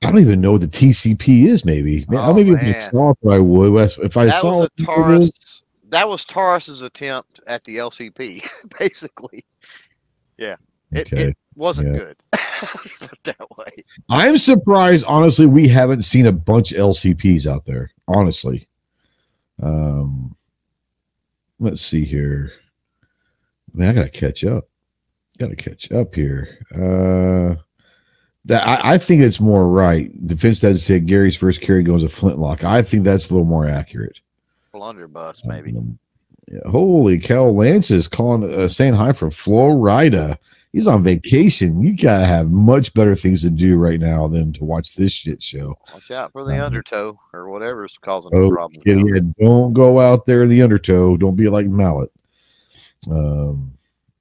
[0.03, 1.65] I don't even know what the TCP is.
[1.65, 2.81] Maybe, Oh, maybe if I man.
[2.81, 3.75] saw it, I would.
[4.03, 5.63] If I that saw was it, Taurus.
[5.89, 8.47] That was Taurus's attempt at the LCP,
[8.79, 9.45] basically.
[10.39, 10.57] Yeah,
[10.93, 11.29] it, Okay.
[11.29, 11.99] it wasn't Yeah.
[11.99, 12.17] good.
[13.25, 13.85] That way.
[14.09, 17.91] I'm surprised, honestly, we haven't seen a bunch of LCPs out there.
[18.09, 18.69] Honestly,
[19.63, 20.35] um,
[21.59, 22.53] let's see here.
[23.75, 24.69] Man, I gotta catch up.
[25.39, 26.59] Gotta catch up here.
[26.75, 27.61] Uh,
[28.47, 30.11] that I, I think it's more right.
[30.27, 32.63] Defense that said Gary's first carry goes a flintlock.
[32.65, 34.21] I think that's a little more accurate.
[34.73, 35.77] Blunderbuss, maybe.
[35.77, 35.99] Um,
[36.51, 37.47] yeah, holy cow!
[37.47, 40.39] Lance is calling, uh, saying hi from Florida.
[40.77, 41.81] He's on vacation.
[41.81, 45.43] You gotta have much better things to do right now than to watch this shit
[45.43, 45.75] show.
[45.95, 48.83] Watch out for the Um, undertow or whatever's causing the Oh, problem.
[48.85, 51.17] yeah, yeah, don't go out there in the undertow.
[51.17, 52.13] Don't be like Mallet.
[53.11, 53.73] Um,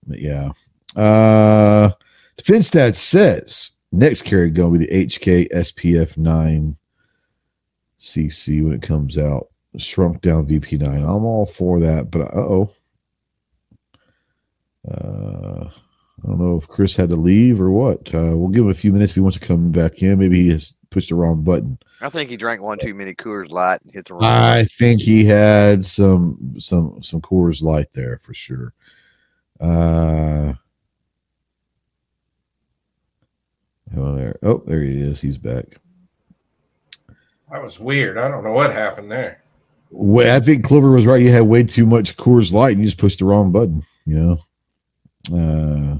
[0.07, 0.53] but yeah.
[0.95, 1.91] Uh,
[2.37, 6.77] Defense Dad says next carry going to be the HK SPF 9
[7.99, 9.49] CC when it comes out.
[9.75, 10.85] Shrunk down VP9.
[11.03, 12.71] I'm all for that, but uh oh.
[14.89, 15.69] Uh,
[16.23, 18.13] I don't know if Chris had to leave or what.
[18.13, 20.17] Uh, we'll give him a few minutes if he wants to come back in.
[20.17, 21.77] Maybe he has pushed the wrong button.
[22.01, 24.23] I think he drank one too many Coors Light and hit the wrong.
[24.23, 28.73] I think he had some some some Coors Light there for sure.
[29.59, 30.53] Uh,
[33.97, 35.19] oh there, oh there he is.
[35.19, 35.65] He's back.
[37.51, 38.17] That was weird.
[38.17, 39.41] I don't know what happened there.
[39.91, 41.21] Well, I think Clover was right.
[41.21, 43.83] You had way too much Coors Light, and you just pushed the wrong button.
[44.05, 44.37] You know.
[45.33, 45.99] Uh,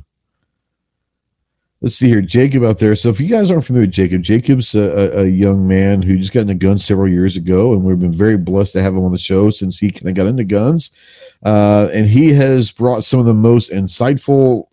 [1.81, 2.95] let's see here, Jacob out there.
[2.95, 6.33] So, if you guys aren't familiar with Jacob, Jacob's a, a, young man who just
[6.33, 9.11] got into guns several years ago, and we've been very blessed to have him on
[9.11, 10.91] the show since he kind of got into guns.
[11.43, 14.67] Uh, and he has brought some of the most insightful,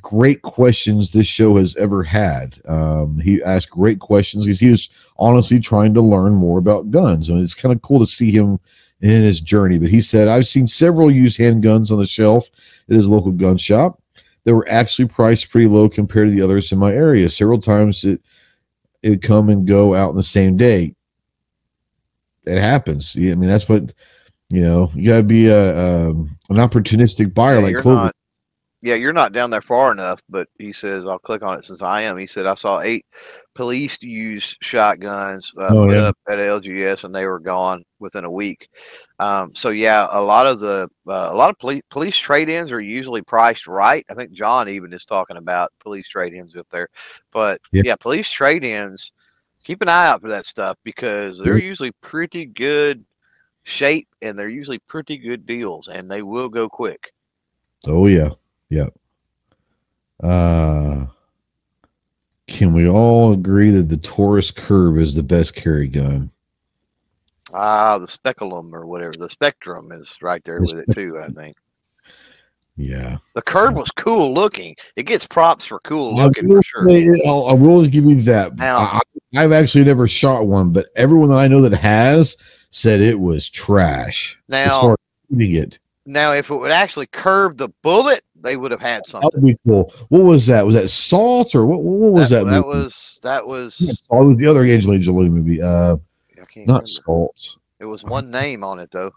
[0.00, 2.60] great questions this show has ever had.
[2.66, 4.88] Um, he asked great questions because he was
[5.18, 7.28] honestly trying to learn more about guns.
[7.28, 8.58] I And it's kind of cool to see him
[9.00, 9.78] in his journey.
[9.78, 12.50] But he said, I've seen several used handguns on the shelf
[12.88, 14.00] at his local gun shop
[14.44, 17.28] that were actually priced pretty low compared to the others in my area.
[17.28, 18.20] Several times it
[19.02, 20.94] it come and go out in the same day.
[22.44, 23.16] It happens.
[23.16, 23.92] I mean, that's what
[24.48, 24.90] you know.
[24.94, 28.02] You gotta be a um, an opportunistic buyer Yeah, like Clover.
[28.04, 28.16] not,
[28.82, 31.82] yeah, you're not down there far enough, but he says, I'll click on it since
[31.82, 32.18] I am.
[32.18, 33.06] He said, I saw eight
[33.54, 36.02] police use shotguns uh, Oh, yeah.
[36.02, 38.68] up at LGS and they were gone within a week.
[39.18, 42.70] Um, so, yeah, a lot of the, uh, a lot of police, police trade ins
[42.70, 44.04] are usually priced right.
[44.10, 46.88] I think John even is talking about police trade ins up there.
[47.32, 47.82] But Yeah.
[47.86, 49.12] yeah, police trade ins,
[49.64, 53.04] keep an eye out for that stuff because they're usually pretty good
[53.64, 57.10] shape and they're usually pretty good deals and they will go quick.
[57.86, 58.30] Oh yeah,
[58.68, 58.86] yeah.
[60.22, 61.06] Uh,
[62.46, 66.30] can we all agree that the Taurus Curve is the best carry gun?
[67.52, 69.12] Ah, the speculum or whatever.
[69.18, 71.56] The spectrum is right there with it too, I think.
[72.78, 74.76] Yeah, The curve was cool looking.
[74.96, 76.86] It gets props for cool looking for sure.
[77.26, 78.56] I'll- I will give you that.
[78.56, 79.00] Now- I,
[79.34, 82.36] I've actually never shot one, but everyone that I know that has
[82.68, 84.38] said it was trash.
[84.50, 84.98] as Now, far as
[85.30, 89.10] shooting it, now if it would actually curve the bullet, they would have had that
[89.10, 89.30] something.
[89.34, 89.92] would be cool.
[90.08, 90.64] What was that?
[90.66, 91.82] Was that Salt or what?
[91.82, 92.44] What was that?
[92.46, 92.66] that movie?
[92.68, 93.80] was that was
[94.10, 95.60] Not it was the other Angelina Jolie movie.
[95.62, 95.96] Uh,
[96.56, 96.86] can't remember.
[96.86, 97.56] Salt.
[97.80, 99.12] It was one name on it though.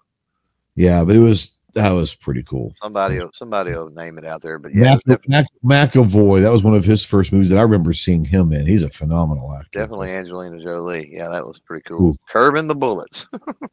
[0.75, 2.73] Yeah, but it was that was pretty cool.
[2.81, 4.57] Somebody will- somebody will name it out there.
[4.59, 5.45] But yeah, Mac, Mac,
[5.93, 6.41] McAvoy.
[6.41, 8.65] That was one of his first movies that I remember seeing him in.
[8.65, 9.69] He's a phenomenal actor.
[9.71, 11.09] definitely Angelina Jolie.
[11.13, 11.99] Yeah, that was pretty cool.
[11.99, 12.17] Cool.
[12.29, 13.27] Curving the bullets.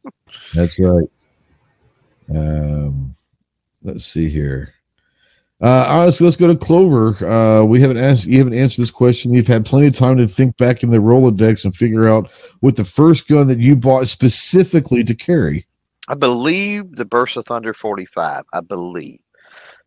[0.53, 1.09] That's right.
[2.33, 3.15] Um,
[3.83, 4.73] let's see here.
[5.59, 7.27] Uh, all right, let's, let's go to Clover.
[7.27, 9.33] Uh, we haven't asked, you haven't answered this question.
[9.33, 12.29] You've had plenty of time to think back in the Rolodex and figure out
[12.59, 15.65] what the first gun that you bought specifically to carry.
[16.09, 18.43] I believe the Bersa Thunder 45.
[18.53, 19.19] I believe.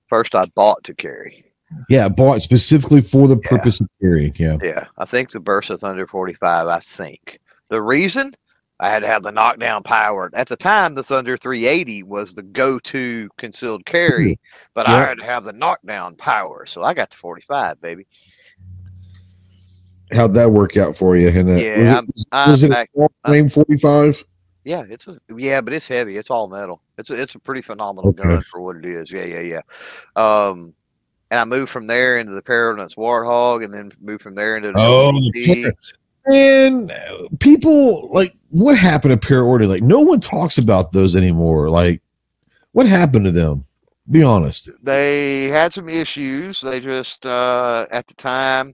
[0.08, 1.44] First, I bought to carry.
[1.88, 3.48] Yeah, bought specifically for the Yeah.
[3.48, 4.34] purpose of carrying.
[4.36, 4.56] Yeah.
[4.60, 6.66] Yeah, I think the Bersa Thunder 45.
[6.66, 7.38] I think
[7.70, 8.32] the reason
[8.80, 12.42] I had to have the knockdown power at the time, the Thunder 380 was the
[12.42, 14.40] go-to concealed carry,
[14.74, 18.06] but I had to have the knockdown power, so I got the 45, baby.
[20.12, 21.28] How'd that work out for you?
[21.28, 22.90] And, Yeah, I'm- was, I'm was it back-
[23.26, 24.24] frame 45?
[24.64, 26.16] Yeah, it's a yeah, but it's heavy.
[26.18, 26.82] It's all metal.
[26.98, 28.22] It's a, it's a pretty phenomenal Okay.
[28.22, 29.10] gun for what it is.
[29.10, 29.60] Yeah, yeah, yeah.
[30.16, 30.74] Um,
[31.30, 34.72] and I moved from there into the Paraordnance Warthog, and then moved from there into
[34.72, 36.32] the Oh.
[36.32, 36.92] And
[37.38, 39.68] people like what happened to Paraorder?
[39.68, 41.70] Like no one talks about those anymore.
[41.70, 42.02] Like
[42.72, 43.64] what happened to them?
[44.10, 44.68] Be honest.
[44.82, 46.60] they had some issues.
[46.60, 48.72] They just uh, at the time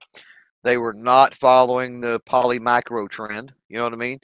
[0.65, 3.53] they were not following the poly micro trend.
[3.69, 4.19] You know what I mean?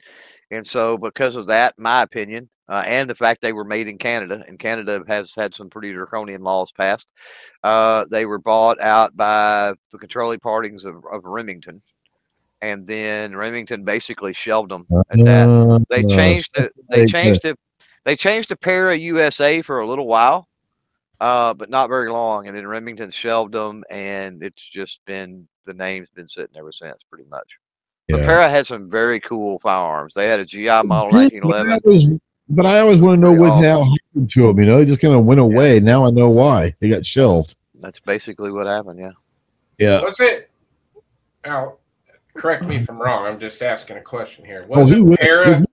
[0.51, 3.97] And so because of that, my opinion, uh, and the fact they were made in
[3.97, 7.11] Canada, and Canada has had some pretty draconian laws passed,
[7.63, 11.81] uh, they were bought out by the controlling parties of, of Remington.
[12.63, 17.09] And then Remington basically shelved them at that Uh, they uh, changed the they take
[17.09, 17.59] changed it
[18.05, 20.47] they changed the para USA for a little while,
[21.19, 22.47] uh, but not very long.
[22.47, 27.03] And then Remington shelved them, and it's just been the name's been sitting ever since,
[27.03, 27.47] pretty much.
[28.09, 28.25] But yeah.
[28.25, 30.13] Para had some very cool firearms.
[30.13, 31.79] They had a GI model Did, but, I 1911.
[31.85, 32.05] always,
[32.49, 33.61] but I always want to know what awesome.
[33.61, 34.59] the happened to them.
[34.59, 35.79] You know, they just kind of went away.
[35.79, 37.55] Now I know why they got shelved.
[37.75, 38.99] That's basically what happened.
[38.99, 39.11] Yeah.
[39.77, 40.01] Yeah.
[40.01, 40.49] Was it?
[41.45, 41.77] Now,
[42.35, 43.25] correct me if I'm wrong.
[43.25, 44.65] I'm just asking a question here.
[44.69, 45.13] Oh, Was he will.
[45.13, 45.63] it Para?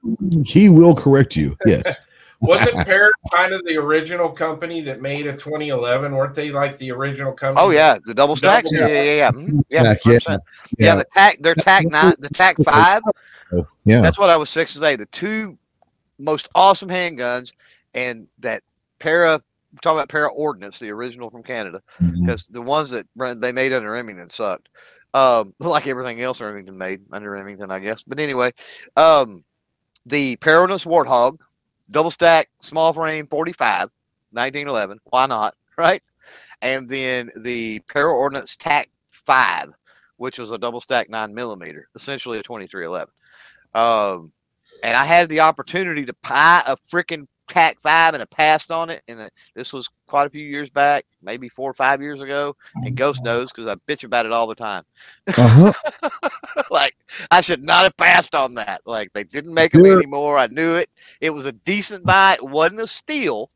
[0.45, 1.57] He will correct you.
[1.67, 2.07] Yes.
[2.41, 6.15] wasn't Para kind of the original company that made a 2011?
[6.15, 7.67] Weren't they like the original company?
[7.67, 8.71] Oh yeah, the double stacks.
[8.73, 9.31] Double Yeah, yeah, yeah.
[9.69, 10.19] Yeah, Stack, yeah.
[10.37, 10.39] 100%.
[10.79, 10.95] yeah.
[10.97, 13.03] The tac, their tac nine, the tac five.
[13.53, 14.01] Oh, yeah.
[14.01, 14.97] That's what I was fixing to say.
[14.97, 15.59] The two
[16.19, 17.53] most awesome handguns,
[17.95, 18.63] and that
[18.99, 19.41] para.
[19.73, 22.25] we're Talking about para ordnance, the original from Canada, Mhm.
[22.27, 23.07] because the ones that
[23.41, 24.69] they made under Remington sucked,
[25.15, 28.03] um, like everything else Remington made under Remington, I guess.
[28.03, 28.53] But anyway,
[28.97, 29.45] um,
[30.07, 31.37] the Paraordnance Warthog,
[31.91, 33.91] double stack, small frame, 45,
[34.33, 35.01] 1911.
[35.05, 35.55] Why not?
[35.79, 36.03] Right?
[36.61, 39.73] And then the Paraordnance TAC 5,
[40.19, 43.11] which was a double stack 9 millimeter, essentially a 2311.
[43.75, 44.31] Um,
[44.83, 48.89] and I had the opportunity to buy a freaking TAC 5 and I passed on
[48.91, 49.03] it.
[49.09, 52.57] And it- this was quite a few years back, maybe four or five years ago.
[52.77, 54.85] And Ghost knows because I bitch about it all the time.
[55.37, 55.73] Uh-huh.
[56.71, 56.97] like
[57.31, 58.81] I should not have passed on that.
[58.87, 59.93] Like they didn't make them Yeah.
[59.97, 60.39] anymore.
[60.39, 60.89] I knew it.
[61.21, 62.35] It was a decent buy.
[62.35, 63.51] It wasn't a steal.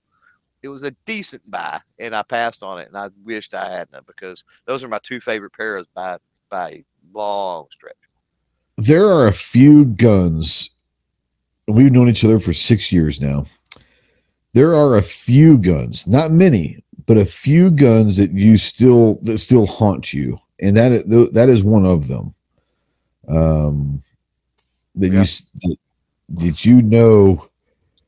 [0.62, 2.88] It was a decent buy, and I passed on it.
[2.88, 6.16] And I wished I hadn't because those are my two favorite pairs by
[6.48, 7.96] by a long stretch.
[8.78, 10.70] there are a few guns.
[11.68, 13.46] We've known each other for six years now.
[14.55, 19.39] There are a few guns, not many, but a few guns that you still that
[19.39, 22.35] still haunt you, and that that is one of them.
[23.28, 24.02] Um,
[24.97, 25.24] that you Yeah.
[25.24, 25.76] that,
[26.31, 27.48] that you know,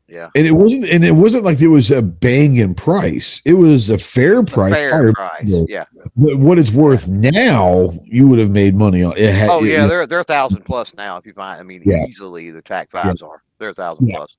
[0.09, 3.43] Yeah, and it wasn't, and it wasn't like it was a banging price.
[3.45, 4.75] It was a fair It's a price.
[4.77, 5.43] fair Fire- price.
[5.45, 5.63] yeah.
[5.69, 5.85] Yeah.
[6.17, 9.31] But what it's worth now, you would have made money on it.
[9.35, 11.17] Had, Oh it- yeah, they're they're a thousand plus now.
[11.17, 12.05] If you find, I mean, Yeah.
[12.07, 13.43] easily the TAC fives are.
[13.59, 14.17] They're a thousand Yeah.
[14.17, 14.37] plus.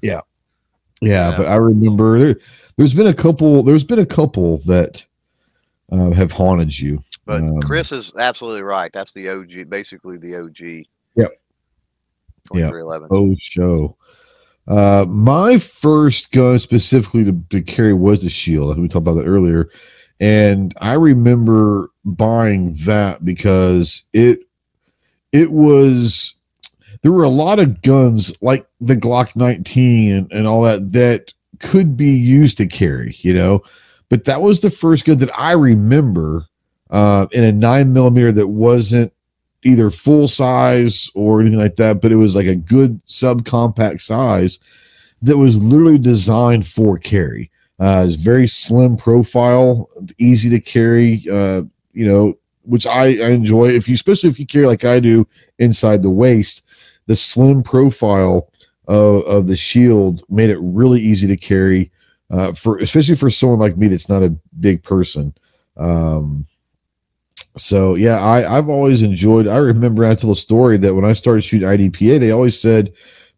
[0.00, 0.20] Yeah,
[1.00, 1.36] Yeah.
[1.36, 2.36] but I remember there,
[2.76, 3.62] there's been a couple.
[3.62, 5.04] There's been a couple that
[5.92, 7.00] uh, have haunted you.
[7.26, 8.90] But Um, Chris is absolutely right.
[8.92, 10.86] That's the OG, basically the OG.
[11.16, 11.40] Yep.
[12.52, 13.08] 2311.
[13.10, 13.96] Oh, show.
[14.66, 18.70] Uh, my first gun specifically to, to carry was the shield.
[18.70, 19.68] I think we talked about that earlier,
[20.20, 24.40] and I remember buying that because it
[25.32, 26.33] it was
[27.04, 31.34] there were a lot of guns like the Glock 19 and, and all that that
[31.60, 33.62] could be used to carry, you know.
[34.08, 36.46] But that was the first gun that I remember
[36.88, 39.12] uh, in a nine millimeter that wasn't
[39.64, 44.58] either full size or anything like that, but it was like a good subcompact size
[45.20, 47.50] that was literally designed for carry.
[47.78, 51.22] Uh, it's very slim profile, easy to carry.
[51.30, 53.68] Uh, you know, which I, I enjoy.
[53.68, 55.26] If you, especially if you carry like I do
[55.58, 56.64] inside the waist,
[57.06, 58.50] the slim profile
[58.86, 61.90] of, of the shield made it really easy to carry.
[62.30, 65.34] Uh, for especially for someone like me that's not a big person.
[65.76, 66.46] Um,
[67.56, 69.46] so yeah, I I've always enjoyed.
[69.46, 72.92] I remember I told a story that when I started shooting IDPA, they always said,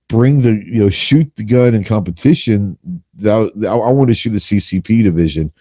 [0.09, 2.78] "Bring the you know shoot the gun in competition."
[3.16, 5.52] That, I, I wanted to shoot the CCP division.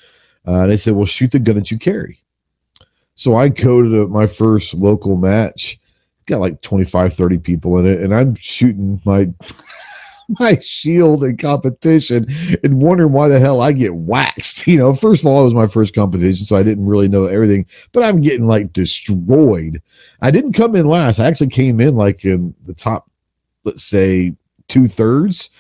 [0.46, 2.20] Uh, they said, "Well, shoot the gun that you carry."
[3.16, 5.80] So I coded my first local match.
[6.28, 9.30] Got like 25, 30 people in it, and I'm shooting my
[10.40, 12.26] my shield in competition
[12.64, 14.66] and wondering why the hell I get waxed.
[14.76, 17.26] You know, first of all, it was my first competition, so I didn't really know
[17.26, 19.80] everything, but I'm getting like destroyed.
[20.22, 21.20] I didn't come in last.
[21.20, 23.10] I actually came in like in the top,
[23.64, 24.34] let's say,
[24.68, 25.52] two thirds,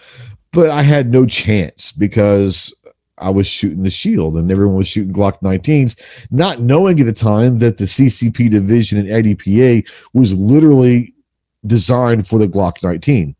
[0.51, 2.73] but I had no chance because
[3.17, 5.99] I was shooting the shield and everyone was shooting Glock 19s,
[6.31, 11.13] not knowing at the time that the CCP division in IDPA was literally
[11.65, 13.35] designed for the Glock 19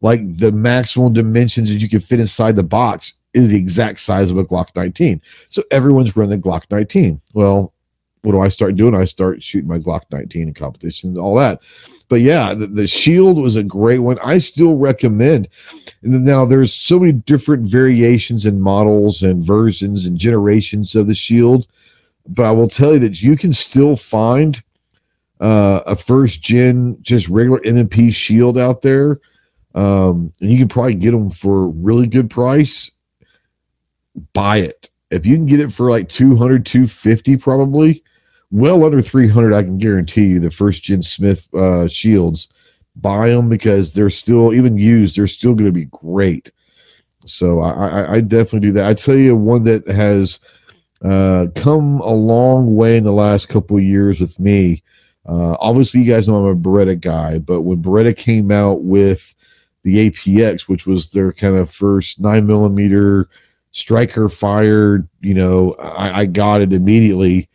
[0.00, 4.30] like the maximum dimensions that you can fit inside the box is the exact size
[4.30, 5.20] of a Glock 19.
[5.48, 7.20] So everyone's running the Glock 19.
[7.32, 7.72] Well,
[8.22, 8.94] what do I start doing?
[8.94, 11.62] I start shooting my Glock 19 in competition and all that.
[12.08, 14.18] But yeah, the, the Shield was a great one.
[14.22, 15.48] I still recommend.
[16.02, 21.66] Now there's so many different variations and models and versions and generations of the Shield,
[22.26, 24.62] but I will tell you that you can still find
[25.40, 29.20] uh, a first gen, just regular M&P Shield out there,
[29.74, 32.90] um, and you can probably get them for really good price.
[34.32, 38.02] Buy it if you can get it for like 200 250 probably
[38.50, 42.48] well under 300 i can guarantee you the first gen smith uh, shields
[43.00, 46.50] buy them because they're still even used they're still going to be great.
[47.26, 48.86] So I, I, I definitely do that.
[48.86, 50.40] I tell you one that has
[51.04, 54.82] uh, come a long way in the last couple of years with me.
[55.28, 59.34] Uh, obviously you guys know i'm a beretta guy but when beretta came out with
[59.84, 63.28] the apx which was their kind of first nine millimeter
[63.70, 67.49] striker fired you know I, I got it immediately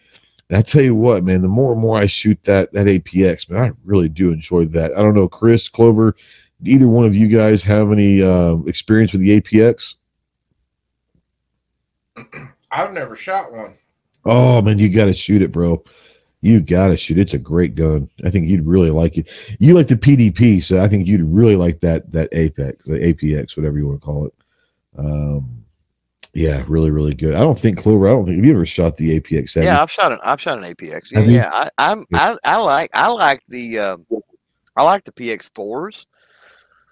[0.50, 3.50] and I tell you what, man, the more and more I shoot that that APX,
[3.50, 4.92] man, I really do enjoy that.
[4.94, 6.16] I don't know, Chris Clover,
[6.64, 9.96] either one of you guys have any uh, experience with the APX?
[12.72, 13.76] I've never shot one.
[14.24, 15.84] Oh man, you got to shoot it, bro.
[16.42, 17.18] You got to shoot.
[17.18, 18.08] It's a great gun.
[18.24, 19.32] I think you'd really like it.
[19.60, 23.58] You like the PDP, so I think you'd really like that that Apex, the APX,
[23.58, 24.34] whatever you want to call it.
[24.98, 25.65] Um,
[26.36, 27.34] yeah, really, really good.
[27.34, 28.10] I don't think Clover.
[28.10, 29.56] I don't think have you ever shot the APX.
[29.56, 29.82] Yeah, you?
[29.82, 31.03] I've shot an I've shot an APX.
[31.12, 31.49] Yeah, yeah.
[31.52, 33.98] I, I'm I, I like I like the uh,
[34.76, 36.06] I like the PX fours.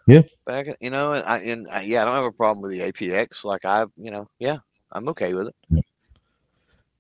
[0.08, 0.22] Yeah.
[0.46, 2.90] Back you know, and I and I, yeah, I don't have a problem with the
[2.90, 3.44] APX.
[3.44, 4.60] Like I, you know, yeah,
[4.94, 5.86] I'm okay with it.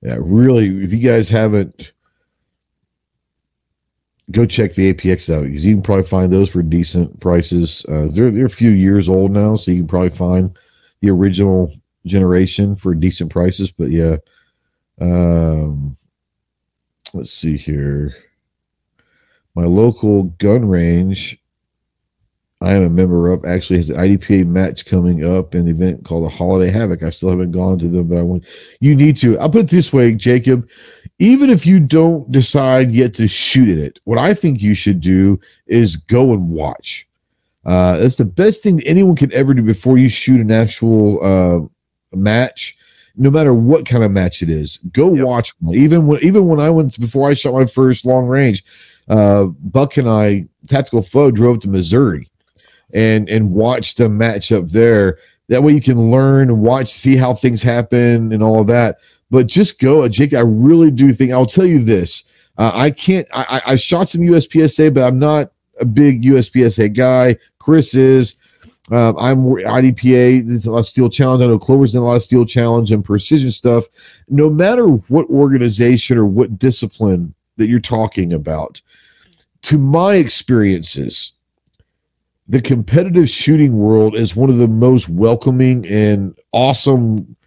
[0.01, 0.83] Yeah, really.
[0.83, 1.93] If you guys haven't,
[4.31, 5.43] go check the APX out.
[5.45, 7.85] because You can probably find those for decent prices.
[7.87, 10.57] Uh, they're they're a few years old now, so you can probably find
[10.99, 11.73] the original
[12.05, 13.71] generation for decent prices.
[13.71, 14.17] But yeah,
[14.99, 15.95] um,
[17.13, 18.15] let's see here.
[19.55, 21.39] My local gun range.
[22.61, 26.23] I am a member of actually has an IDPA match coming up, an event called
[26.23, 27.03] the Holiday Havoc.
[27.03, 28.45] I still haven't gone to them, but I want
[28.79, 29.37] you need to.
[29.37, 30.67] I'll put it this way, Jacob.
[31.19, 35.01] Even if you don't decide yet to shoot at it, what I think you should
[35.01, 37.05] do is go and watch.
[37.65, 41.67] Uh, that's the best thing anyone can ever do before you shoot an actual uh,
[42.15, 42.77] match,
[43.15, 44.77] no matter what kind of match it is.
[44.91, 45.25] Go Yep.
[45.25, 45.75] watch one.
[45.75, 48.63] Even when even when I went before I shot my first long range,
[49.09, 52.29] uh, Buck and I, Tactical Foe, drove to Missouri
[52.93, 55.17] and and watched the match up there.
[55.49, 58.97] That way you can learn and watch, see how things happen and all of that.
[59.29, 60.33] But just go, Jake.
[60.33, 62.23] I really do think I'll tell you this.
[62.57, 63.27] Uh, I can't.
[63.33, 67.37] I, I I shot some USPSA, but I'm not a big USPSA guy.
[67.59, 68.35] Chris is.
[68.91, 70.45] Um, I'm IDPA.
[70.45, 71.41] There's a lot of steel challenge.
[71.41, 73.85] I know Clover's done a lot of steel challenge and precision stuff.
[74.27, 78.81] No matter what organization or what discipline that you're talking about,
[79.63, 81.31] to my experiences,
[82.49, 87.37] the competitive shooting world is one of the most welcoming and awesome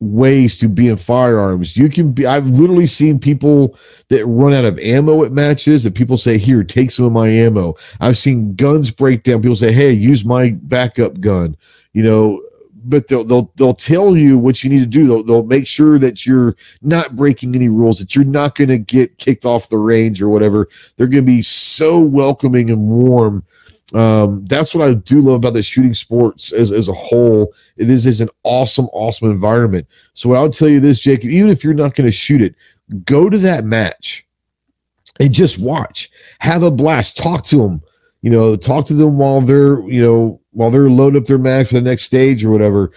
[0.00, 1.76] ways to be in firearms.
[1.76, 3.78] You can be I've literally seen people
[4.08, 7.28] that run out of ammo at matches and people say, Here, take some of my
[7.28, 7.76] ammo.
[8.00, 9.42] I've seen guns break down.
[9.42, 11.56] People say, Hey, use my backup gun.
[11.92, 12.42] You know,
[12.84, 15.06] but they'll they'll they'll tell you what you need to do.
[15.06, 18.78] They'll they'll make sure that you're not breaking any rules, that you're not going to
[18.78, 20.68] get kicked off the range or whatever.
[20.96, 23.44] They're going to be so welcoming and warm
[23.94, 27.52] um, that's what I do love about the shooting sports as, as a whole.
[27.76, 29.86] It is is an awesome, awesome environment.
[30.14, 32.54] So what I'll tell you this, Jacob, even if you're not going to shoot it,
[33.04, 34.26] go to that match
[35.18, 36.10] and just watch.
[36.38, 37.16] Have a blast.
[37.16, 37.82] Talk to them.
[38.22, 41.66] You know, talk to them while they're, you know, while they're loading up their mag
[41.66, 42.92] for the next stage or whatever.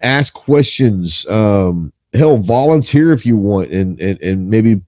[0.00, 1.26] Ask questions.
[1.28, 4.82] Um, hell, volunteer if you want and and, and maybe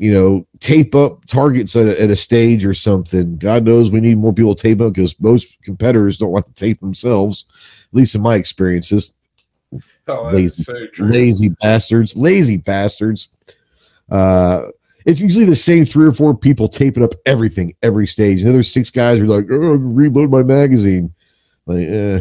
[0.00, 3.36] you know, tape up targets at a, at a stage or something.
[3.36, 6.54] God knows we need more people to tape up because most competitors don't like to
[6.54, 9.12] tape themselves, at least in my experiences.
[10.08, 10.72] Oh, Lazy- so.
[10.98, 13.28] Lazy bastards, lazy bastards.
[14.10, 14.68] Uh,
[15.04, 18.40] it's usually the same three or four people taping up everything every stage.
[18.40, 21.12] And the other six guys are like, oh, reload my magazine.
[21.66, 22.20] Like, eh.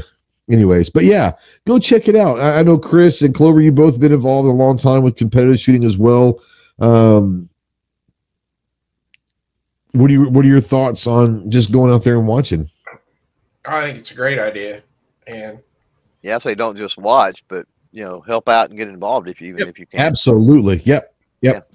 [0.51, 1.33] Anyways, but yeah,
[1.65, 2.39] go check it out.
[2.39, 5.61] I, I know Chris and Clover, you both been involved a long time with competitive
[5.61, 6.41] shooting as well.
[6.79, 7.49] Um,
[9.91, 12.69] what do you what are your thoughts on just going out there and watching?
[13.65, 14.83] I think it's a great idea,
[15.27, 15.59] and
[16.21, 19.41] Yeah, I say don't just watch, but you know, help out and get involved if
[19.41, 19.99] you even if you can.
[19.99, 20.77] Absolutely.
[20.83, 21.03] Yep.
[21.41, 21.71] Yep.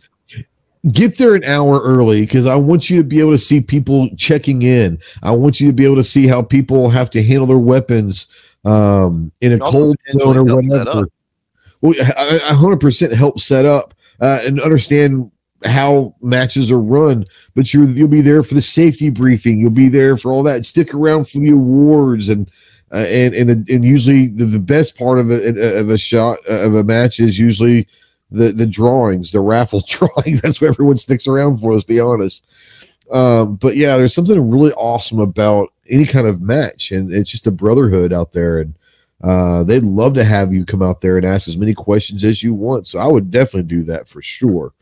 [0.92, 4.08] get there an hour early because I want you to be able to see people
[4.16, 4.98] checking in.
[5.22, 8.26] I want you to be able to see how people have to handle their weapons
[8.64, 11.08] um, in a cold zone or whatever.
[11.80, 15.30] Well, I, I 100% help set up uh, and understand
[15.64, 17.24] how matches are run,
[17.54, 19.58] but you you'll be there for the safety briefing.
[19.58, 20.64] You'll be there for all that.
[20.64, 22.50] Stick around for the awards and
[22.92, 26.66] uh, and and and usually the, the best part of a of a shot uh,
[26.66, 27.88] of a match is usually
[28.30, 30.40] the the drawings, the raffle drawings.
[30.40, 31.72] That's what everyone sticks around for.
[31.72, 32.46] Let's be honest.
[33.10, 37.46] Um, but yeah, there's something really awesome about any kind of match, and it's just
[37.46, 38.74] a brotherhood out there, and
[39.22, 42.42] uh, they'd love to have you come out there and ask as many questions as
[42.42, 42.86] you want.
[42.86, 44.72] So I would definitely do that for sure.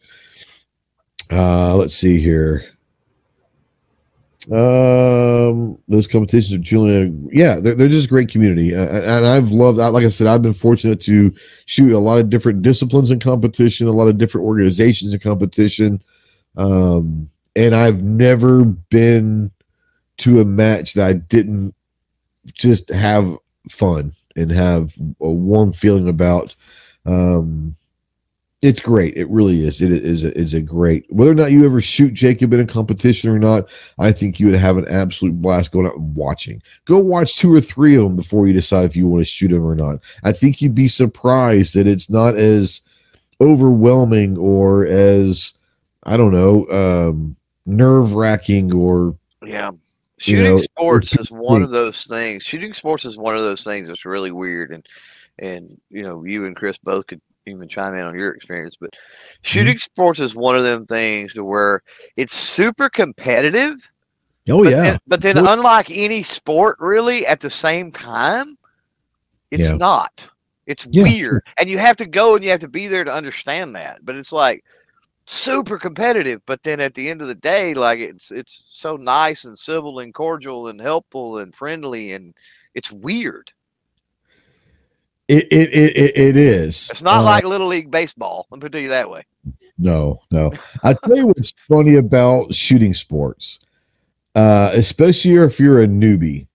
[1.30, 2.72] Uh, let's see here.
[4.50, 9.78] Um, those competitions with Julian, yeah, they're, they're just great community, uh, and I've loved.
[9.78, 11.30] Like I said, I've been fortunate to
[11.66, 16.02] shoot a lot of different disciplines in competition, a lot of different organizations in competition,
[16.56, 19.52] um, and I've never been
[20.18, 21.74] to a match that I didn't
[22.52, 23.36] just have
[23.70, 26.56] fun and have a warm feeling about.
[27.06, 27.76] Um,
[28.62, 29.16] it's great.
[29.16, 29.82] It really is.
[29.82, 31.04] It is a, it's a great.
[31.12, 33.68] Whether or not you ever shoot Jacob in a competition or not,
[33.98, 36.62] I think you would have an absolute blast going out and watching.
[36.84, 39.48] Go watch two or three of them before you decide if you want to shoot
[39.48, 39.98] them or not.
[40.22, 42.82] I think you'd be surprised that it's not as
[43.40, 45.54] overwhelming or as
[46.04, 47.36] I don't know um,
[47.66, 49.72] nerve wracking or yeah.
[50.18, 52.44] Shooting you know, sports is one of those things.
[52.44, 54.86] Shooting sports is one of those things that's really weird and
[55.40, 58.90] and you know you and Chris both could even chime in on your experience, but
[58.90, 59.40] mm-hmm.
[59.42, 61.82] shooting sports is one of them things to where
[62.16, 63.74] it's super competitive.
[64.48, 64.82] Oh but yeah.
[64.82, 68.56] Then, but then unlike any sport really at the same time,
[69.50, 69.76] it's yeah.
[69.76, 70.28] not.
[70.66, 71.24] It's yeah, weird.
[71.24, 71.42] Sure.
[71.58, 74.04] And you have to go and you have to be there to understand that.
[74.04, 74.64] But it's like
[75.26, 79.44] super competitive, but then at the end of the day, like it's it's so nice
[79.44, 82.34] and civil and cordial and helpful and friendly and
[82.74, 83.52] it's weird.
[85.28, 86.88] It it it, it is.
[86.90, 88.46] It's not uh, like little league baseball.
[88.50, 89.24] Let me put it that way.
[89.78, 90.50] No, no.
[90.82, 93.64] I tell you what's funny about shooting sports,
[94.34, 96.46] uh, especially if you're a newbie.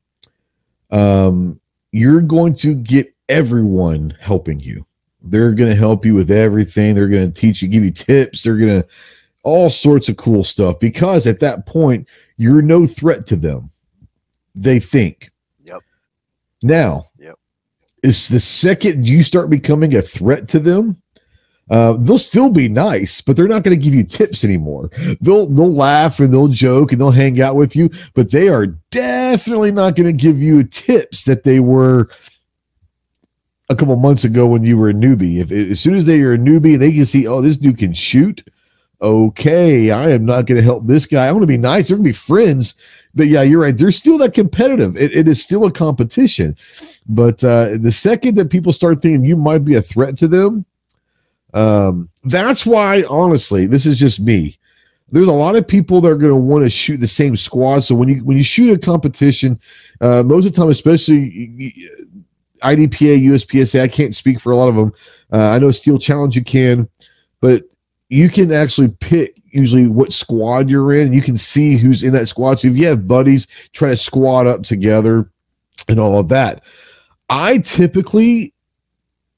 [0.92, 1.60] Um,
[1.92, 4.86] you're going to get everyone helping you.
[5.22, 6.96] They're going to help you with everything.
[6.96, 8.44] They're going to teach you, give you tips.
[8.44, 8.88] They're going to
[9.44, 12.08] all sorts of cool stuff because at that point
[12.38, 13.70] you're no threat to them.
[14.56, 15.32] They think.
[15.66, 15.82] Yep.
[16.64, 17.06] Now,
[18.08, 21.02] is the second you start becoming a threat to them,
[21.70, 24.90] uh, they'll still be nice, but they're not going to give you tips anymore.
[25.20, 28.68] They'll they'll laugh and they'll joke and they'll hang out with you, but they are
[28.90, 32.10] definitely not going to give you tips that they were
[33.70, 35.42] a couple months ago when you were a newbie.
[35.42, 37.78] If as soon as they are a newbie and they can see, oh, this dude
[37.78, 38.48] can shoot,
[39.02, 41.26] okay, I am not going to help this guy.
[41.26, 41.88] I want to be nice.
[41.88, 42.76] They're going to be friends,
[43.16, 43.78] but yeah, you're right.
[43.78, 44.96] They're still that competitive.
[44.98, 46.56] It, it is still a competition.
[47.08, 50.66] But uh, the second that people start thinking you might be a threat to them,
[51.54, 54.58] um, that's why, honestly, this is just me.
[55.10, 57.80] There's a lot of people that are going to want to shoot the same squad.
[57.80, 59.60] So when you when you shoot a competition,
[60.02, 61.74] uh, most of the time, especially
[62.62, 64.94] IDPA, USPSA, I can't speak for a lot of them.
[65.32, 66.90] Uh, I know Steel Challenge you can,
[67.40, 67.64] but
[68.10, 71.14] you can actually pick usually what squad you're in.
[71.14, 72.60] You can see who's in that squad.
[72.60, 75.32] So if you have buddies, try to squad up together
[75.88, 76.64] and all of that.
[77.30, 78.54] I typically,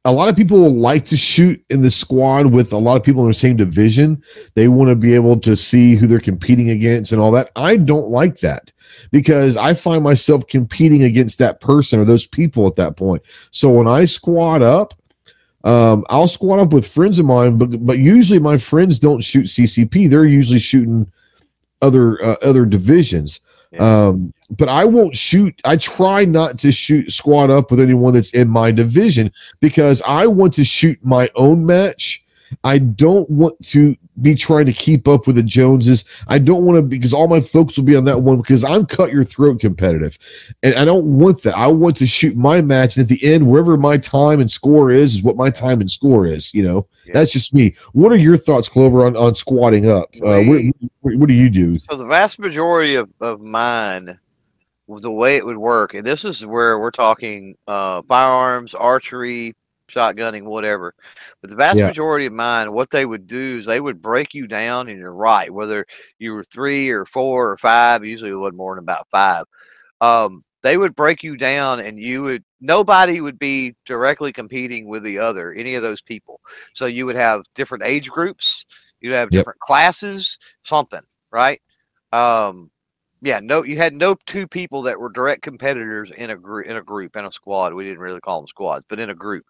[0.05, 3.23] a lot of people like to shoot in the squad with a lot of people
[3.23, 4.21] in the same division.
[4.55, 7.51] They want to be able to see who they're competing against and all that.
[7.55, 8.71] I don't like that
[9.11, 13.23] because I find myself competing against that person or those people at that point.
[13.51, 14.93] So when I squad up,
[15.63, 19.45] um, I'll squat up with friends of mine, but but usually my friends don't shoot
[19.45, 20.09] CCP.
[20.09, 21.11] They're usually shooting
[21.81, 23.41] other uh, other divisions.
[23.71, 24.07] Yeah.
[24.07, 25.59] Um, but I won't shoot.
[25.63, 30.27] I try not to shoot squat up with anyone that's in my division because I
[30.27, 32.25] want to shoot my own match.
[32.63, 36.05] I don't want to be trying to keep up with the Joneses.
[36.27, 38.85] I don't want to because all my folks will be on that one because I'm
[38.85, 40.17] cut your throat competitive.
[40.63, 41.55] And I don't want that.
[41.55, 42.97] I want to shoot my match.
[42.97, 45.89] And at the end, wherever my time and score is, is what my time and
[45.89, 46.53] score is.
[46.53, 47.13] You know, yeah.
[47.13, 47.75] that's just me.
[47.93, 50.09] What are your thoughts, Clover, on, on squatting up?
[50.15, 50.61] Uh, what,
[51.01, 51.79] what, what, do you do?
[51.89, 54.19] So the vast majority of, of mine,
[54.87, 59.55] the way it would work, and this is where we're talking uh, firearms, archery,
[59.89, 60.93] shotgunning, whatever.
[61.41, 61.87] But the vast yeah.
[61.87, 65.13] majority of mine, what they would do is they would break you down, and you're
[65.13, 65.85] right, whether
[66.19, 69.45] you were three or four or five, usually it wasn't more than about five.
[70.01, 75.03] Um, they would break you down, and you would nobody would be directly competing with
[75.03, 76.41] the other, any of those people.
[76.73, 78.65] So you would have different age groups.
[78.99, 79.39] You'd have Yep.
[79.39, 81.01] different classes, something,
[81.31, 81.61] right?
[82.11, 82.69] Um,
[83.21, 86.77] yeah, no, you had no two people that were direct competitors in a group, in
[86.77, 87.73] a group, in a squad.
[87.73, 89.45] We didn't really call them squads, but in a group,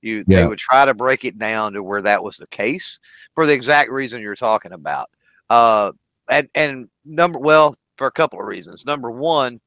[0.00, 2.98] you they would try to break it down to where that was the case
[3.34, 5.10] for the exact reason you're talking about.
[5.50, 5.92] Uh,
[6.30, 8.86] and and number well for a couple of reasons.
[8.86, 9.60] Number one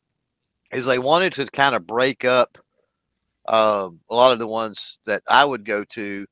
[0.72, 2.58] is they wanted to kind of break up
[3.48, 6.26] um, a lot of the ones that I would go to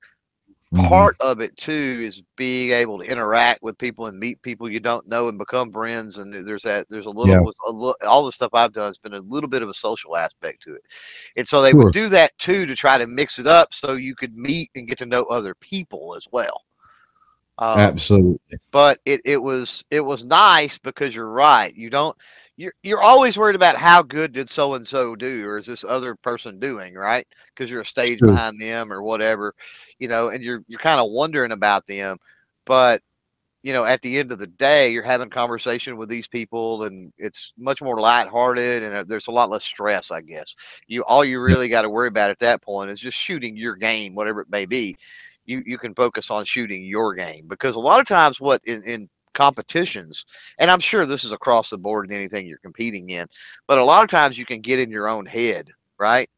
[0.73, 0.87] Mhm.
[0.87, 4.79] part of it too is being able to interact with people and meet people you
[4.79, 7.41] don't know and become friends and there's that there's a little, Yeah.
[7.67, 10.15] a little all the stuff i've done has been a little bit of a social
[10.15, 10.83] aspect to it
[11.35, 11.83] and so they Sure.
[11.85, 14.87] would do that too to try to mix it up so you could meet and
[14.87, 16.63] get to know other people as well
[17.57, 18.39] um, Absolutely.
[18.71, 22.15] but it, it was it was nice because you're right you don't
[22.57, 25.83] you're, you're always worried about how good did so and so do or is this
[25.87, 27.25] other person doing right?
[27.55, 28.29] Because you're a stage True.
[28.29, 29.53] behind them or whatever
[29.99, 32.17] you know and you're you're kind of wondering about them
[32.65, 33.01] but
[33.63, 37.13] you know at the end of the day you're having conversation with these people and
[37.17, 40.53] it's much more lighthearted and uh, there's a lot less stress i guess.
[40.87, 43.75] You all you really got to worry about at that point is just shooting your
[43.75, 44.97] game whatever it may be.
[45.45, 48.83] You you can focus on shooting your game because a lot of times what in,
[48.83, 50.25] in competitions
[50.59, 53.27] and i'm sure this is across the board in anything you're competing in
[53.67, 56.29] but a lot of times you can get in your own head right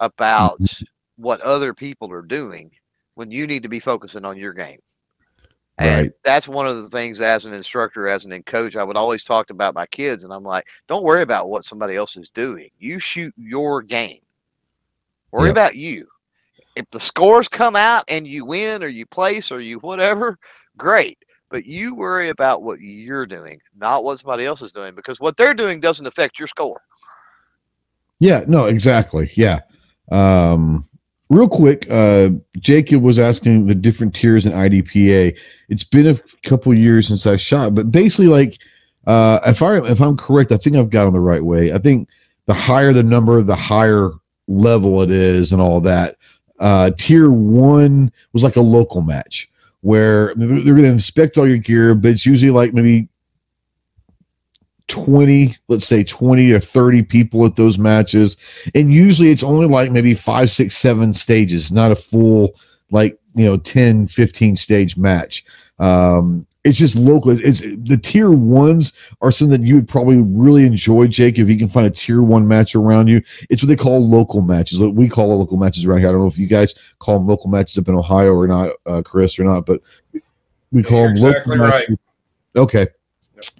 [0.00, 0.84] about mm-hmm.
[1.16, 2.70] what other people are doing
[3.14, 4.80] when you need to be focusing on your game.
[5.78, 6.12] And Right.
[6.22, 9.50] that's one of the things as an instructor as an coach i would always talk
[9.50, 12.70] about my kids and i'm like don't worry about what somebody else is doing.
[12.78, 14.20] You shoot your game.
[15.32, 15.50] Worry Yeah.
[15.52, 16.06] about you.
[16.76, 20.38] If the scores come out and you win or you place or you whatever
[20.76, 21.18] great
[21.54, 25.36] but you worry about what you're doing not what somebody else is doing because what
[25.36, 26.80] they're doing doesn't affect your score
[28.18, 29.30] Yeah, no, exactly.
[29.36, 29.60] Yeah.
[30.10, 30.88] Um,
[31.28, 35.36] real quick, uh, Jacob was asking the different tiers in IDPA.
[35.68, 38.58] It's been a couple years since I shot, but basically, like,
[39.06, 41.72] uh, if I if I'm correct, I think I've got on the right way.
[41.72, 42.08] I think
[42.46, 44.10] the higher the number, the higher
[44.48, 46.16] level it is, and all that.
[46.58, 49.50] Uh, tier one was like a local match
[49.84, 53.06] where they're, they're going to inspect all your gear, but it's usually like maybe
[54.88, 58.38] 20 let's say 20 or 30 people at those matches.
[58.74, 62.54] And usually it's only like maybe five six seven stages not a full
[62.90, 65.44] like you know 10 15 stage match.
[65.78, 70.66] Um it's just local it's the tier ones are something that you would probably really
[70.66, 73.76] enjoy jake if you can find a tier one match around you it's what they
[73.76, 76.46] call local matches what we call local matches around here i don't know if you
[76.46, 79.80] guys call them local matches up in ohio or not uh, chris or not but
[80.72, 81.88] we call You're them local right.
[81.88, 81.98] matches.
[82.56, 82.86] okay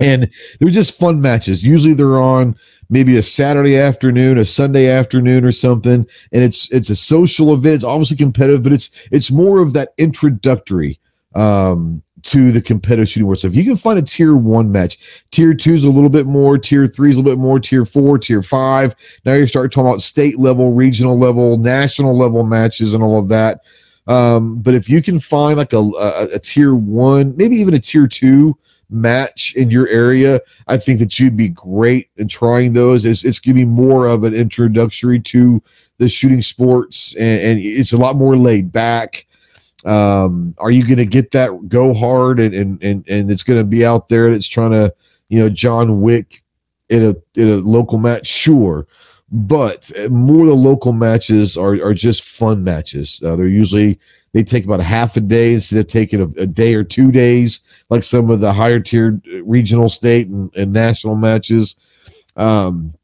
[0.00, 1.62] and they're just fun matches.
[1.62, 2.56] Usually they're on
[2.88, 7.74] maybe a Saturday afternoon, a Sunday afternoon or something, and it's it's a social event.
[7.74, 10.98] It's obviously competitive, but it's it's more of that introductory
[11.34, 13.38] um to the competitive shooting world.
[13.38, 14.98] So if you can find a tier one match,
[15.30, 17.84] tier two is a little bit more, tier three is a little bit more, tier
[17.84, 18.94] four, tier five.
[19.24, 23.28] Now you're starting talking about state level, regional level, national level matches and all of
[23.28, 23.60] that.
[24.06, 27.78] Um, but if you can find like a, a, a tier one, maybe even a
[27.78, 28.56] tier two
[28.90, 33.04] match in your area, I think that you'd be great in trying those.
[33.04, 35.62] It's, it's going to be more of an introductory to
[35.98, 39.26] the shooting sports, and, and it's a lot more laid back.
[39.84, 43.58] Um, are you going to get that go hard and and and, and it's going
[43.58, 44.94] to be out there that's trying to
[45.28, 46.42] you know John Wick
[46.88, 48.26] in a in a local match?
[48.26, 48.86] Sure.
[49.30, 53.22] But more of the local matches are, are just fun matches.
[53.24, 53.98] Uh, they're usually
[54.32, 57.10] they take about a half a day instead of taking a, a day or two
[57.10, 61.76] days like some of the higher tiered regional, state, and, and national matches.
[62.36, 62.94] Um,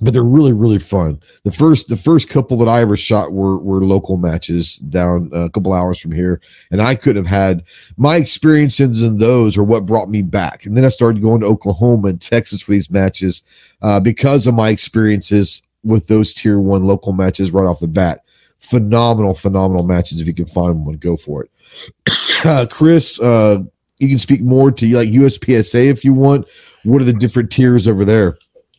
[0.00, 1.20] but they're really really fun.
[1.44, 5.50] The first the first couple that I ever shot were were local matches down a
[5.50, 7.64] couple hours from here, and I couldn't have had
[7.96, 10.66] my experiences in those are what brought me back.
[10.66, 13.42] And then I started going to Oklahoma and Texas for these matches
[13.82, 18.24] uh, because of my experiences with those tier one local matches right off the bat.
[18.58, 20.20] Phenomenal, phenomenal matches.
[20.20, 21.50] If you can find one, go for it.
[22.44, 23.58] Uh, Chris, uh,
[23.98, 26.46] you can speak more to like USPSA if you want.
[26.84, 28.38] What are the different tiers over there?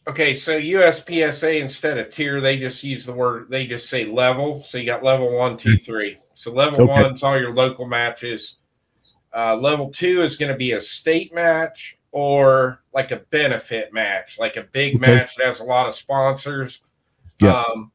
[0.10, 3.48] Okay, so USPSA instead of tier, they just use the word.
[3.48, 4.64] They just say level.
[4.64, 6.18] So you got level one, two, three.
[6.34, 6.92] So level Okay.
[7.04, 8.56] one's all your local matches.
[9.36, 14.40] Uh, level two is going to be a state match or like a benefit match,
[14.40, 15.00] like a big Okay.
[15.14, 16.82] match that has a lot of sponsors.
[17.40, 17.62] Yeah.
[17.62, 17.92] Um,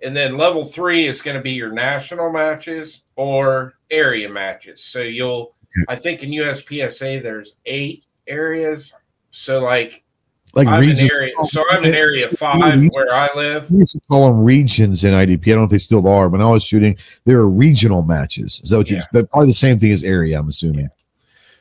[0.00, 4.82] and then level three is going to be your national matches or area matches.
[4.82, 5.54] So you'll,
[5.88, 8.94] I think in USPSA there's eight areas.
[9.30, 10.04] So like
[10.54, 11.10] Like I'm regions.
[11.10, 13.70] area, so I'm in area five where I live.
[13.70, 15.48] We used to call them regions in IDP.
[15.48, 16.28] I don't know if they still are.
[16.28, 18.60] When I was shooting, there were regional matches.
[18.64, 18.96] Is that what you?
[18.96, 19.04] Yeah.
[19.12, 20.38] But probably the same thing as area.
[20.38, 20.88] I'm assuming.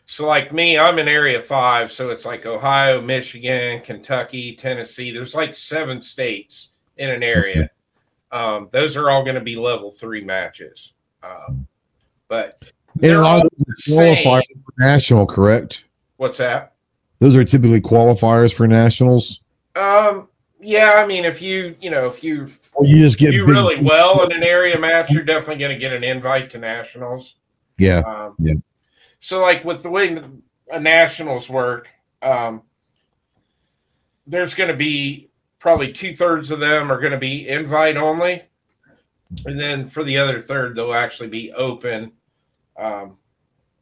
[0.05, 5.11] So, like me, I'm in Area Five, so it's like Ohio, Michigan, Kentucky, Tennessee.
[5.11, 7.69] There's like seven states in an area.
[8.31, 10.93] Um, those are all going to be level three matches.
[11.23, 11.67] Um,
[12.29, 12.55] but
[12.95, 14.63] they're all the those are qualifiers same.
[14.63, 15.83] for national, correct?
[16.17, 16.73] What's that?
[17.19, 19.41] Those are typically qualifiers for nationals.
[19.75, 20.27] Um,
[20.59, 23.81] yeah, I mean, if you you know if you Or you just get big- really
[23.81, 27.35] well in an area match, you're definitely going to get an invite to nationals.
[27.77, 27.99] Yeah.
[27.99, 28.55] Um, Yeah.
[29.19, 30.21] So, like with the way
[30.71, 31.87] a nationals work,
[32.21, 32.63] um,
[34.25, 35.29] there's going to be
[35.59, 38.43] probably two thirds of them are going to be invite only,
[39.45, 42.11] and then for the other third, they'll actually be open,
[42.77, 43.17] um,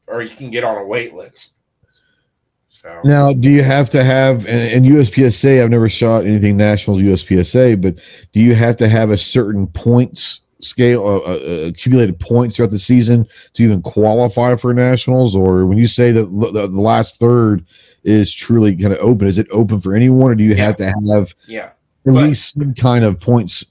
[0.08, 1.52] or you can get on a wait list.
[2.86, 5.64] So Now, do you have to have and, and USPSA?
[5.64, 7.96] I've never shot anything nationals USPSA, but
[8.32, 12.78] do you have to have a certain points scale, uh, uh, accumulated points throughout the
[12.78, 15.36] season to even qualify for nationals?
[15.36, 17.66] Or when you say that l- the, the last third
[18.04, 20.66] is truly kind of open, is it open for anyone, or do you Yeah.
[20.66, 21.64] have to have yeah.
[21.66, 21.74] at
[22.06, 23.66] But- least some kind of points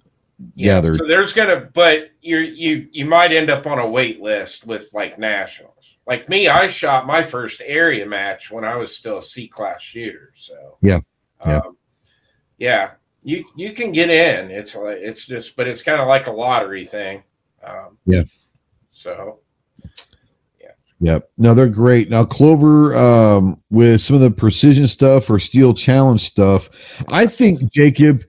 [0.56, 0.98] Yeah, gathered?
[0.98, 4.90] So there's gonna, but you you you might end up on a wait list with
[4.92, 5.70] like nationals.
[6.06, 9.80] Like me, I shot my first area match when I was still a C class
[9.80, 10.32] shooter.
[10.36, 11.00] So Yeah,
[11.46, 11.58] yeah.
[11.58, 11.76] um,
[12.58, 12.90] yeah.
[13.22, 14.50] You you can get in.
[14.50, 17.22] It's like it's just, but it's kind of like a lottery thing.
[17.66, 18.24] Um, Yeah.
[18.92, 19.40] So
[20.60, 20.72] Yeah.
[21.00, 21.30] Yep.
[21.38, 22.10] No, they're great.
[22.10, 26.68] Now, Clover, um, with some of the precision stuff or steel challenge stuff,
[27.08, 28.20] I think Jacob,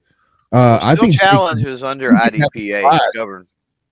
[0.53, 3.01] uh, I Still think Jacob- challenge is under you can have IDPA, five.
[3.13, 3.47] governed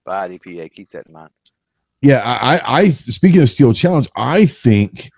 [0.05, 0.71] by IDPA.
[0.73, 1.29] Keep that in mind.
[2.03, 5.09] Yeah, I, I, I, speaking of steel challenge, I think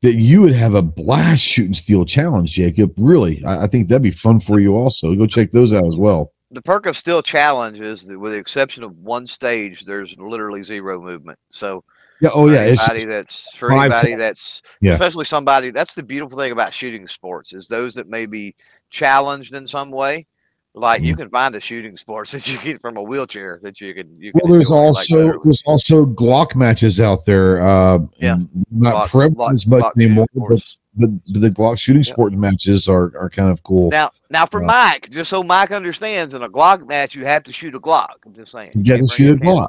[0.00, 2.92] that you would have a blast shooting steel challenge, Jacob.
[2.96, 4.74] Really, I, I think that'd be fun for you.
[4.74, 6.32] Also, go check those out as well.
[6.50, 10.62] The perk of Steel Challenge is that, with the exception of one stage, there's literally
[10.62, 11.38] zero movement.
[11.50, 11.84] So,
[12.20, 12.30] Yeah.
[12.34, 12.60] Oh, yeah.
[12.60, 14.92] Anybody that's for anybody that's Yeah.
[14.92, 18.54] especially somebody that's the beautiful thing about shooting sports is those that may be
[18.90, 20.26] challenged in some way.
[20.74, 23.92] Like you can find a shooting sports that you get from a wheelchair that you
[23.94, 24.18] can.
[24.18, 27.62] You can well, there's enjoy, like, also there's also Glock matches out there.
[27.62, 28.38] Uh, Yeah.
[28.70, 30.62] not Glock- prevalent as much Glock anymore, but,
[30.94, 32.12] but the Glock shooting Yeah.
[32.12, 33.90] sport matches are are kind of cool.
[33.90, 34.66] Now, now for Yeah.
[34.68, 38.08] Mike, just so Mike understands, in a Glock match, you have to shoot a Glock.
[38.24, 38.70] I'm just saying.
[38.74, 39.68] You got to can't shoot a Glock.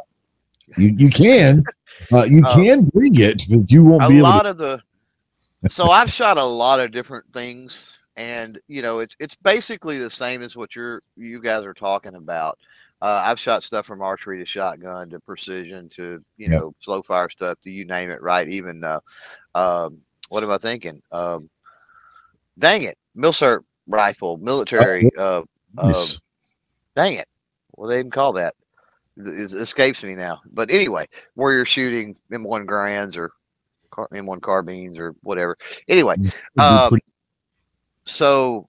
[0.78, 1.66] You you can,
[2.14, 4.50] uh, you Uh, can bring it, but you won't a be able lot to.
[4.52, 4.82] of the
[5.70, 10.10] so i've shot a lot of different things and you know it's it's basically the
[10.10, 12.58] same as what you're you guys are talking about.
[13.02, 16.60] Uh, i've shot stuff from archery to shotgun to precision to you Yeah.
[16.60, 18.48] know slow fire stuff to you name it right?
[18.48, 19.00] Even uh,
[19.56, 19.98] um,
[20.30, 21.02] what am i thinking?
[21.12, 21.50] Um,
[22.60, 25.42] dang it milsert rifle military uh,
[25.76, 26.20] Nice.
[26.96, 27.28] dang it.
[27.76, 28.54] Well do they even call that.
[29.18, 30.40] It escapes me now.
[30.54, 33.32] But anyway where you're shooting m1 Garands or
[33.92, 35.58] m1 carbines or whatever.
[35.90, 36.16] Anyway
[36.58, 37.06] um, pretty-
[38.06, 38.68] so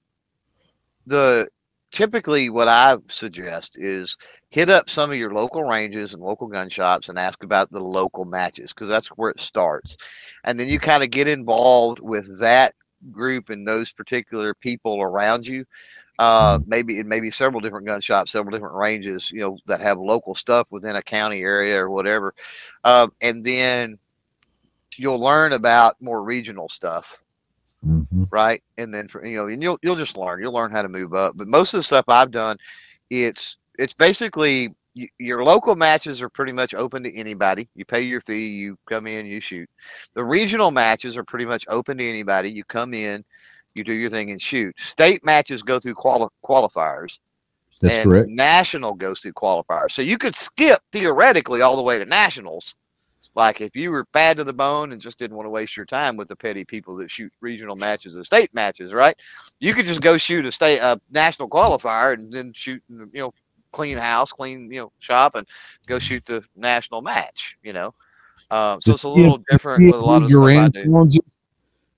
[1.07, 1.49] the
[1.95, 4.17] typically what I suggest is
[4.49, 7.83] hit up some of your local ranges and local gun shops and ask about the
[7.83, 9.97] local matches because that's where it starts.
[10.43, 12.75] And then you kind of get involved with that
[13.13, 15.65] group and those particular people around you.
[16.19, 19.81] Uh, maybe it may be several different gun shops, several different ranges, you know, that
[19.81, 22.35] have local stuff within a county area or whatever.
[22.85, 23.99] Um, and then
[24.97, 27.24] you'll learn about more regional stuff
[27.85, 28.29] Mhm.
[28.31, 28.63] right?
[28.79, 30.41] And then for you know, and you'll you'll just learn.
[30.41, 31.37] You'll learn how to move up.
[31.37, 32.57] But most of the stuff I've done,
[33.11, 34.75] it's it's basically
[35.19, 37.69] your local matches are pretty much open to anybody.
[37.75, 39.69] You pay your fee, you come in, you shoot.
[40.15, 42.51] The regional matches are pretty much open to anybody.
[42.51, 43.25] You come in,
[43.75, 44.79] you do your thing and shoot.
[44.79, 47.19] State matches go through quali- qualifiers.
[47.81, 48.29] That's and correct.
[48.29, 49.91] National goes through qualifiers.
[49.91, 52.77] So you could skip theoretically all the way to nationals.
[53.35, 55.87] Like if you were bad to the bone and just didn't want to waste your
[55.87, 59.17] time with the petty people that shoot regional matches or state matches, right?
[59.61, 63.35] You could just go shoot a state a national qualifier and then shoot you know
[63.73, 65.47] clean house, clean you know shop, and
[65.87, 67.57] go shoot the national match.
[67.63, 67.95] You know,
[68.51, 70.45] um, so The it's a little CMP different with a lot of the stuff I
[70.45, 70.85] Grand do.
[70.85, 71.21] challenges?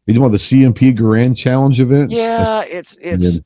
[0.07, 2.15] You about the CMP Grand Challenge events?
[2.15, 3.41] Yeah, it's it's.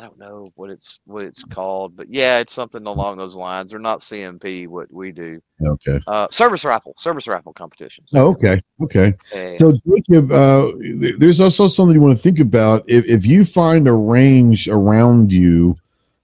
[0.00, 3.70] I don't know what it's what it's called, but yeah, it's something along those lines.
[3.70, 5.42] They're not CMP what we do.
[5.62, 6.00] Okay.
[6.06, 8.08] Uh, service rifle, service rifle competitions.
[8.14, 8.58] Oh, okay.
[8.82, 9.12] Okay.
[9.34, 9.52] Yeah.
[9.52, 10.72] So Jacob, uh,
[11.18, 12.82] there's also something you want to think about.
[12.86, 15.76] If, if you find a range around you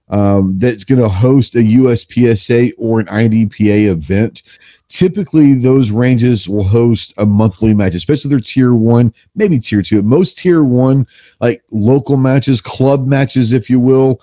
[0.09, 4.43] um, that's going to host a USPSA or an IDPA event,
[4.89, 9.81] typically those ranges will host a monthly match, especially if they're tier one, maybe tier
[9.81, 10.01] two.
[10.01, 11.05] Most tier one,
[11.41, 14.21] like local matches, club matches, if you will,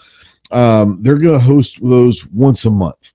[0.50, 3.12] um, they're going to host those once a month.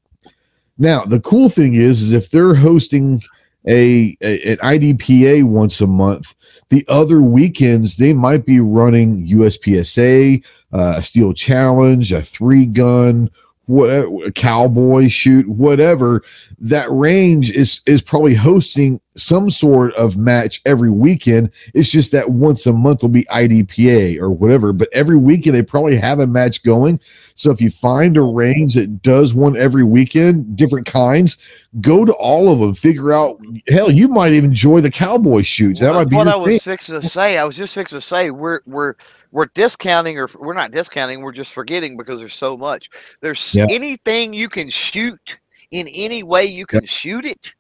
[0.78, 3.22] Now, the cool thing is, is if they're hosting
[3.68, 6.36] a, a an IDPA once a month.
[6.70, 13.30] The other weekends they might be running USPSA, uh, a steel challenge, a three gun,
[13.66, 16.24] whatever, a cowboy shoot, whatever.
[16.60, 21.50] That range is is probably hosting some sort of match every weekend.
[21.74, 25.62] It's just that once a month will be IDPA or whatever, but every weekend they
[25.62, 27.00] probably have a match going.
[27.36, 31.38] So if you find a range that does one every weekend, different kinds,
[31.82, 32.74] go to all of them.
[32.74, 33.40] Figure out.
[33.68, 35.80] Hell, you might even enjoy the cowboy shoots.
[35.80, 36.60] That Well, might be what I was thing.
[36.60, 37.38] fixing to say.
[37.38, 38.94] I was just fixing to say we're we're
[39.32, 41.22] we're discounting or we're not discounting.
[41.22, 42.90] We're just forgetting because there's so much.
[43.22, 43.68] There's Yeah.
[43.70, 45.40] anything you can shoot
[45.72, 47.54] in any way you can shoot it.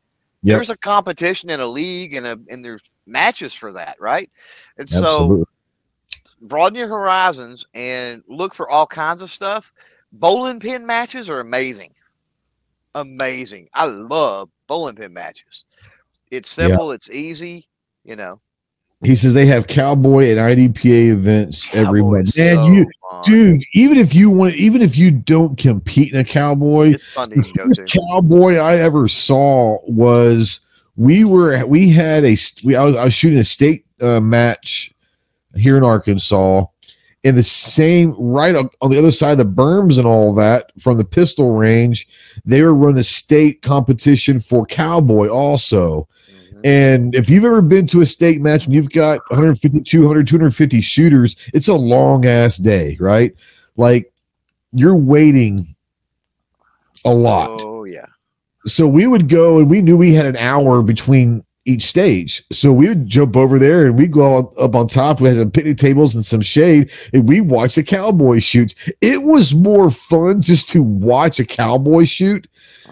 [0.43, 0.55] Yep.
[0.55, 4.29] There's a competition in a league and a and there's matches for that, right?
[4.77, 5.45] And so
[6.41, 9.71] broaden your horizons and look for all kinds of stuff.
[10.11, 11.91] Bowling pin matches are amazing.
[12.95, 13.69] Amazing.
[13.73, 15.65] I love bowling pin matches.
[16.31, 17.67] It's simple, it's easy,
[18.03, 18.39] you know.
[19.01, 22.38] He says they have cowboy and IDPA events every Cowboy month.
[22.38, 23.23] Man, so you fun.
[23.23, 27.30] dude, even if you want, even if you don't compete in a cowboy, it's fun
[27.30, 30.61] to the first cowboy I ever saw was
[30.97, 32.35] we were we had a
[32.65, 34.93] we I was, I was shooting a state uh, match
[35.55, 36.65] here in Arkansas
[37.23, 40.71] in the same right on, on the other side of the berms and all that
[40.80, 42.07] from the pistol range
[42.45, 46.07] they were running the state competition for cowboy also.
[46.64, 50.81] And if you've ever been to a state match and you've got 150, 200, 250
[50.81, 53.34] shooters, it's a long ass day, right?
[53.77, 54.14] Like
[54.72, 55.76] you're waiting
[57.06, 57.61] a lot.
[57.64, 58.06] Oh yeah.
[58.65, 62.44] So we would go and we knew we had an hour between each stage.
[62.52, 65.22] So we would jump over there and we'd go up- up on top.
[65.22, 68.76] We had some picnic tables and some shade and we watch the cowboy shoots.
[69.02, 72.48] It was more fun just to watch a cowboy shoot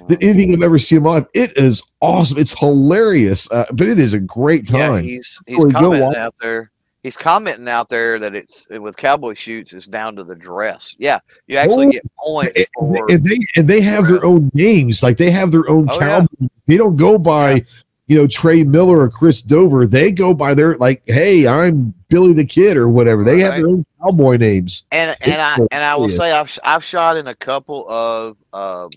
[0.07, 1.25] than anything I've ever seen in my life.
[1.33, 2.37] It is awesome.
[2.37, 5.03] It's hilarious, uh, but it is a great Yeah, time.
[5.03, 6.71] he's he's Really commenting out there.
[7.03, 10.93] He's commenting out there that it's with cowboy shoots it's down to the dress.
[10.97, 15.03] Yeah, you actually get points and, for and they and they have their own names,
[15.03, 16.47] like they have their own Oh, cowboy.
[16.65, 17.59] They don't go by, Yeah.
[18.07, 19.87] you know, Trey Miller or Chris Dover.
[19.87, 23.23] They go by their like, hey, I'm Billy the Kid or whatever.
[23.23, 24.83] They have their own cowboy names.
[24.91, 28.35] and and I It's and I will say I've I've shot in a couple of
[28.51, 28.89] um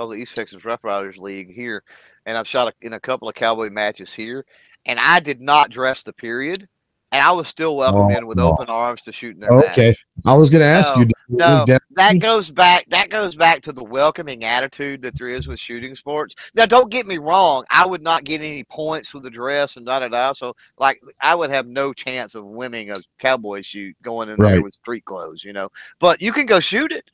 [0.00, 1.82] called the East Texas Rough Riders League here,
[2.24, 4.46] and I've shot a, in a couple of cowboy matches here,
[4.86, 6.66] and I did not dress the period,
[7.12, 8.46] and I was still welcomed Oh, in with no.
[8.48, 9.88] open arms to shoot in their Okay.
[9.88, 10.06] match.
[10.24, 11.06] I was going to ask No, you.
[11.28, 11.66] no,
[11.96, 15.94] that goes back that goes back to the welcoming attitude that there is with shooting
[15.94, 19.76] sports now don't get me wrong i would not get any points for the dress
[19.76, 23.60] and da da da so like i would have no chance of winning a cowboy
[23.60, 25.68] shoot going in there with street clothes you know
[25.98, 27.10] but you can go shoot it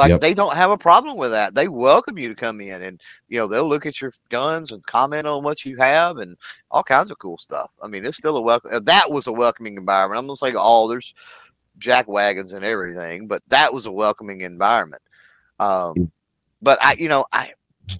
[0.00, 0.20] like Yep.
[0.20, 3.38] they don't have a problem with that they welcome you to come in and you
[3.38, 6.36] know they'll look at your guns and comment on what you have and
[6.70, 9.32] all kinds of cool stuff i mean it's still a welcome uh, that was a
[9.32, 11.14] welcoming environment i'm gonna say oh there's
[11.78, 15.02] jack wagons and everything, but that was a welcoming environment.
[15.58, 16.10] Um,
[16.62, 17.52] but I, you know, I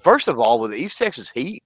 [0.02, 1.64] first of all with the East Texas heat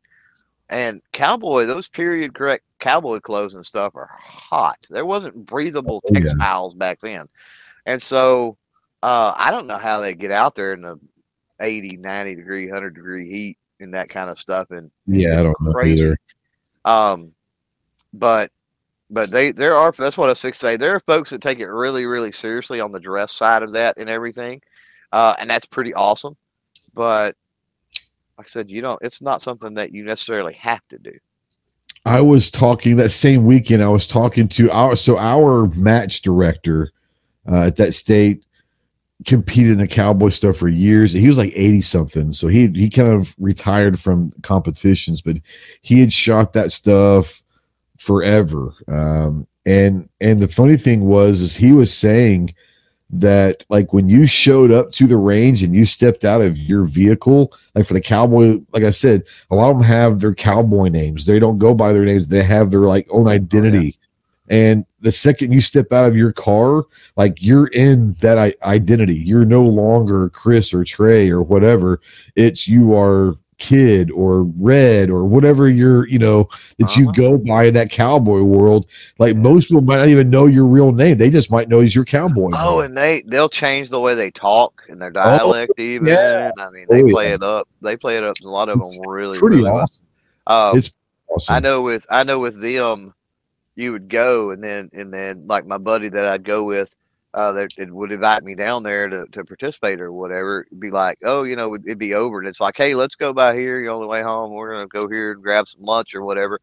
[0.70, 4.78] and cowboy, those period correct cowboy clothes and stuff are hot.
[4.89, 6.20] There wasn't breathable Oh, yeah.
[6.20, 7.27] textiles back then,
[7.86, 8.56] and so
[9.05, 10.99] uh, I don't know how they get out there in the
[11.61, 14.71] 80, 90 degree, 100 degree heat and that kind of stuff.
[14.71, 16.01] And yeah, I don't know crazy.
[16.01, 16.19] either.
[16.87, 17.33] um,
[18.15, 18.51] but
[19.11, 20.79] but they there are that's what I was say.
[20.79, 23.99] There are folks that take it really really seriously on the dress side of that
[23.99, 24.63] and everything,
[25.13, 26.35] uh, and that's pretty awesome.
[26.95, 27.37] But
[28.39, 28.99] like I said, you don't.
[29.03, 31.13] It's not something that you necessarily have to do.
[32.07, 33.83] I was talking that same weekend.
[33.83, 36.91] I was talking to our so our match director
[37.47, 38.45] uh, at that state
[39.27, 41.12] competed in the cowboy stuff for years.
[41.12, 45.36] He was like eighty something, so he he kind of retired from competitions, but
[45.82, 47.43] he had shot that stuff
[47.99, 48.74] forever.
[48.89, 52.55] Um, and and the funny thing was, is he was saying
[53.11, 56.85] that like when you showed up to the range and you stepped out of your
[56.85, 60.89] vehicle, like for the cowboy, like I said, a lot of them have their cowboy
[60.89, 61.24] names.
[61.24, 62.28] They don't go by their names.
[62.28, 63.99] They have their like own identity.
[64.51, 66.85] And the second you step out of your car,
[67.16, 69.16] like you're in that I- identity.
[69.16, 72.01] You're no longer Chris or Trey or whatever.
[72.37, 76.47] It's you are kid or red or whatever you're, you know,
[76.79, 77.12] that you Uh-huh.
[77.12, 78.87] go by in that cowboy world.
[79.19, 81.16] Like most people might not even know your real name.
[81.19, 82.51] They just might know as your cowboy.
[82.55, 82.87] Oh, name.
[82.87, 86.09] and they they'll change the way they talk and their dialect even.
[86.09, 86.51] yeah.
[86.59, 87.35] I mean, they Oh, play yeah.
[87.37, 87.69] it up.
[87.81, 88.37] They play it up.
[88.45, 89.87] A lot of It's them really pretty really well.
[90.49, 90.91] Um, It's
[91.31, 91.55] awesome.
[91.55, 93.15] I know with I know with them,
[93.77, 96.95] you would go and then and then like my buddy that I'd go with,
[97.35, 101.19] uh, that it would invite me down there to, to participate or whatever, be like,
[101.25, 102.39] oh, you know, it'd be over.
[102.39, 103.81] And it's like, hey, let's go by here.
[103.81, 106.15] You know, on the way home, we're going to go here and grab some lunch
[106.15, 106.61] or whatever.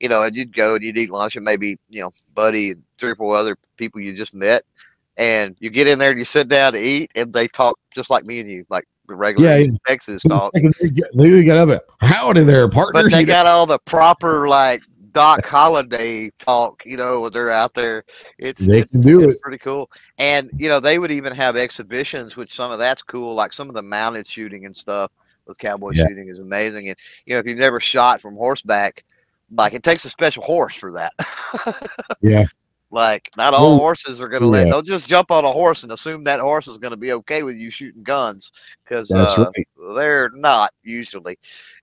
[0.00, 2.82] You know, and you'd go and you'd eat lunch and maybe, you know, Buddy and
[2.96, 4.64] three or four other people you just met.
[5.16, 8.08] And you get in there and you sit down to eat and they talk just
[8.08, 9.70] like me and you, like the regular Yeah, yeah.
[9.86, 10.52] Texas talk.
[10.54, 13.02] They got up howdy there, partner.
[13.02, 14.82] But they got all the proper like
[15.14, 18.04] Doc Holliday talk, you know, when they're out there.
[18.38, 19.40] It's They it's, can do it's it.
[19.40, 19.90] pretty cool.
[20.18, 23.68] And you know, they would even have exhibitions, which some of that's cool, like some
[23.68, 25.10] of the mounted shooting and stuff
[25.46, 26.08] with cowboy Yeah.
[26.08, 26.88] shooting is amazing.
[26.88, 29.04] And you know, if you've never shot from horseback,
[29.50, 31.12] like it takes a special horse for that.
[32.20, 32.44] Yeah.
[32.90, 35.90] Like not all Well, horses are gonna let they'll just jump on a horse and
[35.90, 38.52] assume that horse is gonna be okay with you shooting guns
[38.84, 39.96] because uh, right.
[39.96, 41.36] they're not usually.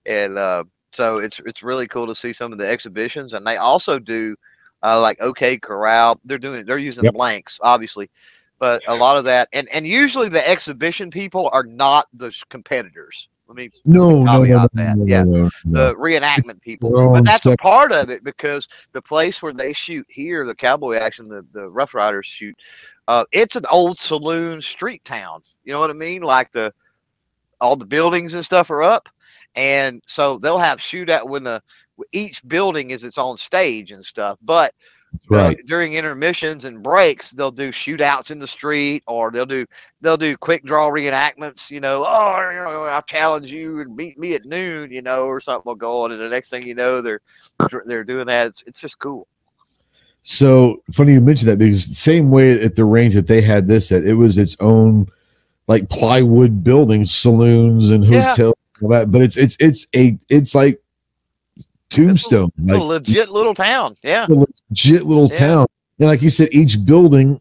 [0.05, 3.57] And uh, so it's it's really cool to see some of the exhibitions, and they
[3.57, 4.35] also do
[4.83, 6.19] uh, like OK Corral.
[6.25, 7.13] They're doing they're using Yep.
[7.13, 8.09] blanks, obviously,
[8.59, 13.29] but a lot of that, and and usually the exhibition people are not the competitors.
[13.47, 15.23] Let me No, no, no, that, no, yeah.
[15.25, 17.11] no, no, the reenactment people.
[17.11, 20.95] But that's a part of it because the place where they shoot here, the cowboy
[20.95, 22.55] action, the, the Rough Riders shoot,
[23.09, 25.41] uh, it's an old saloon street town.
[25.65, 26.21] You know what I mean?
[26.21, 26.73] Like the
[27.59, 29.09] all the buildings and stuff are up.
[29.55, 31.61] And so they'll have shootout when the
[32.13, 34.37] each building is its own stage and stuff.
[34.41, 34.73] But
[35.29, 39.65] That's uh, during intermissions and breaks, they'll do shootouts in the street, or they'll do
[39.99, 41.69] they'll do quick draw reenactments.
[41.69, 44.91] You know, oh, you know, I challenge you and meet me at noon.
[44.91, 47.21] You know, or something will go on, and the next thing you know, they're
[47.85, 48.47] they're doing that.
[48.47, 49.27] It's it's just cool.
[50.23, 53.67] So funny you mentioned that because the same way at the range that they had
[53.67, 55.07] this at, it was its own
[55.67, 58.55] like plywood buildings, saloons, and hotels.
[58.89, 59.11] That.
[59.11, 60.81] But it's it's it's a it's like
[61.89, 63.95] tombstone, It's a like legit little town.
[64.03, 64.25] Yeah.
[64.27, 65.37] a legit little Yeah.
[65.39, 65.67] town.
[65.99, 67.39] And like you said, each building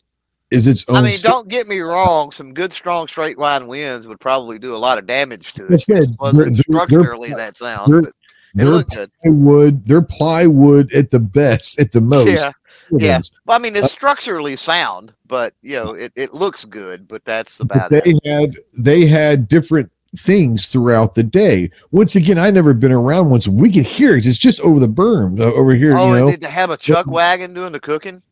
[0.51, 0.97] is its own.
[0.97, 2.33] I mean, sto- don't get me wrong.
[2.33, 5.75] Some good, strong straight line winds would probably do a lot of damage to I
[5.75, 5.79] it.
[5.79, 8.12] said Wasn't they're, they're, structurally that sound, they're-
[8.55, 8.83] they're
[9.23, 9.87] plywood.
[9.87, 12.27] They're plywood at the best, at the most.
[12.29, 12.51] Yeah.
[12.91, 13.21] Yeah.
[13.47, 17.07] Well, I mean, Uh, it's structurally sound, but you know, it, it looks good.
[17.07, 18.27] But that's But about they it.
[18.27, 21.70] had they had different things throughout the day.
[21.93, 23.47] Once again, I never been around once.
[23.47, 24.27] We could hear it.
[24.27, 25.97] It's just over the berm uh, over here.
[25.97, 28.23] Oh, you know, they have a chuck wagon doing the cooking?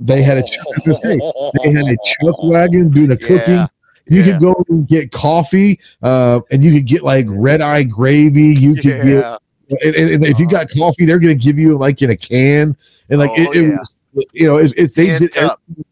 [0.00, 0.64] they had a chuck.
[0.68, 3.66] I was gonna say, they had a chuck wagon doing the cooking.
[4.06, 4.32] You yeah.
[4.32, 8.54] could go and get coffee, uh, and you could get like red eye gravy.
[8.54, 9.36] You could Yeah.
[9.68, 12.16] get, and, and- and if you got coffee, they're gonna give you like in a
[12.16, 12.76] can,
[13.10, 13.76] and like Oh, it, it yeah.
[13.78, 14.00] was,
[14.32, 15.30] you know, if, it's they did.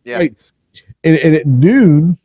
[0.04, 0.16] Yeah.
[0.16, 0.34] right.
[1.04, 2.16] And, and at noon,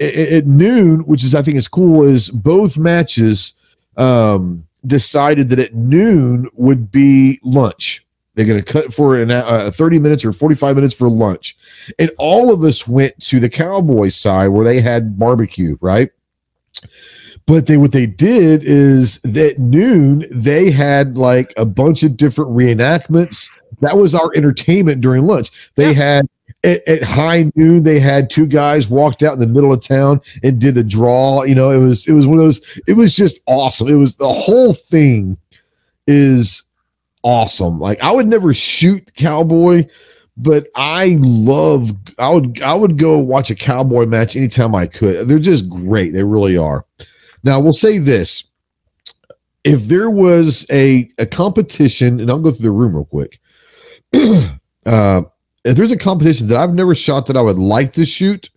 [0.00, 3.54] at, noon, which is I think is cool, is both matches
[3.96, 8.04] um, decided that at noon would be lunch.
[8.34, 11.56] They're going to cut for an uh, 30 minutes or 45 minutes for lunch.
[11.98, 16.10] And all of us went to the Cowboys side where they had barbecue, right?
[17.46, 22.50] But they what they did is that noon they had like a bunch of different
[22.50, 23.48] reenactments.
[23.80, 25.70] That was our entertainment during lunch.
[25.76, 26.26] They had
[26.64, 30.20] at, at high noon they had two guys walked out in the middle of town
[30.42, 31.42] and did a draw.
[31.44, 32.80] You know, it was it was one of those.
[32.86, 33.88] It was just awesome.
[33.88, 35.38] It was the whole thing
[36.06, 36.64] is
[37.22, 37.78] awesome.
[37.78, 39.86] Like I would never shoot cowboy,
[40.36, 41.92] but I love.
[42.18, 45.28] I would I would go watch a cowboy match anytime I could.
[45.28, 46.12] They're just great.
[46.12, 46.84] They really are.
[47.42, 48.44] Now we'll say this:
[49.64, 53.40] if there was a a competition, and I'll go through the room real quick.
[54.86, 55.22] uh,
[55.66, 58.50] if there's a competition that I've never shot that I would like to shoot,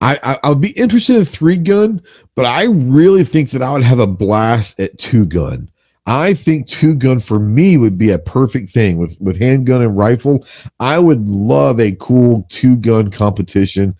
[0.00, 2.02] I, I I would be interested in three gun,
[2.34, 5.70] but I really think that I would have a blast at two gun.
[6.06, 9.96] I think two gun for me would be a perfect thing with with handgun and
[9.96, 10.46] rifle.
[10.80, 13.94] I would love a cool two gun competition.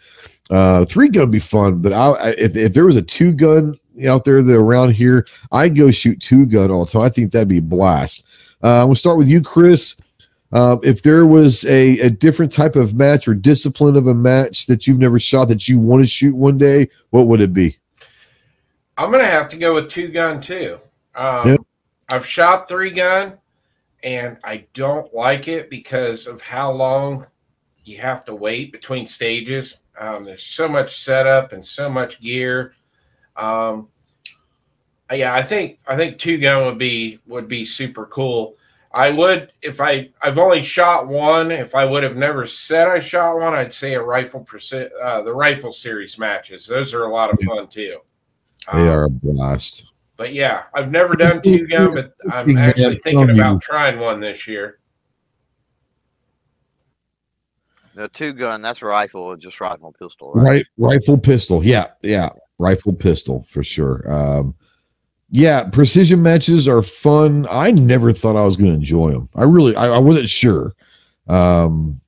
[0.48, 3.74] Uh, three gun would be fun, but I, if if there was a two gun
[4.08, 7.02] out there that around here, I'd go shoot two gun all the time.
[7.02, 8.24] I think that'd be a blast.
[8.62, 9.96] Uh, we'll start with you, Chris.
[10.52, 14.66] Uh, if there was a, a different type of match or discipline of a match
[14.66, 17.78] that you've never shot that you want to shoot one day, what would it be?
[18.96, 20.78] I'm gonna have to go with two gun too.
[21.14, 21.58] Um.
[22.12, 23.38] I've shot three gun,
[24.02, 27.26] and I don't like it because of how long
[27.84, 29.76] you have to wait between stages.
[29.98, 32.74] Um, there's so much setup and so much gear.
[33.36, 33.88] Um,
[35.12, 38.56] yeah, I think I think two gun would be would be super cool.
[38.92, 41.50] I would if I I've only shot one.
[41.52, 45.22] If I would have never said I shot one, I'd say a rifle percent uh,
[45.22, 46.66] the rifle series matches.
[46.66, 48.00] Those are a lot of fun too.
[48.72, 49.86] They Um, are a blast.
[50.16, 54.48] but yeah, I've never done two gun, but I'm actually thinking about trying one this
[54.48, 54.78] year.
[57.94, 60.44] The two gun, that's rifle, and just rifle and pistol, right?
[60.48, 61.64] Right, rifle pistol.
[61.64, 64.10] Yeah, yeah, rifle pistol for sure.
[64.12, 64.54] Um,
[65.30, 67.46] yeah, precision matches are fun.
[67.50, 69.28] I never thought I was going to enjoy them.
[69.34, 70.74] I really, I, I wasn't sure.
[71.28, 72.00] Um,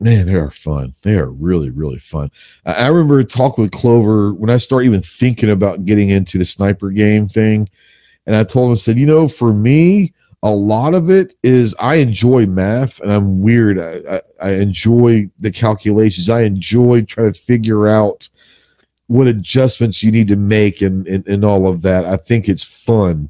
[0.00, 0.92] man, they are fun.
[1.02, 2.30] They are really, really fun.
[2.66, 6.44] I, I remember talking with Clover when I started even thinking about getting into the
[6.44, 7.68] sniper game thing,
[8.26, 11.74] and I told him, I said, you know, for me, a lot of it is
[11.78, 13.78] I enjoy math, and I'm weird.
[13.78, 16.28] I, I, I enjoy the calculations.
[16.28, 18.28] I enjoy trying to figure out
[19.06, 22.04] what adjustments you need to make and, and, and all of that.
[22.04, 23.28] I think it's fun.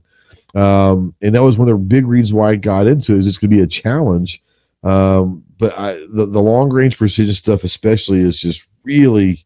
[0.55, 3.27] Um, and that was one of the big reasons why I got into it is
[3.27, 4.41] it's going to be a challenge.
[4.85, 9.45] Um, but I, the, the long range precision stuff, especially is just really,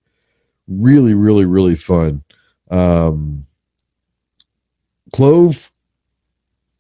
[0.67, 2.23] really, really, really fun.
[2.71, 3.47] Um,
[5.13, 5.73] Clove,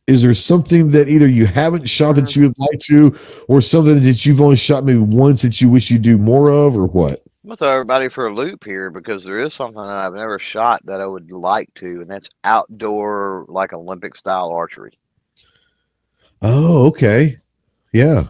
[0.06, 3.16] is there something that either you haven't shot that you would like to,
[3.46, 6.76] or something that you've only shot maybe once that you wish you do more of,
[6.76, 7.22] or what?
[7.48, 10.38] I'm gonna throw everybody for a loop here because there is something that I've never
[10.38, 14.92] shot that I would like to, and that's outdoor, like Olympic style archery.
[16.42, 17.38] Oh, okay.
[17.94, 18.24] Yeah.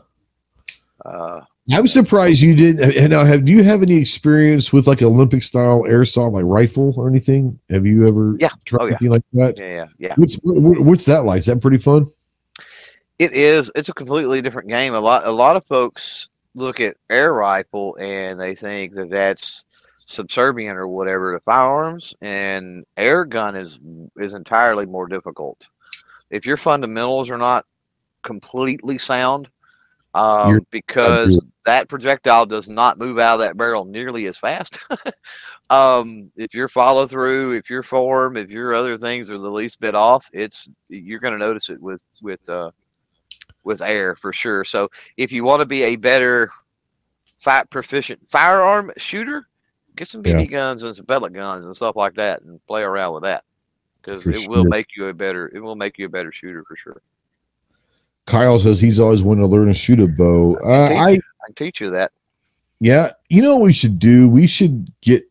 [1.04, 2.96] Uh, I'm surprised you didn't.
[2.96, 6.94] And now, have do you have any experience with like Olympic style airsoft, like rifle
[6.96, 7.58] or anything?
[7.70, 8.50] Have you ever Yeah.
[8.66, 8.90] tried Oh, yeah.
[9.00, 9.58] anything like that?
[9.58, 10.14] yeah, yeah, yeah.
[10.14, 11.40] What's what, what's that like?
[11.40, 12.06] Is that pretty fun?
[13.18, 13.68] It is.
[13.74, 14.94] It's a completely different game.
[14.94, 15.26] A lot.
[15.26, 16.28] A lot of folks
[16.58, 19.64] look at air rifle and they think that that's
[19.96, 23.78] subservient or whatever to firearms, and air gun is
[24.16, 25.66] is entirely more difficult.
[26.30, 27.64] If your fundamentals are not
[28.22, 29.48] completely sound,
[30.14, 34.78] um, because that projectile does not move out of that barrel nearly as fast.
[35.70, 39.78] um, if your follow through, if your form, if your other things are the least
[39.80, 42.70] bit off, it's you're going to notice it with with uh,
[43.68, 44.64] with air for sure.
[44.64, 46.50] So if you want to be a better
[47.38, 49.46] fight proficient firearm shooter,
[49.94, 53.14] get some BB guns and some pellet guns and stuff like that, and play around
[53.14, 53.44] with that
[54.00, 56.76] because it will make you a better it will make you a better shooter for
[56.76, 57.02] sure.
[58.26, 60.56] Kyle says he's always wanted to learn to shoot a bow.
[60.64, 62.10] Uh, I I can teach you that.
[62.80, 64.28] yeah, you know what we should do?
[64.28, 65.28] We should get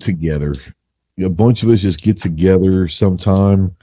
[0.00, 0.54] together.
[1.22, 3.76] A bunch of us just get together sometime.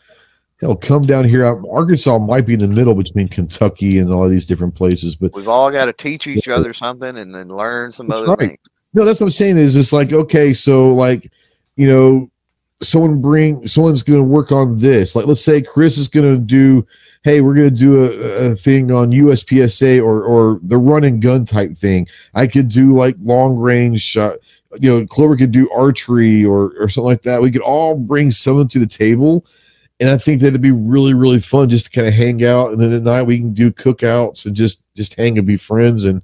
[0.61, 1.43] Hell, come down here.
[1.43, 5.33] Arkansas might be in the middle between Kentucky and all of these different places, but
[5.33, 8.39] We've all got to teach each other something and then learn some other right.
[8.39, 8.57] things.
[8.93, 9.57] No, that's what I'm saying.
[9.57, 11.31] Is it's like okay, so like,
[11.77, 12.29] you know,
[12.83, 15.15] someone bring someone's going to work on this.
[15.15, 16.85] Like, let's say Chris is going to do.
[17.23, 21.21] Hey, we're going to do a, a thing on USPSA or or the run and
[21.21, 22.07] gun type thing.
[22.35, 24.37] I could do like long range shot.
[24.79, 27.41] You know, Clover could do archery or or something like that.
[27.41, 29.43] We could all bring someone to the table.
[30.01, 32.71] And I think that'd be really, really fun just to kind of hang out.
[32.71, 36.05] And then at night we can do cookouts and just just hang and be friends
[36.05, 36.23] and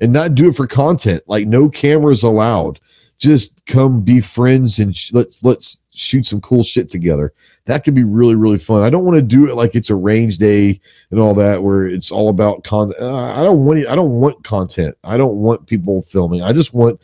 [0.00, 1.22] and not do it for content.
[1.26, 2.80] Like no cameras allowed.
[3.18, 7.34] Just come be friends and sh- let's let's shoot some cool shit together.
[7.66, 8.82] That could be really really fun.
[8.82, 10.80] I don't want to do it like it's a range day
[11.10, 13.02] and all that where it's all about content.
[13.02, 14.96] Uh, I don't want it, I don't want content.
[15.04, 16.42] I don't want people filming.
[16.42, 16.98] I just want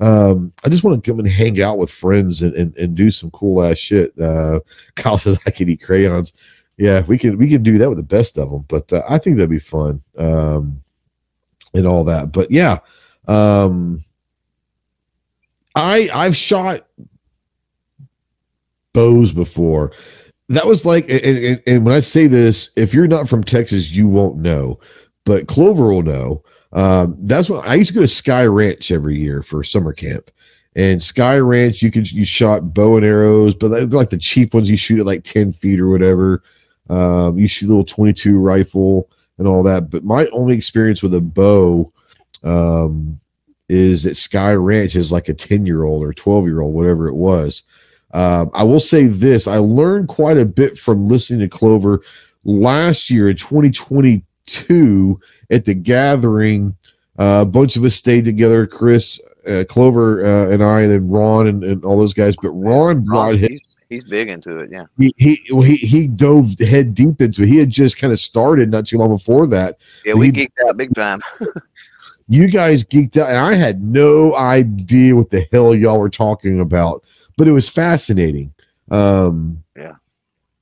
[0.00, 3.10] um I just want to come and hang out with friends and and, and do
[3.10, 4.18] some cool ass shit.
[4.18, 4.60] Uh
[4.94, 6.32] Kyle says I can eat crayons.
[6.76, 9.18] Yeah, we can we can do that with the best of them, but uh, I
[9.18, 10.02] think that'd be fun.
[10.16, 10.82] Um
[11.74, 12.32] and all that.
[12.32, 12.78] But yeah,
[13.26, 14.04] um
[15.74, 16.86] I I've shot
[18.92, 19.92] bows before.
[20.48, 23.90] That was like, and, and, and when I say this, if you're not from Texas,
[23.90, 24.80] you won't know,
[25.24, 26.42] but Clover will know.
[26.72, 30.30] Um, that's what I used to go to Sky Ranch every year for summer camp.
[30.76, 34.54] And Sky Ranch, you could you shot bow and arrows, but they're like the cheap
[34.54, 36.42] ones you shoot at like 10 feet or whatever.
[36.90, 39.08] Um, you shoot a little 22 rifle
[39.38, 39.90] and all that.
[39.90, 41.92] But my only experience with a bow
[42.44, 43.18] um,
[43.68, 47.08] is that Sky Ranch is like a 10 year old or 12 year old, whatever
[47.08, 47.64] it was.
[48.12, 52.02] Um, I will say this I learned quite a bit from listening to Clover
[52.44, 55.20] last year in 2022
[55.50, 56.76] at the gathering.
[57.18, 61.08] Uh, a bunch of us stayed together, Chris, uh, Clover, uh, and I, and then
[61.08, 62.36] Ron and, and all those guys.
[62.40, 64.70] But Ron brought Ron, his he's, he's big into it.
[64.70, 64.84] Yeah.
[64.98, 67.48] he he well, he he dove head deep into it.
[67.48, 69.78] He had just kind of started not too long before that.
[70.04, 70.14] Yeah.
[70.14, 71.20] We He- geeked out big time.
[72.30, 76.60] You guys geeked out, and I had no idea what the hell y'all were talking
[76.60, 77.02] about,
[77.38, 78.52] but it was fascinating.
[78.90, 79.94] Um, Yeah.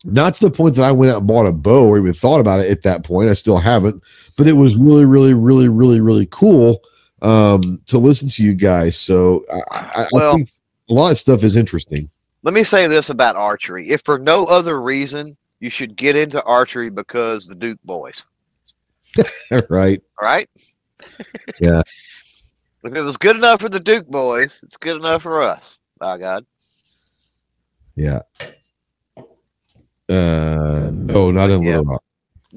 [0.04, 2.38] Not to the point that I went out and bought a bow or even thought
[2.38, 3.28] about it at that point.
[3.28, 4.00] I still haven't,
[4.36, 6.80] but it was really, really, really, really, really cool
[7.22, 8.98] um, to listen to you guys.
[8.98, 10.48] So I, I, I Well- think
[10.88, 12.10] a lot of stuff is interesting.
[12.42, 13.88] Let me say this about archery.
[13.88, 18.24] If for no other reason, you should get into archery because the Duke boys.
[19.68, 20.00] right?
[20.20, 20.48] Right.
[21.60, 21.82] Yeah.
[22.84, 25.78] If it was good enough for the Duke boys, it's good enough for us.
[25.98, 26.46] By God.
[27.96, 28.20] Yeah.
[30.08, 31.78] Uh, no, not in Yeah.
[31.78, 32.04] Little Rock.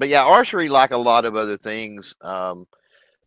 [0.00, 2.66] But yeah, archery, like a lot of other things, um,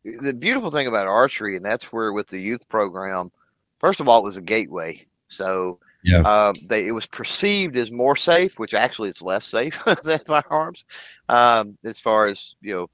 [0.03, 3.31] the beautiful thing about archery, and that's where with the youth program,
[3.79, 5.07] first of all, it was a gateway.
[5.29, 6.23] So Yeah.
[6.25, 10.85] um, they it was perceived as more safe, which actually it's less safe than firearms,
[11.29, 12.87] um, as far as you know,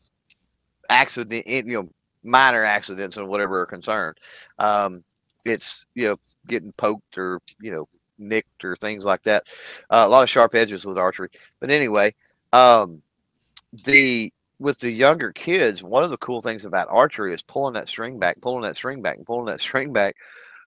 [0.90, 1.90] accident, you know,
[2.24, 4.18] minor accidents and whatever are concerned.
[4.60, 5.04] Um,
[5.46, 7.88] it's you know getting poked or you know
[8.18, 9.44] nicked or things like that.
[9.90, 11.30] Uh, a lot of sharp edges with archery,
[11.62, 12.14] but anyway.
[12.54, 13.04] Um,
[13.74, 17.88] the with the younger kids, one of the cool things about archery is pulling that
[17.88, 20.16] string back, pulling that string back, and pulling that string back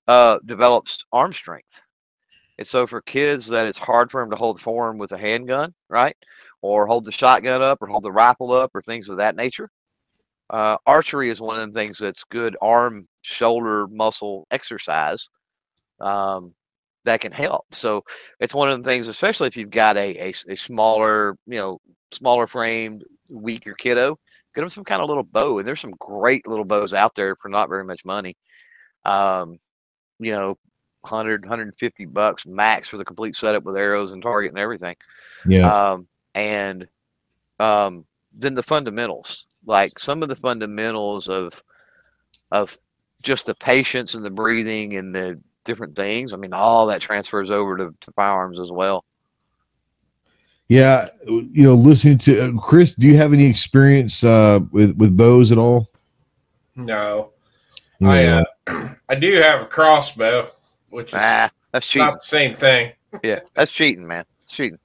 [0.09, 1.81] uh, develops arm strength.
[2.59, 5.19] And so for kids that it's hard for them to hold the form with a
[5.19, 6.17] handgun, right,
[6.63, 9.71] or hold the shotgun up, or hold the rifle up, or things of that nature.
[10.49, 15.29] Uh, archery is one of the things that's good arm, shoulder muscle exercise
[16.01, 16.55] um,
[17.05, 17.67] that can help.
[17.73, 18.05] So
[18.41, 21.81] it's one of the things, especially if you've got a a smaller, you know,
[22.13, 24.19] smaller framed, weaker kiddo,
[24.55, 25.59] get them some kind of little bow.
[25.59, 28.37] And there's some great little bows out there for not very much money.
[29.05, 29.59] Um,
[30.19, 30.59] you know,
[31.03, 34.97] 100, 150 bucks max for the complete setup with arrows and target and everything.
[35.47, 35.67] Yeah.
[35.69, 36.87] Um, and
[37.59, 41.63] um, then the fundamentals, like some of the fundamentals of
[42.51, 42.77] of
[43.23, 46.33] just the patience and the breathing and the different things.
[46.33, 49.05] I mean, all that transfers over to, to firearms as well.
[50.69, 55.15] Yeah, you know, listening to uh, Chris, do you have any experience uh, with with
[55.17, 55.89] bows at all?
[56.77, 57.31] No,
[58.01, 58.45] I uh,
[59.09, 60.51] I do have a crossbow,
[60.89, 62.07] which is Ah, that's cheating.
[62.07, 62.93] not the same thing.
[63.23, 64.25] Yeah, that's cheating, man.
[64.43, 64.79] It's cheating.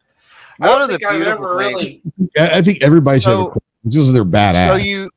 [0.60, 2.02] I One don't of the think I've beautiful ever things.
[2.18, 2.30] really.
[2.38, 4.68] I I think everybody should have a So- cross just they're badass.
[4.72, 5.10] So you,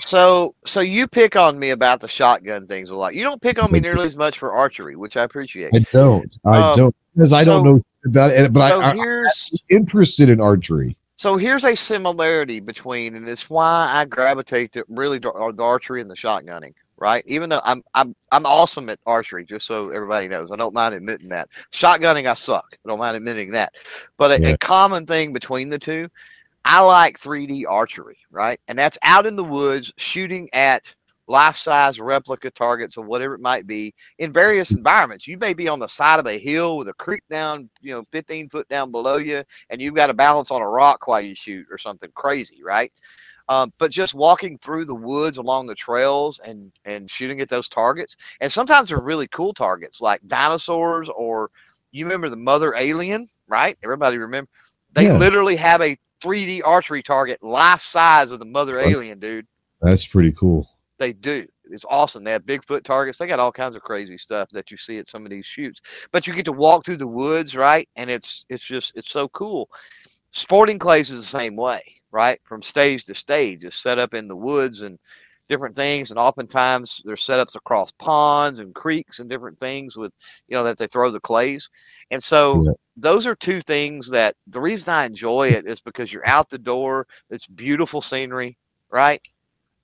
[0.00, 3.14] so so you pick on me about the shotgun things a lot.
[3.14, 5.74] You don't pick on me nearly as much for archery, which I appreciate.
[5.74, 6.38] I don't.
[6.44, 8.52] I Um, don't because I don't know about it.
[8.52, 9.26] But So I, I'm
[9.68, 10.96] interested in archery.
[11.16, 16.00] so here's a similarity between, and it's why I gravitate to really the, the archery
[16.00, 16.74] and the shotgunning.
[17.00, 20.74] Right, even though I'm I'm I'm awesome at archery, just so everybody knows, I don't
[20.74, 21.48] mind admitting that.
[21.72, 22.66] Shotgunning, I suck.
[22.72, 23.72] I don't mind admitting that.
[24.16, 24.48] But a, Yeah.
[24.48, 26.08] a common thing between the two,
[26.68, 28.60] I like 3D archery, right?
[28.68, 30.94] And that's out in the woods shooting at
[31.28, 35.26] life-size replica targets or whatever it might be in various environments.
[35.26, 38.04] You may be on the side of a hill with a creek down, you know,
[38.12, 41.34] 15 foot down below you, and you've got to balance on a rock while you
[41.34, 42.92] shoot or something crazy, right?
[43.48, 47.68] Um, but just walking through the woods along the trails and and shooting at those
[47.68, 51.50] targets, and sometimes they're really cool targets like dinosaurs or
[51.92, 53.78] you remember the mother alien, right?
[53.82, 54.50] Everybody remember
[54.92, 55.18] they Yeah.
[55.18, 59.46] literally have a 3D archery target life size of the mother alien, dude.
[59.80, 60.68] That's pretty cool.
[60.98, 61.46] They do.
[61.70, 62.24] It's awesome.
[62.24, 63.18] They have Bigfoot targets.
[63.18, 65.80] They got all kinds of crazy stuff that you see at some of these shoots.
[66.12, 67.88] But you get to walk through the woods, right?
[67.96, 69.68] And it's it's just it's so cool.
[70.30, 72.40] Sporting clays is the same way, right?
[72.44, 74.98] From stage to stage, it's set up in the woods and
[75.48, 76.10] different things.
[76.10, 80.12] And oftentimes there's setups across ponds and creeks and different things with
[80.48, 81.68] you know that they throw the clays.
[82.10, 82.72] And so Yeah.
[82.96, 86.58] those are two things that the reason I enjoy it is because you're out the
[86.58, 87.06] door.
[87.30, 88.58] It's beautiful scenery,
[88.90, 89.20] right?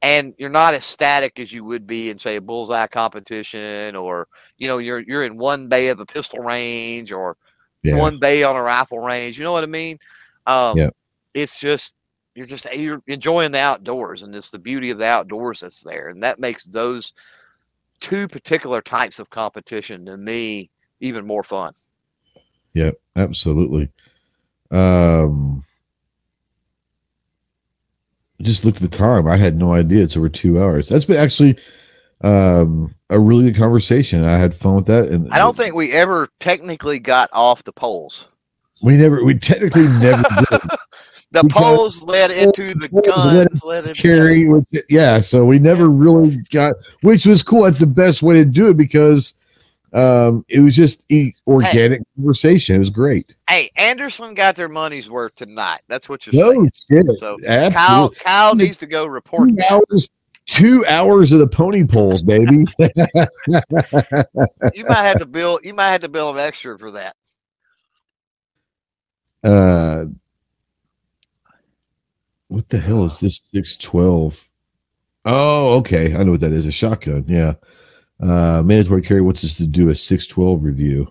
[0.02, 4.28] and you're not as static as you would be in say a bullseye competition or
[4.58, 7.36] you know you're you're in one bay of a pistol range or
[7.82, 7.96] Yeah.
[7.96, 9.98] one bay on a rifle range you know what i mean
[10.46, 10.90] um Yeah.
[11.34, 11.94] it's just
[12.34, 16.08] you're just you're enjoying the outdoors and it's the beauty of the outdoors that's there
[16.08, 17.12] and that makes those
[18.00, 20.70] two particular types of competition to me
[21.00, 21.72] even more fun
[22.72, 23.90] Yeah, absolutely.
[24.70, 25.64] Um,
[28.42, 29.28] just looked at the time.
[29.28, 30.88] I had no idea it's over two hours.
[30.88, 31.56] That's been actually
[32.22, 34.24] um, a really good conversation.
[34.24, 37.72] I had fun with that, and i don't think we ever technically got off the
[37.72, 38.28] polls
[38.82, 40.60] we never, we technically never did
[41.34, 44.84] the Because polls led into the guns led into carry with it.
[44.88, 47.64] Yeah, so we never really got, which was cool.
[47.64, 49.34] That's the best way to do it because
[49.92, 52.76] um, it was just e- organic conversation.
[52.76, 53.34] It was great.
[53.48, 55.80] Hey, Anderson got their money's worth tonight.
[55.88, 56.70] That's what you're No saying.
[56.90, 57.06] shit.
[57.18, 58.16] So Kyle, Absolutely.
[58.16, 60.08] Kyle needs to go report Two hours,
[60.46, 62.64] two hours of the pony poles, baby.
[64.74, 65.58] You might have to bill.
[65.62, 67.16] You might have to bill him extra for that.
[69.44, 70.06] uh,
[72.54, 74.48] what the hell is this 612?
[75.24, 76.14] Oh, okay.
[76.14, 76.66] I know what that is.
[76.66, 77.24] A shotgun.
[77.26, 77.54] Yeah.
[78.22, 81.08] Uh, mandatory carry wants us to do a 612 review.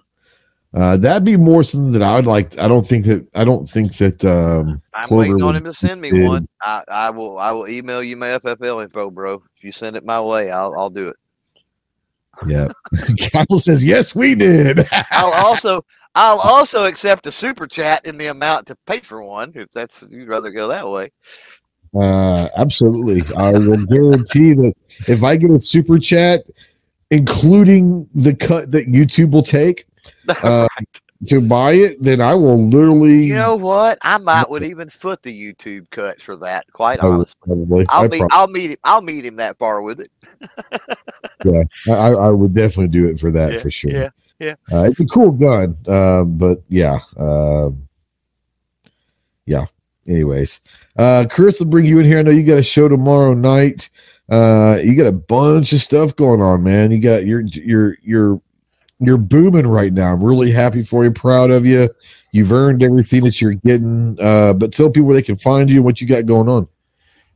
[0.74, 2.58] Uh, that'd be more something that I would like.
[2.58, 5.74] I don't think that, I don't think that, um, I'm Clover waiting on him to
[5.74, 6.48] send me one.
[6.62, 7.38] I, I will.
[7.38, 9.36] I will email you my FFL info, bro.
[9.56, 11.16] If you send it my way, I'll I'll do it.
[12.48, 12.70] Yeah.
[13.32, 14.88] Kyle says, yes, we did.
[15.12, 19.52] I'll also I'll also accept a super chat in the amount to pay for one
[19.56, 21.12] if that's you'd rather go that way.
[21.96, 23.24] Uh, absolutely.
[23.36, 24.74] I will guarantee that
[25.08, 26.42] if I get a super chat,
[27.12, 29.86] including the cut that YouTube will take
[30.44, 30.68] uh,
[31.28, 33.26] to buy it, then I will literally.
[33.26, 33.98] you know what?
[34.02, 36.66] I might would even foot the YouTube cut for that.
[36.74, 37.86] Quite honestly, probably.
[37.90, 38.78] I'll I, meet prob- I'll meet him.
[38.84, 40.12] I'll meet him that far with it.
[41.88, 43.92] I, I would definitely do it for that Yeah, for sure.
[43.92, 44.10] yeah,
[44.44, 44.56] yeah.
[44.72, 47.88] Uh, it's a cool gun, uh, but yeah, um
[49.46, 49.66] yeah.
[50.08, 50.60] Anyways,
[50.98, 52.20] uh, Chris will bring you in here.
[52.20, 53.90] I know you got a show tomorrow night.
[54.30, 56.92] Uh, you got a bunch of stuff going on, man.
[56.92, 58.42] You got you're you're you're
[59.00, 60.14] you're booming right now.
[60.14, 61.90] I'm really happy for you, proud of you.
[62.32, 64.18] You've earned everything that you're getting.
[64.20, 66.68] Uh, but tell people where they can find you, what you got going on.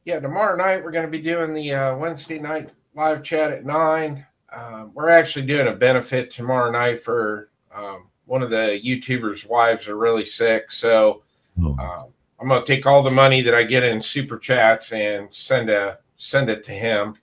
[0.06, 3.66] Yeah, tomorrow night we're going to be doing the uh, Wednesday night live chat at
[3.66, 4.26] nine.
[4.56, 9.88] Um, we're actually doing a benefit tomorrow night for um, one of the YouTubers' wives
[9.88, 11.24] are really sick, so
[11.60, 12.06] um,
[12.40, 15.69] I'm going to take all the money that I get in super chats and send
[15.69, 17.15] a send it to him.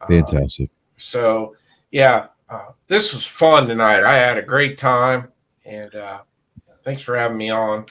[0.00, 0.70] Uh, Fantastic.
[0.96, 1.56] so
[1.90, 4.04] yeah, uh, this was fun tonight.
[4.04, 5.28] I had a great time,
[5.64, 6.22] and uh,
[6.82, 7.86] thanks for having me on.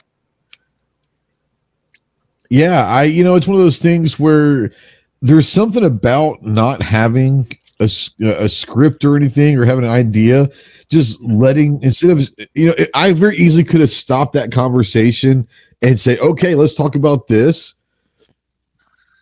[2.50, 4.72] Yeah, I you know it's one of those things where
[5.20, 7.88] there's something about not having a,
[8.20, 10.48] a script or anything or having an idea,
[10.90, 15.46] just letting instead of you know I very easily could have stopped that conversation
[15.82, 17.74] and say, okay, let's talk about this.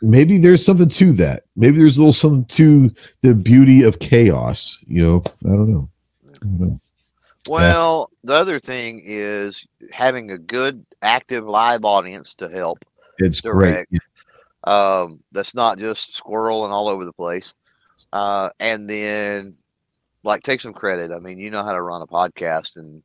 [0.02, 1.44] Maybe there's something to that.
[1.56, 4.82] Maybe there's a little something to the beauty of chaos.
[4.86, 5.88] You know, I don't know.
[6.26, 6.80] I don't know.
[7.48, 12.84] Well, the other thing is having a good active live audience to help.
[13.18, 13.86] It's great.
[13.90, 13.94] Direct.
[14.64, 17.54] Um, that's not just squirreling all over the place.
[18.12, 19.56] Uh, and then
[20.22, 21.10] like take some credit.
[21.10, 23.02] I mean, you know how to run a podcast and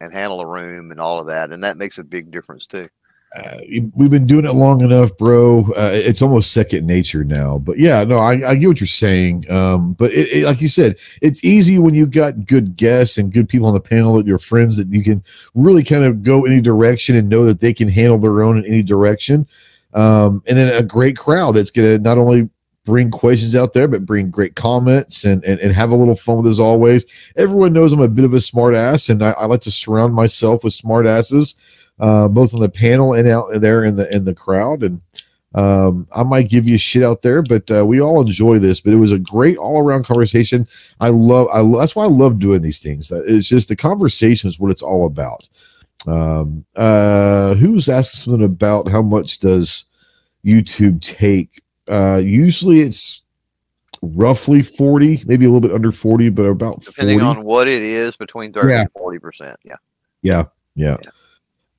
[0.00, 2.88] and handle a room and all of that, and that makes a big difference too.
[3.36, 3.58] uh,
[3.96, 5.64] we've been doing it long enough, bro.
[5.76, 7.58] Uh, it's almost second nature now.
[7.58, 9.50] But yeah, no, I, I get what you're saying.
[9.50, 13.32] Um, but it, it, like you said, it's easy when you got good guests and
[13.32, 16.46] good people on the panel that your friends that you can really kind of go
[16.46, 19.48] any direction and know that they can handle their own in any direction.
[19.94, 22.48] Um, and then a great crowd that's going to not only
[22.84, 26.38] bring questions out there, but bring great comments and, and, and have a little fun
[26.38, 27.06] with as always.
[27.36, 30.14] Everyone knows I'm a bit of a smart ass and I, I like to surround
[30.14, 31.56] myself with smart asses
[32.00, 34.82] uh, both on the panel and out there in the in the crowd.
[34.82, 35.00] And
[35.54, 38.80] um, I might give you shit out there, but uh, we all enjoy this.
[38.80, 40.66] But it was a great all around conversation.
[41.00, 41.48] I love.
[41.52, 43.12] I that's why I love doing these things.
[43.12, 45.48] It's just the conversation is what it's all about.
[46.06, 49.86] Um, uh, who's asking something about how much does
[50.44, 51.62] YouTube take?
[51.88, 53.22] Uh, usually it's
[54.02, 56.90] roughly 40, maybe a little bit under 40, but about 40.
[56.90, 58.80] Depending on what it is, between thirty Yeah.
[58.82, 59.58] and forty percent.
[59.64, 59.76] Yeah.
[60.22, 60.44] Yeah,
[60.74, 60.96] yeah.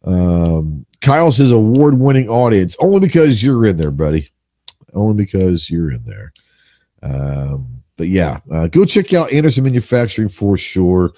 [0.04, 4.30] Um, Kyle says award winning audience only because you're in there, buddy.
[4.94, 6.32] Only because you're in there.
[7.02, 11.12] Um, but yeah, uh, go check out Anderson Manufacturing for sure.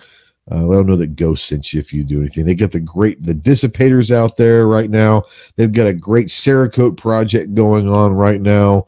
[0.49, 2.45] Uh, let them know that Ghost sent you if you do anything.
[2.45, 5.23] They got the great the dissipators out there right now.
[5.55, 8.87] They've got a great Cerakote project going on right now.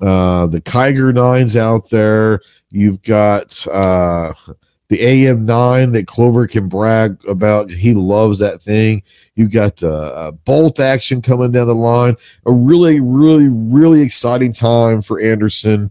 [0.00, 2.40] Uh, the Kiger nines out there.
[2.70, 4.32] You've got uh,
[4.88, 7.70] the AM9 that Clover can brag about.
[7.70, 9.02] He loves that thing.
[9.34, 12.16] You've got uh, uh, bolt action coming down the line.
[12.46, 15.90] A really, really, really exciting time for Anderson.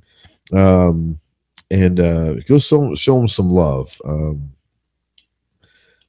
[0.53, 1.19] Um,
[1.71, 4.01] and uh, go show, show him some love.
[4.05, 4.51] Um,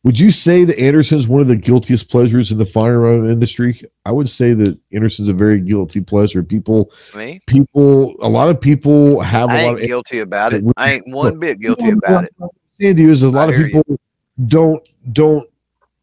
[0.03, 3.83] would you say that Anderson's one of the guiltiest pleasures in the firearm industry?
[4.07, 6.43] I would say that Anderson's a very guilty pleasure.
[6.43, 10.55] People, Me, people, a lot of people have a I lot ain't of guilty about
[10.55, 10.65] it.
[10.65, 12.35] it I ain't one bit guilty about it.
[12.73, 13.73] Sandy is a lot of hear you.
[13.75, 14.01] people
[14.47, 15.47] don't don't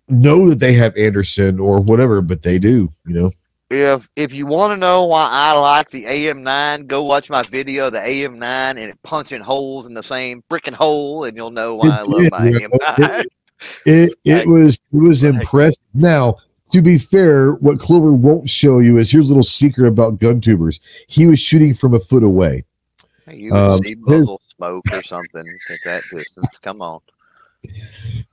[0.10, 2.92] know that they have Anderson or whatever, but they do.
[3.08, 3.32] You know,
[3.72, 7.88] If if you want to know why I like the AM9, go watch my video,
[7.88, 11.76] of the AM9, and it punching holes in the same freaking hole, and you'll know
[11.76, 12.60] why I It love my yeah.
[12.60, 13.20] AM9.
[13.26, 13.34] it
[13.86, 15.84] it Like- was it was impressive.
[15.94, 16.38] Now,
[16.72, 20.42] to be fair, what Clover won't show you is here's a little secret about gun
[20.42, 20.80] tubers.
[21.08, 22.66] He was shooting from a foot away.
[23.32, 26.58] You would Um, see muzzle smoke or something at that distance.
[26.62, 27.00] Come on.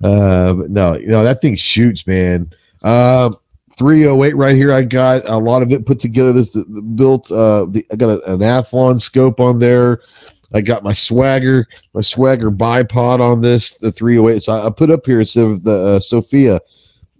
[0.02, 2.52] Uh, but no, you know that thing shoots, man.
[2.82, 3.36] Um,
[3.76, 4.72] 308 right here.
[4.72, 6.32] I got a lot of it put together.
[6.32, 7.30] This the, the built.
[7.32, 10.00] Uh, the, I got a, an Athlon scope on there.
[10.52, 14.42] I got my swagger, my swagger bipod on this, the 308.
[14.42, 16.60] So I, put up here instead of the uh, Sophia.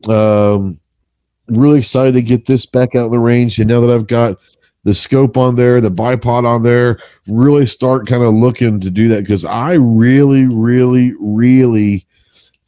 [0.08, 0.78] Um,
[1.48, 3.58] really excited to get this back out in the range.
[3.58, 4.38] And now that I've got
[4.84, 9.08] the scope on there, the bipod on there, really start kind of looking to do
[9.08, 12.06] that because I really, really, really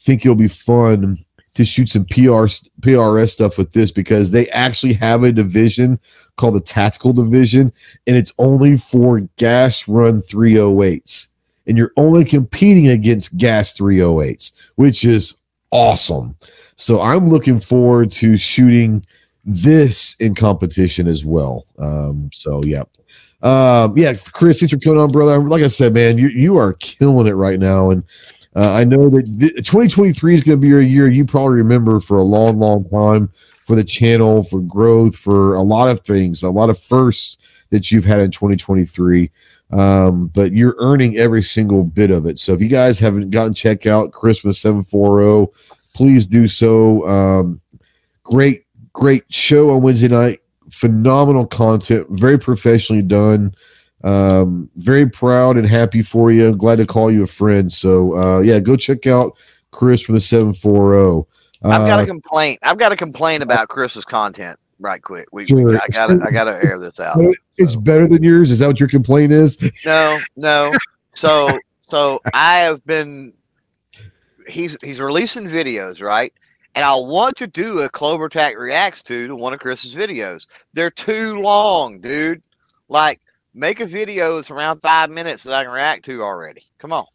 [0.01, 1.19] think it'll be fun
[1.55, 2.47] to shoot some PR
[2.81, 5.99] PRS stuff with this because they actually have a division
[6.37, 7.73] called the tactical division
[8.07, 11.29] and it's only for gas run 308s
[11.67, 15.39] and you're only competing against gas 308s which is
[15.71, 16.37] awesome.
[16.77, 19.05] So i'm looking forward to shooting
[19.45, 21.67] this in competition as well.
[21.79, 22.85] Um, so yeah.
[23.43, 25.39] Um, yeah chris thanks for coming on brother.
[25.39, 27.91] Like i said man you, you are killing it right now.
[27.91, 28.03] And
[28.55, 32.01] uh, I know that th- 2023 is going to be your year you probably remember
[32.01, 33.31] for a long, long time
[33.67, 37.39] for the channel, for growth, for a lot of things, a lot of firsts
[37.71, 39.29] that you've had in 2023.
[39.73, 42.39] Um, but you're earning every single bit of it.
[42.39, 45.53] So if you guys haven't gotten check out Chris with 740,
[45.95, 47.07] please do so.
[47.09, 47.61] Um,
[48.23, 50.43] great, great show on Wednesday night.
[50.71, 53.53] Phenomenal content, very professionally done.
[54.05, 56.55] Um, very proud and happy for you.
[56.55, 57.73] Glad to call you a friend.
[57.73, 59.37] So uh, yeah, go check out
[59.73, 61.29] Chris from the 740.
[61.65, 62.61] Uh, I've got a complaint.
[62.63, 65.27] I've got to complain about Chris's content right quick.
[65.33, 65.71] We, sure.
[65.71, 67.19] we I got to I got to air this out.
[67.57, 67.81] It's so.
[67.81, 68.51] better than yours.
[68.51, 69.59] Is that what your complaint is?
[69.85, 70.73] No, no.
[71.15, 71.49] So
[71.83, 73.33] so I have been.
[74.49, 76.33] He's he's releasing videos, right?
[76.75, 80.47] And I want to do a CloverTac reacts to to one of Chris's videos.
[80.75, 82.43] They're too long, dude.
[82.89, 83.21] Like
[83.55, 86.65] make a video that's around five minutes that I can react to already.
[86.79, 87.07] Come on.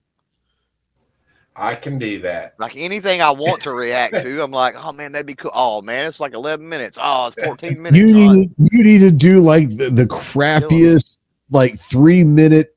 [1.56, 2.56] I can do that.
[2.60, 5.52] Like anything I want to react to, I'm like, oh man, that'd be cool.
[5.54, 6.98] Oh man, it's like 11 minutes.
[7.00, 7.98] Oh, it's 14 minutes.
[7.98, 11.18] You need oh, you need to do like the, the crappiest
[11.50, 12.76] like three minute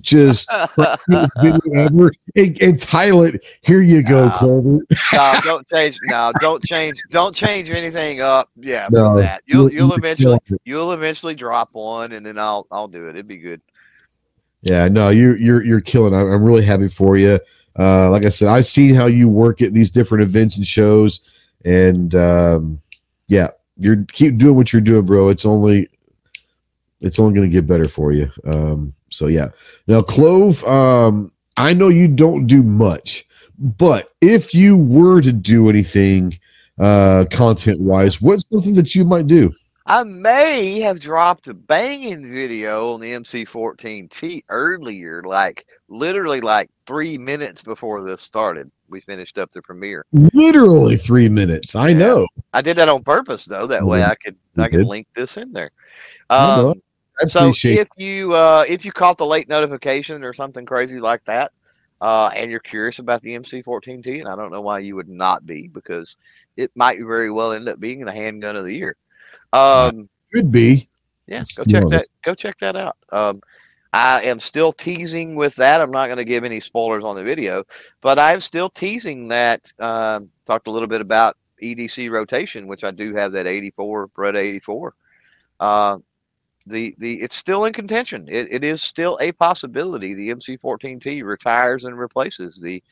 [0.00, 3.44] just video ever and, and title it.
[3.62, 4.78] Here you go, no, Clover.
[5.12, 5.98] no, don't change.
[6.04, 7.00] No, don't change.
[7.10, 8.50] Don't change anything up.
[8.56, 13.06] Yeah, no, that you'll you'll eventually you'll eventually drop one, and then I'll I'll do
[13.06, 13.10] it.
[13.10, 13.60] It'd be good.
[14.62, 16.14] Yeah, no, you're you're you're killing.
[16.14, 17.38] I'm, I'm really happy for you.
[17.78, 21.20] Uh, like I said, I've seen how you work at these different events and shows,
[21.64, 22.80] and um,
[23.26, 25.28] yeah, you're keep doing what you're doing, bro.
[25.28, 25.88] It's only
[27.00, 28.30] it's only going to get better for you.
[28.44, 29.48] Um, so yeah.
[29.86, 33.26] Now, Clove, um, I know you don't do much,
[33.58, 36.38] but if you were to do anything
[36.78, 39.54] uh, content wise, what's something that you might do?
[39.86, 47.18] I may have dropped a banging video on the MC14T earlier, like literally like three
[47.18, 48.72] minutes before this started.
[48.88, 50.06] We finished up the premiere.
[50.12, 51.76] Literally three minutes.
[51.76, 51.98] I yeah.
[51.98, 52.26] know.
[52.54, 53.66] I did that on purpose though.
[53.66, 55.70] That way I could you I could link this in there.
[56.30, 56.80] Um,
[57.28, 61.52] so if you uh, if you caught the late notification or something crazy like that,
[62.00, 65.44] uh, and you're curious about the MC14T, and I don't know why you would not
[65.44, 66.16] be because
[66.56, 68.96] it might very well end up being the handgun of the year.
[69.54, 70.88] Um, Could be.
[71.26, 72.06] Yeah, go check that.
[72.22, 72.96] Go check that out.
[73.10, 73.40] Um,
[73.92, 75.80] I am still teasing with that.
[75.80, 77.64] I'm not going to give any spoilers on the video,
[78.00, 79.72] but I'm still teasing that.
[79.78, 84.36] Um, talked a little bit about EDC rotation, which I do have that 84 Beretta
[84.36, 84.94] 84.
[85.60, 85.98] Uh,
[86.66, 88.26] the the it's still in contention.
[88.28, 90.14] It, it is still a possibility.
[90.14, 92.82] The MC14T retires and replaces the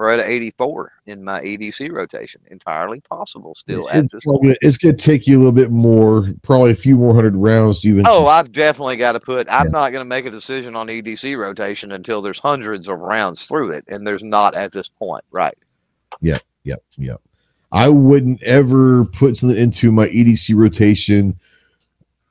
[0.00, 2.40] Beretta 84 in my EDC rotation.
[2.50, 6.70] Entirely possible still it's, probably, it's going to take you a little bit more, probably
[6.70, 8.06] a few more hundred rounds even.
[8.06, 9.46] Oh, I've definitely got to put.
[9.50, 9.70] I'm yeah.
[9.72, 13.72] not going to make a decision on EDC rotation until there's hundreds of rounds through
[13.72, 15.22] it, and there's not at this point.
[15.30, 15.56] Right.
[16.22, 16.42] Yep.
[16.64, 16.82] Yep.
[16.96, 17.20] Yep.
[17.70, 21.38] I wouldn't ever put something into my EDC rotation.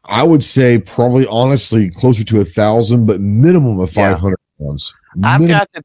[0.06, 4.66] I would say probably honestly closer to a thousand, but minimum of 500 yeah.
[4.66, 4.92] rounds.
[5.24, 5.84] I've got to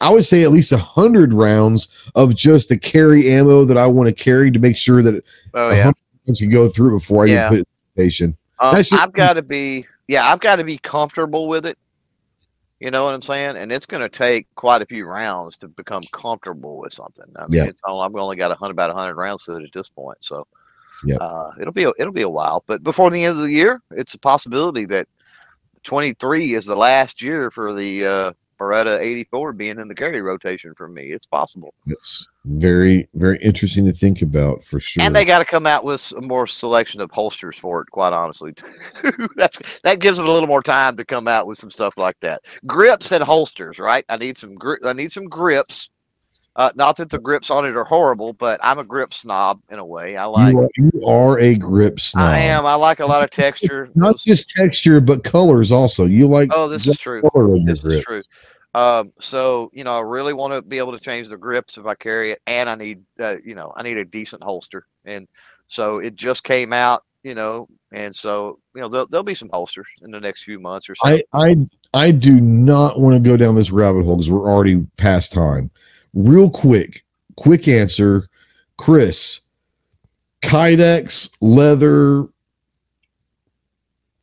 [0.00, 3.86] I would say at least a hundred rounds of just the carry ammo that I
[3.86, 5.22] want to carry to make sure that
[5.54, 5.92] oh yeah
[6.26, 7.46] can go through before I yeah.
[7.46, 8.36] even put it in the station.
[8.58, 11.78] Um, just, I've got to be yeah I've got to be comfortable with it.
[12.78, 13.56] You know what I'm saying?
[13.56, 17.26] And it's going to take quite a few rounds to become comfortable with something.
[17.36, 17.64] I mean, yeah.
[17.66, 20.16] it's all, I've only got a hundred about hundred rounds to it at this point,
[20.22, 20.46] so
[21.04, 22.64] yeah, uh, it'll be a, it'll be a while.
[22.66, 25.08] But before the end of the year, it's a possibility that
[25.84, 30.74] 23 is the last year for the uh, Beretta 84 being in the carry rotation
[30.74, 31.04] for me.
[31.04, 31.72] It's possible.
[31.86, 35.02] It's very, very interesting to think about for sure.
[35.02, 38.12] And they got to come out with a more selection of holsters for it, quite
[38.12, 38.52] honestly.
[39.36, 42.20] That's that gives them a little more time to come out with some stuff like
[42.20, 42.42] that.
[42.66, 44.04] Grips and holsters, right?
[44.10, 44.80] I need some grip.
[44.84, 45.90] I need some grips
[46.56, 49.78] uh, not that the grips on it are horrible, but I'm a grip snob in
[49.78, 50.16] a way.
[50.16, 50.52] I like.
[50.52, 52.24] You are, you are a grip snob.
[52.24, 52.66] I am.
[52.66, 53.88] I like a lot of texture.
[53.94, 56.06] Not Those, just texture, but colors also.
[56.06, 56.50] You like.
[56.52, 57.22] Oh, this is true.
[57.64, 58.22] This is true.
[58.74, 61.86] Um, so you know, I really want to be able to change the grips if
[61.86, 65.26] I carry it, and I need, uh, you know, I need a decent holster, and
[65.68, 69.50] so it just came out you know, and so you know there'll, there'll be some
[69.52, 71.02] holsters in the next few months or so.
[71.04, 71.56] I I
[71.92, 75.70] I do not want to go down this rabbit hole because we're already past time.
[76.14, 77.04] Real quick,
[77.36, 78.28] quick answer,
[78.76, 79.40] Chris.
[80.42, 82.26] Kydex leather,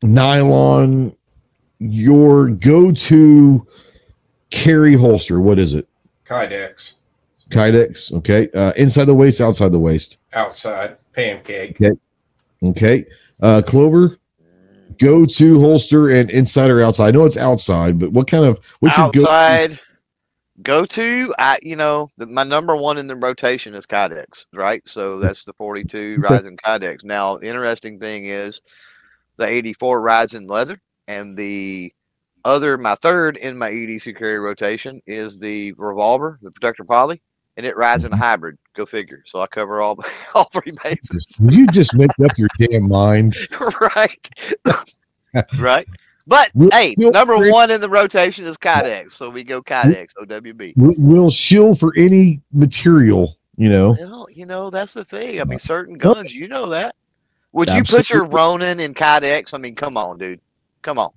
[0.01, 1.15] nylon,
[1.77, 3.67] your go-to
[4.49, 5.39] carry holster.
[5.39, 5.87] What is it?
[6.25, 6.93] Kydex
[7.49, 8.13] Kydex.
[8.13, 8.49] Okay.
[8.53, 10.17] Uh, inside the waist, outside the waist.
[10.33, 11.79] outside pancake.
[11.81, 11.97] Okay.
[12.63, 13.05] Okay.
[13.41, 14.17] Uh, Clover,
[14.97, 17.07] go-to holster and inside or outside.
[17.07, 19.21] I know it's outside, but what kind of what's your go?
[19.21, 19.79] outside
[20.63, 24.81] go to i you know the, my number one in the rotation is kydex right
[24.87, 26.33] so that's the 42 Okay.
[26.33, 28.59] rising kydex now the interesting thing is
[29.37, 31.93] the 84 rising leather and the
[32.47, 37.21] other my third in my edc carry rotation is the revolver the protector poly
[37.57, 38.23] and it rides in a mm-hmm.
[38.23, 39.97] hybrid go figure so i cover all
[40.33, 43.35] all three bases you just make up your damn mind?
[43.81, 44.29] right
[45.59, 45.87] right
[46.25, 50.13] but We'll- hey we'll- number one in the rotation is kydex so we go kydex
[50.17, 53.95] owb We'll, we'll shill for any material, you know.
[53.99, 55.41] Well, you know, that's the thing.
[55.41, 56.95] I mean, certain guns, you know that.
[57.53, 59.53] Would you put your Ronin in Kydex?
[59.53, 60.41] I mean, come on, dude.
[60.83, 61.11] Come on.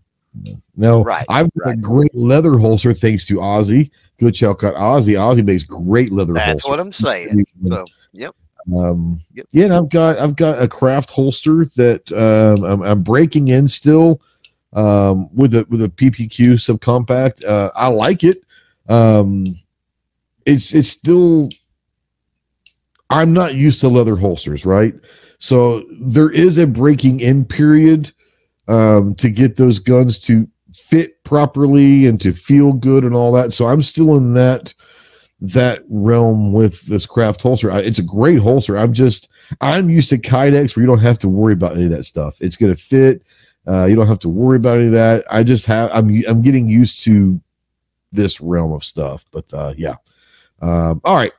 [0.81, 1.81] No, Right, I've got a right.
[1.83, 3.91] great leather holster thanks to Ozzy.
[4.19, 5.13] Good shout cut Ozzy.
[5.13, 7.45] Ozzy makes great leather That's what I'm saying.
[7.69, 8.35] So, yep.
[8.75, 9.47] Um, Yep.
[9.53, 13.69] yeah, and I've got I've got a craft holster that um, I'm, I'm breaking in
[13.69, 14.23] still
[14.73, 17.45] um, with a with a PPQ subcompact.
[17.45, 18.43] Uh, I like it.
[18.89, 19.45] Um,
[20.47, 21.51] it's it's still
[23.11, 24.95] I'm not used to leather holsters, right?
[25.39, 28.13] So there is a breaking in period
[28.67, 33.53] um, to get those guns to fit properly and to feel good and all that.
[33.53, 34.75] So I'm still in that
[35.43, 37.71] that realm with this craft holster.
[37.73, 38.77] I, it's a great holster.
[38.77, 39.29] I'm just
[39.61, 42.41] I'm used to Kydex where you don't have to worry about any of that stuff.
[42.41, 43.23] It's going to fit.
[43.67, 45.25] Uh, you don't have to worry about any of that.
[45.31, 47.41] I just have I'm I'm getting used to
[48.13, 49.25] this realm of stuff.
[49.33, 49.97] But uh, yeah.
[50.63, 51.33] Um, all right.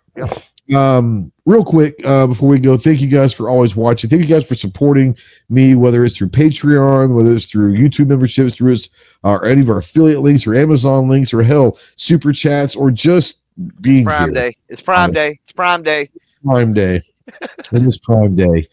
[0.75, 4.09] Um, real quick uh, before we go, thank you guys for always watching.
[4.09, 5.17] Thank you guys for supporting
[5.49, 8.89] me, whether it's through Patreon, whether it's through YouTube memberships, through us,
[9.23, 12.91] uh, or any of our affiliate links, or Amazon links, or hell, super chats, or
[12.91, 13.41] just
[13.81, 14.33] being Prime here.
[14.49, 14.57] Day.
[14.69, 15.13] It's Prime Yeah.
[15.29, 15.39] Day.
[15.43, 16.09] It's Prime Day.
[16.43, 17.01] Prime Day.
[17.71, 18.65] in this Prime Day.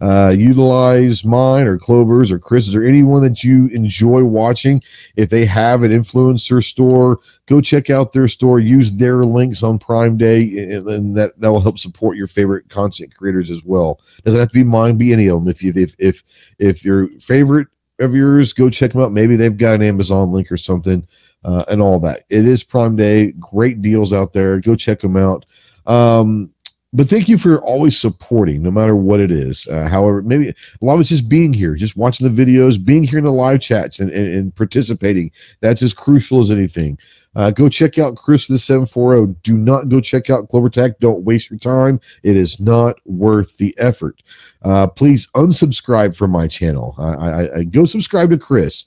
[0.00, 4.82] Uh, utilize mine or Clover's or Chris's or anyone that you enjoy watching.
[5.16, 8.58] If they have an influencer store, go check out their store.
[8.58, 12.68] Use their links on Prime Day, and, and that that will help support your favorite
[12.68, 14.00] content creators as well.
[14.24, 15.48] Doesn't have to be mine, be any of them.
[15.48, 16.24] If you if if
[16.58, 19.12] if your favorite of yours, go check them out.
[19.12, 21.06] Maybe they've got an Amazon link or something,
[21.44, 22.24] uh, and all that.
[22.28, 23.32] It is Prime Day.
[23.32, 24.60] Great deals out there.
[24.60, 25.46] Go check them out.
[25.86, 26.50] Um,
[26.92, 29.66] but thank you for always supporting, no matter what it is.
[29.66, 33.02] Uh, however, maybe a lot of it's just being here, just watching the videos, being
[33.02, 35.32] here in the live chats, and, and, and participating.
[35.60, 36.96] That's as crucial as anything.
[37.36, 39.34] Uh, go check out Chris the 740.
[39.42, 40.98] Do not go check out CloverTac.
[41.00, 42.00] Don't waste your time.
[42.22, 44.22] It is not worth the effort.
[44.62, 46.94] Uh, please unsubscribe from my channel.
[46.98, 48.86] I, I, I go subscribe to Chris.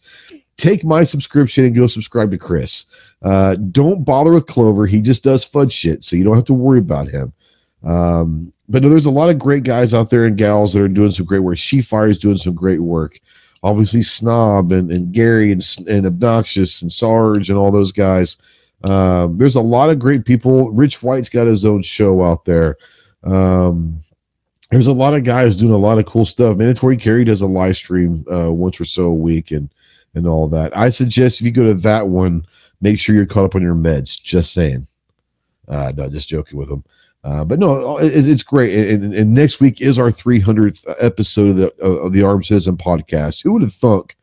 [0.58, 2.86] Take my subscription and go subscribe to Chris.
[3.22, 4.88] Uh, don't bother with Clover.
[4.88, 7.34] He just does fudge shit, so you don't have to worry about him.
[7.84, 10.88] Um, but no, there's a lot of great guys out there and gals that are
[10.88, 11.58] doing some great work.
[11.58, 13.20] She Fire is doing some great work.
[13.68, 18.38] Obviously, Snob and, and Gary and, and Obnoxious and Sarge and all those guys.
[18.86, 20.72] Um, there's a lot of great people.
[20.72, 22.78] Rich White's got his own show out there.
[23.26, 24.02] Um,
[24.72, 26.56] there's a lot of guys doing a lot of cool stuff.
[26.56, 29.70] Mandatory Carry does a live stream uh, once or so a week and
[30.16, 30.76] and all that.
[30.76, 32.48] I suggest if you go to that one,
[32.80, 34.22] make sure you're caught up on your meds.
[34.22, 34.88] Just saying.
[35.68, 36.86] Uh, no, just joking with them.
[37.28, 38.90] Uh, but no, it, it's great.
[38.90, 43.44] And, and next week is our 300th episode of the of the Arm Citizen podcast.
[43.44, 44.16] Who would have thunk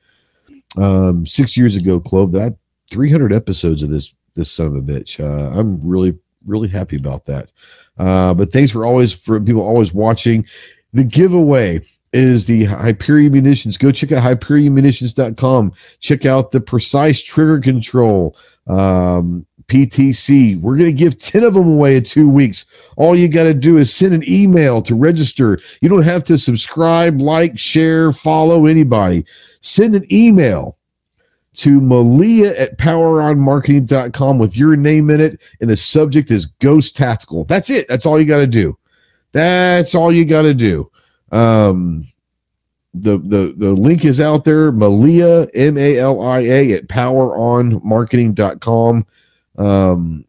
[0.78, 2.56] um, six years ago, Clove, that I had
[2.90, 5.20] 300 episodes of this this son of a bitch.
[5.20, 6.16] Uh, I'm really
[6.46, 7.52] really happy about that.
[7.98, 10.46] Uh, but thanks for always for people always watching.
[10.94, 11.82] The giveaway
[12.14, 13.76] is the Hyperion munitions.
[13.76, 15.72] Go check out HyperionMunitions.com.
[16.00, 18.34] Check out the precise trigger control.
[18.66, 20.60] Um, PTC.
[20.60, 22.66] We're going to give 10 of them away in two weeks.
[22.96, 25.58] All you got to do is send an email to register.
[25.80, 29.24] You don't have to subscribe, like, share, follow anybody.
[29.60, 30.76] Send an email
[31.54, 37.44] to Malia at poweronmarketing.com with your name in it, and the subject is Ghost Tactical.
[37.44, 37.86] That's it.
[37.88, 38.76] That's all you got to do.
[39.32, 40.90] That's all you got to do.
[41.32, 42.06] Um,
[42.94, 49.04] the the the link is out there malia m-a-l-i-a at poweronmarketing.com
[49.58, 50.24] um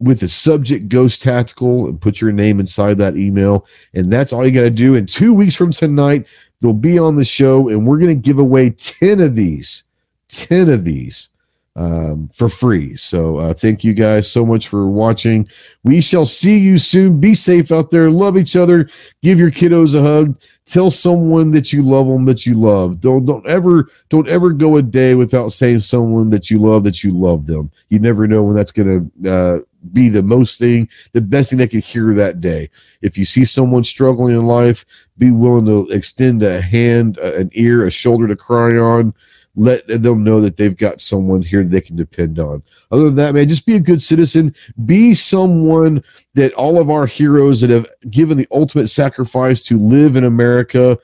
[0.00, 3.66] with the subject Ghost Tactical and put your name inside that email.
[3.94, 4.96] And that's all you got to do.
[4.96, 6.26] And two weeks from tonight,
[6.60, 9.84] they'll be on the show and we're going to give away 10 of these,
[10.28, 11.30] 10 of these
[11.76, 12.94] um, for free.
[12.96, 15.48] So uh, thank you guys so much for watching.
[15.82, 17.20] We shall see you soon.
[17.20, 18.10] Be safe out there.
[18.10, 18.88] Love each other.
[19.22, 20.40] Give your kiddos a hug.
[20.66, 23.00] Tell someone that you love them that you love.
[23.00, 27.04] Don't don't ever don't ever go a day without saying someone that you love that
[27.04, 27.70] you love them.
[27.90, 29.58] You never know when that's gonna uh,
[29.92, 32.70] be the most thing, the best thing they could hear that day.
[33.02, 34.86] If you see someone struggling in life,
[35.18, 39.12] be willing to extend a hand, an ear, a shoulder to cry on
[39.56, 42.62] let them know that they've got someone here they can depend on.
[42.90, 44.54] Other than that, man, just be a good citizen.
[44.84, 46.02] Be someone
[46.34, 50.98] that all of our heroes that have given the ultimate sacrifice to live in America,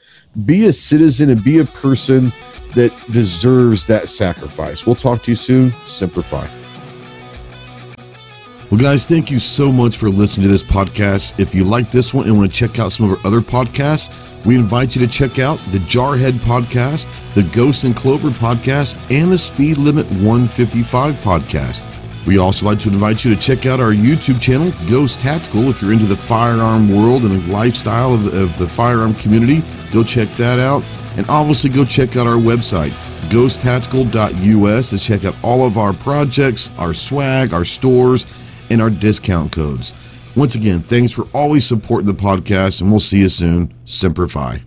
[0.45, 2.33] be a citizen and be a person
[2.75, 4.87] that deserves that sacrifice.
[4.87, 5.73] We'll talk to you soon.
[5.87, 6.60] Semper Fi.
[8.71, 11.41] Well, guys, thank you so much for listening to this podcast.
[11.41, 14.45] If you like this one and want to check out some of our other podcasts,
[14.47, 19.33] we invite you to check out the Jarhead podcast, the Ghost and Clover podcast, and
[19.33, 21.85] the Speed Limit 155 podcast.
[22.29, 25.83] We also like to invite you to check out our YouTube channel, Ghost Tactical, if
[25.83, 29.65] you're into the firearm world and the lifestyle of, of the firearm community.
[29.91, 30.85] Go check that out.
[31.17, 32.91] And obviously, go check out our website,
[33.31, 38.27] ghosttactical.us, to check out all of our projects, our swag, our stores,
[38.71, 39.93] and our discount codes.
[40.37, 43.75] Once again, thanks for always supporting the podcast, and we'll see you soon.
[43.85, 44.63] Semper Fi.